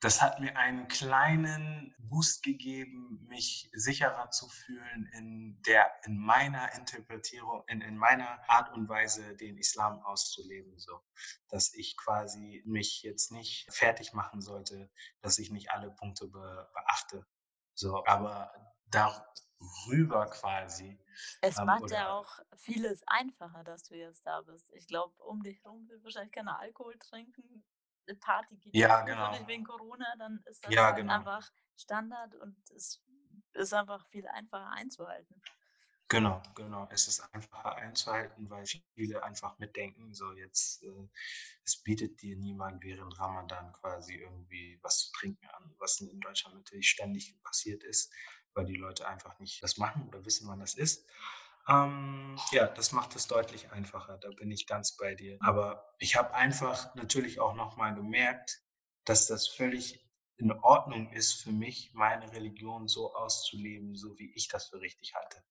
das 0.01 0.21
hat 0.21 0.41
mir 0.41 0.57
einen 0.57 0.89
kleinen 0.89 1.95
Boost 1.99 2.43
gegeben, 2.43 3.25
mich 3.29 3.71
sicherer 3.73 4.31
zu 4.31 4.49
fühlen 4.49 5.09
in 5.13 5.63
der, 5.67 5.91
in 6.05 6.19
meiner 6.19 6.73
Interpretierung, 6.75 7.65
in, 7.67 7.81
in 7.81 7.97
meiner 7.97 8.39
Art 8.49 8.73
und 8.75 8.89
Weise, 8.89 9.35
den 9.37 9.57
Islam 9.57 10.01
auszuleben, 10.01 10.79
so. 10.79 11.01
Dass 11.49 11.73
ich 11.75 11.97
quasi 11.97 12.63
mich 12.67 13.03
jetzt 13.03 13.33
nicht 13.33 13.73
fertig 13.73 14.13
machen 14.13 14.43
sollte, 14.43 14.91
dass 15.23 15.39
ich 15.39 15.51
nicht 15.51 15.71
alle 15.71 15.91
Punkte 15.91 16.29
be, 16.29 16.71
beachte. 16.75 17.27
So, 17.75 18.05
aber 18.07 18.53
darüber 18.91 20.27
quasi. 20.27 20.99
Es 21.41 21.59
ähm, 21.59 21.67
macht 21.67 21.91
ja 21.91 22.11
auch 22.11 22.39
vieles 22.57 23.03
einfacher, 23.07 23.65
dass 23.65 23.85
du 23.85 23.97
jetzt 23.97 24.27
da 24.27 24.43
bist. 24.43 24.71
Ich 24.75 24.87
glaube, 24.87 25.15
um 25.23 25.43
dich 25.43 25.63
herum 25.65 25.89
wird 25.89 26.05
wahrscheinlich 26.05 26.33
keiner 26.33 26.59
Alkohol 26.59 26.99
trinken. 26.99 27.65
Party 28.15 28.57
geht 28.57 28.75
ja, 28.75 29.03
genau. 29.03 29.33
wegen 29.47 29.65
Corona, 29.65 30.07
dann 30.19 30.43
ist 30.47 30.65
das 30.65 30.73
ja, 30.73 30.87
halt 30.87 30.97
genau. 30.97 31.15
einfach 31.15 31.51
Standard 31.77 32.35
und 32.37 32.57
es 32.71 33.03
ist 33.55 33.75
einfach 33.75 34.07
viel 34.09 34.27
einfacher 34.29 34.71
einzuhalten. 34.71 35.43
Genau, 36.09 36.41
genau. 36.55 36.89
Es 36.93 37.09
ist 37.09 37.21
einfacher 37.35 37.75
einzuhalten, 37.77 38.49
weil 38.49 38.65
viele 38.95 39.25
einfach 39.25 39.59
mitdenken, 39.59 40.15
so 40.15 40.33
jetzt, 40.35 40.85
äh, 40.85 41.09
es 41.65 41.83
bietet 41.83 42.23
dir 42.23 42.37
niemand 42.37 42.85
während 42.85 43.19
Ramadan 43.19 43.73
quasi 43.73 44.15
irgendwie 44.15 44.79
was 44.83 44.99
zu 44.99 45.13
trinken 45.19 45.47
an, 45.47 45.75
was 45.79 46.01
in 46.01 46.21
Deutschland 46.21 46.57
natürlich 46.57 46.89
ständig 46.89 47.37
passiert 47.43 47.83
ist, 47.83 48.13
weil 48.55 48.67
die 48.67 48.77
Leute 48.77 49.09
einfach 49.09 49.37
nicht 49.41 49.61
das 49.65 49.79
machen 49.79 50.07
oder 50.07 50.25
wissen, 50.25 50.47
wann 50.47 50.61
das 50.61 50.75
ist. 50.75 51.09
Ähm, 51.69 52.39
ja, 52.53 52.67
das 52.69 52.93
macht 52.93 53.17
es 53.17 53.27
deutlich 53.27 53.73
einfacher, 53.73 54.19
da 54.19 54.29
bin 54.31 54.51
ich 54.51 54.67
ganz 54.67 54.97
bei 54.97 55.15
dir. 55.15 55.37
Aber 55.41 55.95
ich 55.99 56.17
habe 56.17 56.33
einfach 56.35 56.95
natürlich 56.95 57.41
auch 57.41 57.55
nochmal 57.55 57.95
gemerkt, 57.95 58.61
dass 59.05 59.27
das 59.27 59.49
völlig 59.49 60.05
in 60.37 60.53
Ordnung 60.53 61.13
ist 61.13 61.43
für 61.43 61.51
mich, 61.51 61.93
meine 61.95 62.31
Religion 62.33 62.89
so 62.89 63.15
auszuleben, 63.15 63.97
so 63.97 64.19
wie 64.19 64.33
ich 64.35 64.49
das 64.49 64.69
für 64.69 64.81
richtig 64.81 65.15
halte. 65.15 65.43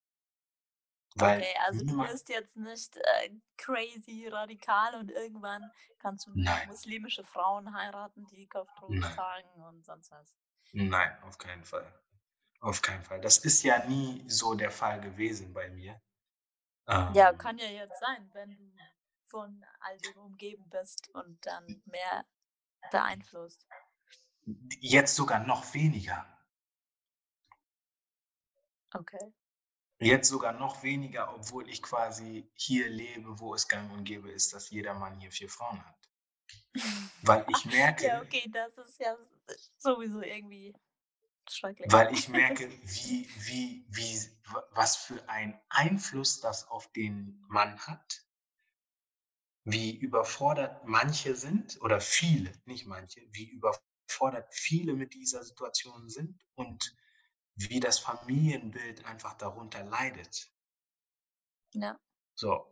Weil 1.15 1.39
Okay, 1.39 1.53
also 1.65 1.85
du 1.85 1.97
wirst 1.97 2.29
jetzt 2.29 2.55
nicht, 2.57 2.97
äh, 2.97 3.29
crazy 3.57 4.27
radikal 4.27 4.95
und 4.95 5.11
irgendwann 5.11 5.71
kannst 5.99 6.27
du 6.27 6.31
Nein. 6.35 6.67
muslimische 6.67 7.23
Frauen 7.23 7.73
heiraten, 7.73 8.27
die 8.27 8.47
Kopftuch 8.47 8.93
tragen 8.99 9.63
und 9.63 9.85
sonst 9.85 10.11
was. 10.11 10.35
Nein, 10.73 11.17
auf 11.23 11.37
keinen 11.37 11.63
Fall. 11.63 11.91
Auf 12.61 12.81
keinen 12.81 13.03
Fall. 13.03 13.21
Das 13.21 13.37
ist 13.37 13.63
ja 13.63 13.85
nie 13.85 14.23
so 14.27 14.55
der 14.55 14.71
Fall 14.71 14.99
gewesen 15.01 15.53
bei 15.53 15.69
mir. 15.69 16.01
Ja, 17.13 17.31
Ähm 17.31 17.37
kann 17.37 17.57
ja 17.57 17.67
jetzt 17.67 17.99
sein, 17.99 18.29
wenn 18.33 18.55
du 18.55 18.71
von 19.27 19.65
all 19.79 19.97
dem 19.97 20.17
umgeben 20.17 20.69
bist 20.69 21.09
und 21.09 21.45
dann 21.45 21.81
mehr 21.85 22.25
beeinflusst. 22.91 23.65
Jetzt 24.79 25.15
sogar 25.15 25.39
noch 25.39 25.73
weniger. 25.73 26.25
Okay. 28.93 29.33
Jetzt 29.99 30.29
sogar 30.29 30.53
noch 30.53 30.83
weniger, 30.83 31.33
obwohl 31.33 31.69
ich 31.69 31.81
quasi 31.81 32.49
hier 32.53 32.89
lebe, 32.89 33.39
wo 33.39 33.55
es 33.55 33.67
gang 33.67 33.91
und 33.91 34.03
gäbe 34.03 34.29
ist, 34.31 34.53
dass 34.53 34.69
jeder 34.69 34.93
Mann 34.93 35.19
hier 35.19 35.31
4 35.31 35.49
Frauen 35.49 35.83
hat. 35.85 36.09
Weil 37.23 37.45
ich 37.49 37.65
Ja, 37.65 37.71
merke 37.71 38.21
okay, 38.21 38.49
das 38.51 38.77
ist 38.77 38.99
ja 38.99 39.17
sowieso 39.77 40.21
irgendwie 40.21 40.75
schrecklich. 41.51 41.91
weil 41.91 42.13
ich 42.13 42.29
merke, 42.29 42.69
wie 42.69 43.27
wie 43.39 43.85
wie 43.89 44.35
was 44.71 44.95
für 44.95 45.27
einen 45.29 45.59
Einfluss 45.69 46.39
das 46.41 46.67
auf 46.67 46.91
den 46.93 47.43
Mann 47.47 47.79
hat. 47.79 48.21
Wie 49.63 49.95
überfordert 49.95 50.85
manche 50.85 51.35
sind 51.35 51.81
oder 51.81 51.99
viele, 51.99 52.51
nicht 52.65 52.85
manche, 52.85 53.21
wie 53.31 53.49
überfordert 53.49 54.53
viele 54.53 54.93
mit 54.93 55.15
dieser 55.15 55.43
Situation 55.43 56.07
sind 56.07 56.39
und 56.53 56.95
wie 57.55 57.79
das 57.79 57.97
Familienbild 57.97 59.05
einfach 59.05 59.33
darunter 59.33 59.83
leidet. 59.83 60.51
Ja. 61.73 61.99
So. 62.35 62.71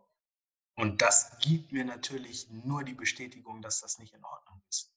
Und 0.75 1.01
das 1.01 1.37
gibt 1.39 1.71
mir 1.71 1.85
natürlich 1.85 2.49
nur 2.49 2.83
die 2.83 2.93
Bestätigung, 2.93 3.61
dass 3.61 3.79
das 3.79 3.97
nicht 3.97 4.13
in 4.13 4.23
Ordnung 4.23 4.61
ist. 4.69 4.92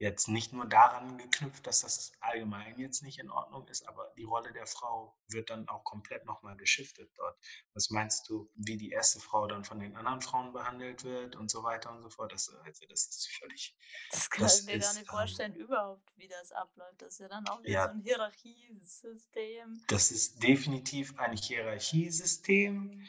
Jetzt 0.00 0.28
nicht 0.28 0.52
nur 0.52 0.64
daran 0.66 1.18
geknüpft, 1.18 1.66
dass 1.66 1.80
das 1.80 2.12
allgemein 2.20 2.78
jetzt 2.78 3.02
nicht 3.02 3.18
in 3.18 3.30
Ordnung 3.32 3.66
ist, 3.66 3.88
aber 3.88 4.12
die 4.16 4.22
Rolle 4.22 4.52
der 4.52 4.66
Frau 4.68 5.16
wird 5.26 5.50
dann 5.50 5.68
auch 5.68 5.82
komplett 5.82 6.24
noch 6.24 6.40
mal 6.42 6.56
geschiftet 6.56 7.10
dort. 7.16 7.36
Was 7.74 7.90
meinst 7.90 8.28
du, 8.28 8.48
wie 8.54 8.76
die 8.76 8.92
1. 8.92 9.18
Frau 9.20 9.48
dann 9.48 9.64
von 9.64 9.80
den 9.80 9.96
anderen 9.96 10.20
Frauen 10.20 10.52
behandelt 10.52 11.02
wird 11.02 11.34
und 11.34 11.50
so 11.50 11.64
weiter 11.64 11.90
und 11.90 12.02
so 12.02 12.10
fort? 12.10 12.32
Das, 12.32 12.48
also, 12.48 12.86
das 12.86 13.08
ist 13.08 13.28
völlig 13.40 13.76
Das 14.10 14.30
kann 14.30 14.54
das 14.54 14.56
ich 14.56 14.62
mir 14.62 14.78
gar 14.78 14.94
nicht 14.94 15.06
ähm 15.10 15.10
vorstellen 15.10 15.54
überhaupt, 15.54 16.16
wie 16.16 16.28
das 16.28 16.50
abläuft. 16.52 17.02
Das 17.02 17.14
ist 17.14 17.18
ja 17.20 17.28
dann 17.28 17.46
auch 17.46 17.62
wieder 17.62 17.78
so 17.78 17.88
Ja. 17.88 17.90
'n 17.90 18.00
Hierarchiesystem. 18.00 19.82
Das 19.88 20.10
ist 20.10 20.42
definitiv 20.42 21.18
ein 21.18 21.34
Hierarchiesystem 21.34 23.02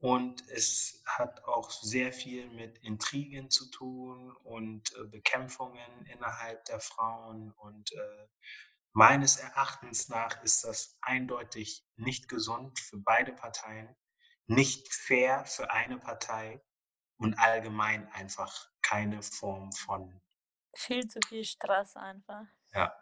und 0.00 0.48
es 0.48 1.02
hat 1.06 1.44
auch 1.44 1.70
sehr 1.70 2.12
viel 2.12 2.48
mit 2.50 2.78
Intrigen 2.78 3.50
zu 3.50 3.70
tun 3.70 4.34
und, 4.44 4.94
äh, 4.96 5.04
Bekämpfungen 5.06 6.06
innerhalb 6.06 6.64
der 6.66 6.80
Frauen 6.80 7.52
und, 7.52 7.92
äh, 7.92 8.28
meines 8.92 9.36
Erachtens 9.36 10.08
nach 10.08 10.42
ist 10.42 10.64
das 10.64 10.98
eindeutig 11.02 11.86
nicht 11.96 12.28
gesund 12.28 12.80
für 12.80 12.98
beide 12.98 13.32
Parteien, 13.32 13.94
nicht 14.46 14.92
fair 14.92 15.44
für 15.46 15.70
eine 15.70 15.98
Partei 15.98 16.62
und 17.18 17.38
allgemein 17.38 18.10
einfach 18.12 18.68
keine 18.82 19.22
Form 19.22 19.70
von 19.72 20.20
Viel 20.74 21.06
zu 21.08 21.20
viel 21.28 21.44
Stress 21.44 21.96
einfach. 21.96 22.46
Ja. 22.72 22.94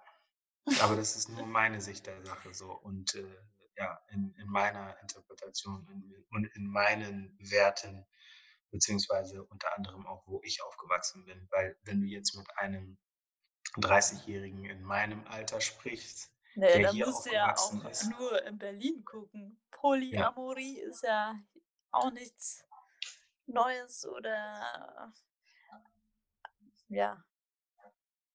Aber 0.81 0.97
das 0.97 1.17
ist 1.17 1.29
nur 1.31 1.47
meine 1.47 1.81
Sicht 1.81 2.07
der 2.07 2.25
Sache 2.25 2.53
so 2.55 2.73
und, 2.73 3.15
äh, 3.15 3.39
ja, 3.79 3.99
in 4.09 4.35
in 4.35 4.49
meiner 4.49 5.01
Interpretation 5.01 5.87
und 5.87 6.27
und 6.31 6.45
in 6.57 6.67
meinen 6.67 7.37
Werten, 7.41 8.07
beziehungsweise 8.71 9.45
unter 9.45 9.75
anderem 9.77 10.07
auch, 10.07 10.27
wo 10.27 10.41
ich 10.43 10.63
aufgewachsen 10.63 11.25
bin. 11.25 11.49
Weil 11.51 11.77
wenn 11.85 12.01
du 12.01 12.07
jetzt 12.07 12.37
mit 12.37 12.47
einem 12.59 12.99
30-Jährigen 13.77 14.65
in 14.65 14.83
meinem 14.83 15.27
Alter 15.27 15.61
sprichst, 15.61 16.31
Ne, 16.55 16.67
der 16.67 16.83
da 16.83 16.91
hier 16.91 17.07
musst 17.07 17.27
du 17.27 17.33
ja 17.33 17.55
auch 17.55 17.85
ist 17.85 18.11
nur 18.11 18.43
in 18.45 18.59
Berlin 18.59 19.05
gucken. 19.05 19.61
Ja. 19.61 19.79
Polyamorie 19.79 20.81
ist 20.81 21.05
ja 21.05 21.39
auch 21.93 22.11
nichts 22.11 22.65
Neues 23.47 24.05
oder 24.07 25.13
ja. 26.89 27.25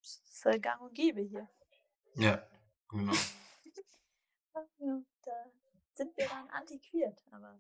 Es 0.02 0.22
ist 0.24 0.46
ja 0.46 0.58
gang 0.58 0.82
und 0.82 0.94
gäbe 0.94 1.22
hier. 1.22 1.50
Ja, 2.16 2.48
genau. 2.89 3.14
Ja, 4.56 4.62
ja, 4.78 5.02
da 5.26 5.45
sind 5.95 6.15
wir 6.17 6.28
dann 6.28 6.49
antiquiert, 6.49 7.24
aber 7.32 7.59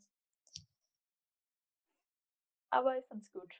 aber 2.69 2.97
ich 2.97 3.05
find's 3.05 3.31
gut. 3.31 3.53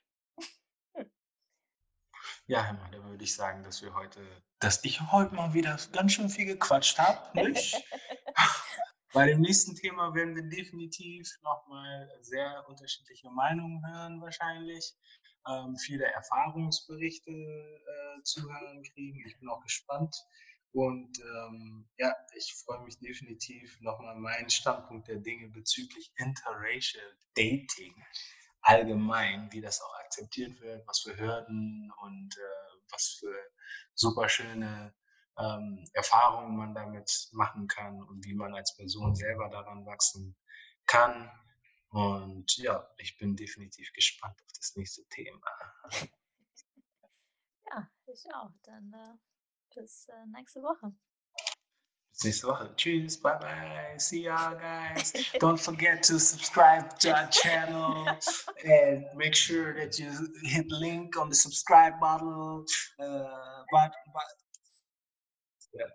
Ja, 2.46 2.64
hör 2.64 2.72
mal, 2.74 2.90
da 2.90 3.02
würde 3.04 3.24
ich 3.24 3.34
sagen, 3.34 3.62
dass 3.62 3.80
wir 3.80 3.94
heute 3.94 4.20
dass 4.64 4.82
ich 4.84 5.00
heute 5.12 5.34
mal 5.34 5.52
wieder 5.52 5.78
ganz 5.92 6.12
schön 6.12 6.30
viel 6.30 6.46
gequatscht 6.46 6.98
habe, 6.98 7.42
nicht? 7.42 7.74
Bei 9.12 9.26
dem 9.26 9.42
nächsten 9.42 9.76
Thema 9.76 10.14
werden 10.14 10.34
wir 10.34 10.42
definitiv 10.42 11.38
noch 11.42 11.66
mal 11.68 12.10
sehr 12.22 12.64
unterschiedliche 12.68 13.30
Meinungen 13.30 13.86
hören 13.86 14.20
wahrscheinlich, 14.20 14.96
ähm, 15.46 15.76
viele 15.76 16.06
Erfahrungsberichte, 16.06 17.30
äh, 17.30 18.22
zu 18.22 18.42
hören 18.42 18.82
kriegen. 18.82 19.22
Ich 19.26 19.38
bin 19.38 19.48
auch 19.48 19.62
gespannt 19.62 20.16
und, 20.74 21.20
ähm, 21.20 21.88
ja, 21.98 22.12
ich 22.34 22.52
freue 22.64 22.82
mich 22.84 22.98
definitiv, 22.98 23.80
noch 23.80 24.00
mal 24.00 24.16
meinen 24.16 24.50
Standpunkt 24.50 25.06
der 25.08 25.18
Dinge 25.18 25.48
bezüglich 25.48 26.12
Interracial 26.16 27.16
Dating 27.36 27.94
allgemein, 28.60 29.52
wie 29.52 29.60
das 29.60 29.80
auch 29.80 29.94
akzeptiert 30.00 30.60
wird, 30.60 30.86
was 30.88 31.00
für 31.00 31.16
Hürden 31.16 31.92
und, 32.02 32.36
äh, 32.36 32.80
was 32.90 33.18
für 33.20 33.36
super 33.94 34.28
schöne, 34.28 34.94
ähm, 35.38 35.84
Erfahrungen 35.92 36.56
man 36.56 36.74
damit 36.74 37.28
machen 37.32 37.68
kann 37.68 38.02
und 38.02 38.24
wie 38.24 38.34
man 38.34 38.54
als 38.54 38.74
Person 38.76 39.14
selber 39.14 39.48
daran 39.50 39.84
wachsen 39.86 40.36
kann. 40.86 41.30
Und 41.90 42.56
ja, 42.56 42.88
ich 42.98 43.16
bin 43.18 43.36
definitiv 43.36 43.92
gespannt 43.92 44.40
auf 44.44 44.52
das 44.56 44.74
nächste 44.76 45.06
Thema. 45.08 45.46
Ja, 47.70 47.90
ich 48.06 48.24
auch. 48.34 48.52
Dann, 48.62 48.92
äh, 48.92 49.33
bis, 49.74 50.08
äh, 50.08 50.26
nächste 50.26 50.62
Woche. 50.62 50.92
Bis 52.10 52.24
nächste 52.24 52.46
Woche. 52.46 52.74
Tschüss, 52.76 53.20
bye 53.20 53.38
bye, 53.38 53.98
see 53.98 54.22
ya 54.22 54.54
guys. 54.54 55.12
Don't 55.40 55.60
forget 55.60 56.02
to 56.04 56.18
subscribe 56.18 56.98
to 57.00 57.10
our 57.10 57.28
channel 57.30 58.06
and 58.64 59.04
make 59.16 59.34
sure 59.34 59.74
that 59.74 59.98
you 59.98 60.10
hit 60.42 60.70
link 60.70 61.16
on 61.16 61.28
the 61.28 61.34
subscribe 61.34 61.98
button, 62.00 62.64
uh, 63.00 63.64
but 63.72 63.92
but 64.12 64.24
yeah. 65.72 65.90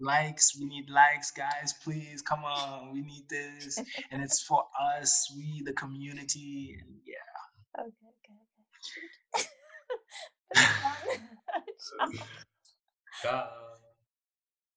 Likes, 0.00 0.58
we 0.58 0.66
need 0.66 0.90
likes, 0.90 1.30
guys, 1.30 1.74
please, 1.84 2.22
come 2.22 2.42
on, 2.44 2.92
we 2.92 3.02
need 3.02 3.28
this, 3.28 3.78
and 4.10 4.20
it's 4.20 4.42
for 4.42 4.64
us, 4.98 5.32
we 5.36 5.62
the 5.64 5.72
community, 5.74 6.76
and 6.80 7.00
yeah. 7.06 7.84
Okay, 7.84 8.08
okay, 8.18 9.48
okay. 12.16 12.28
Ciao. 13.22 13.71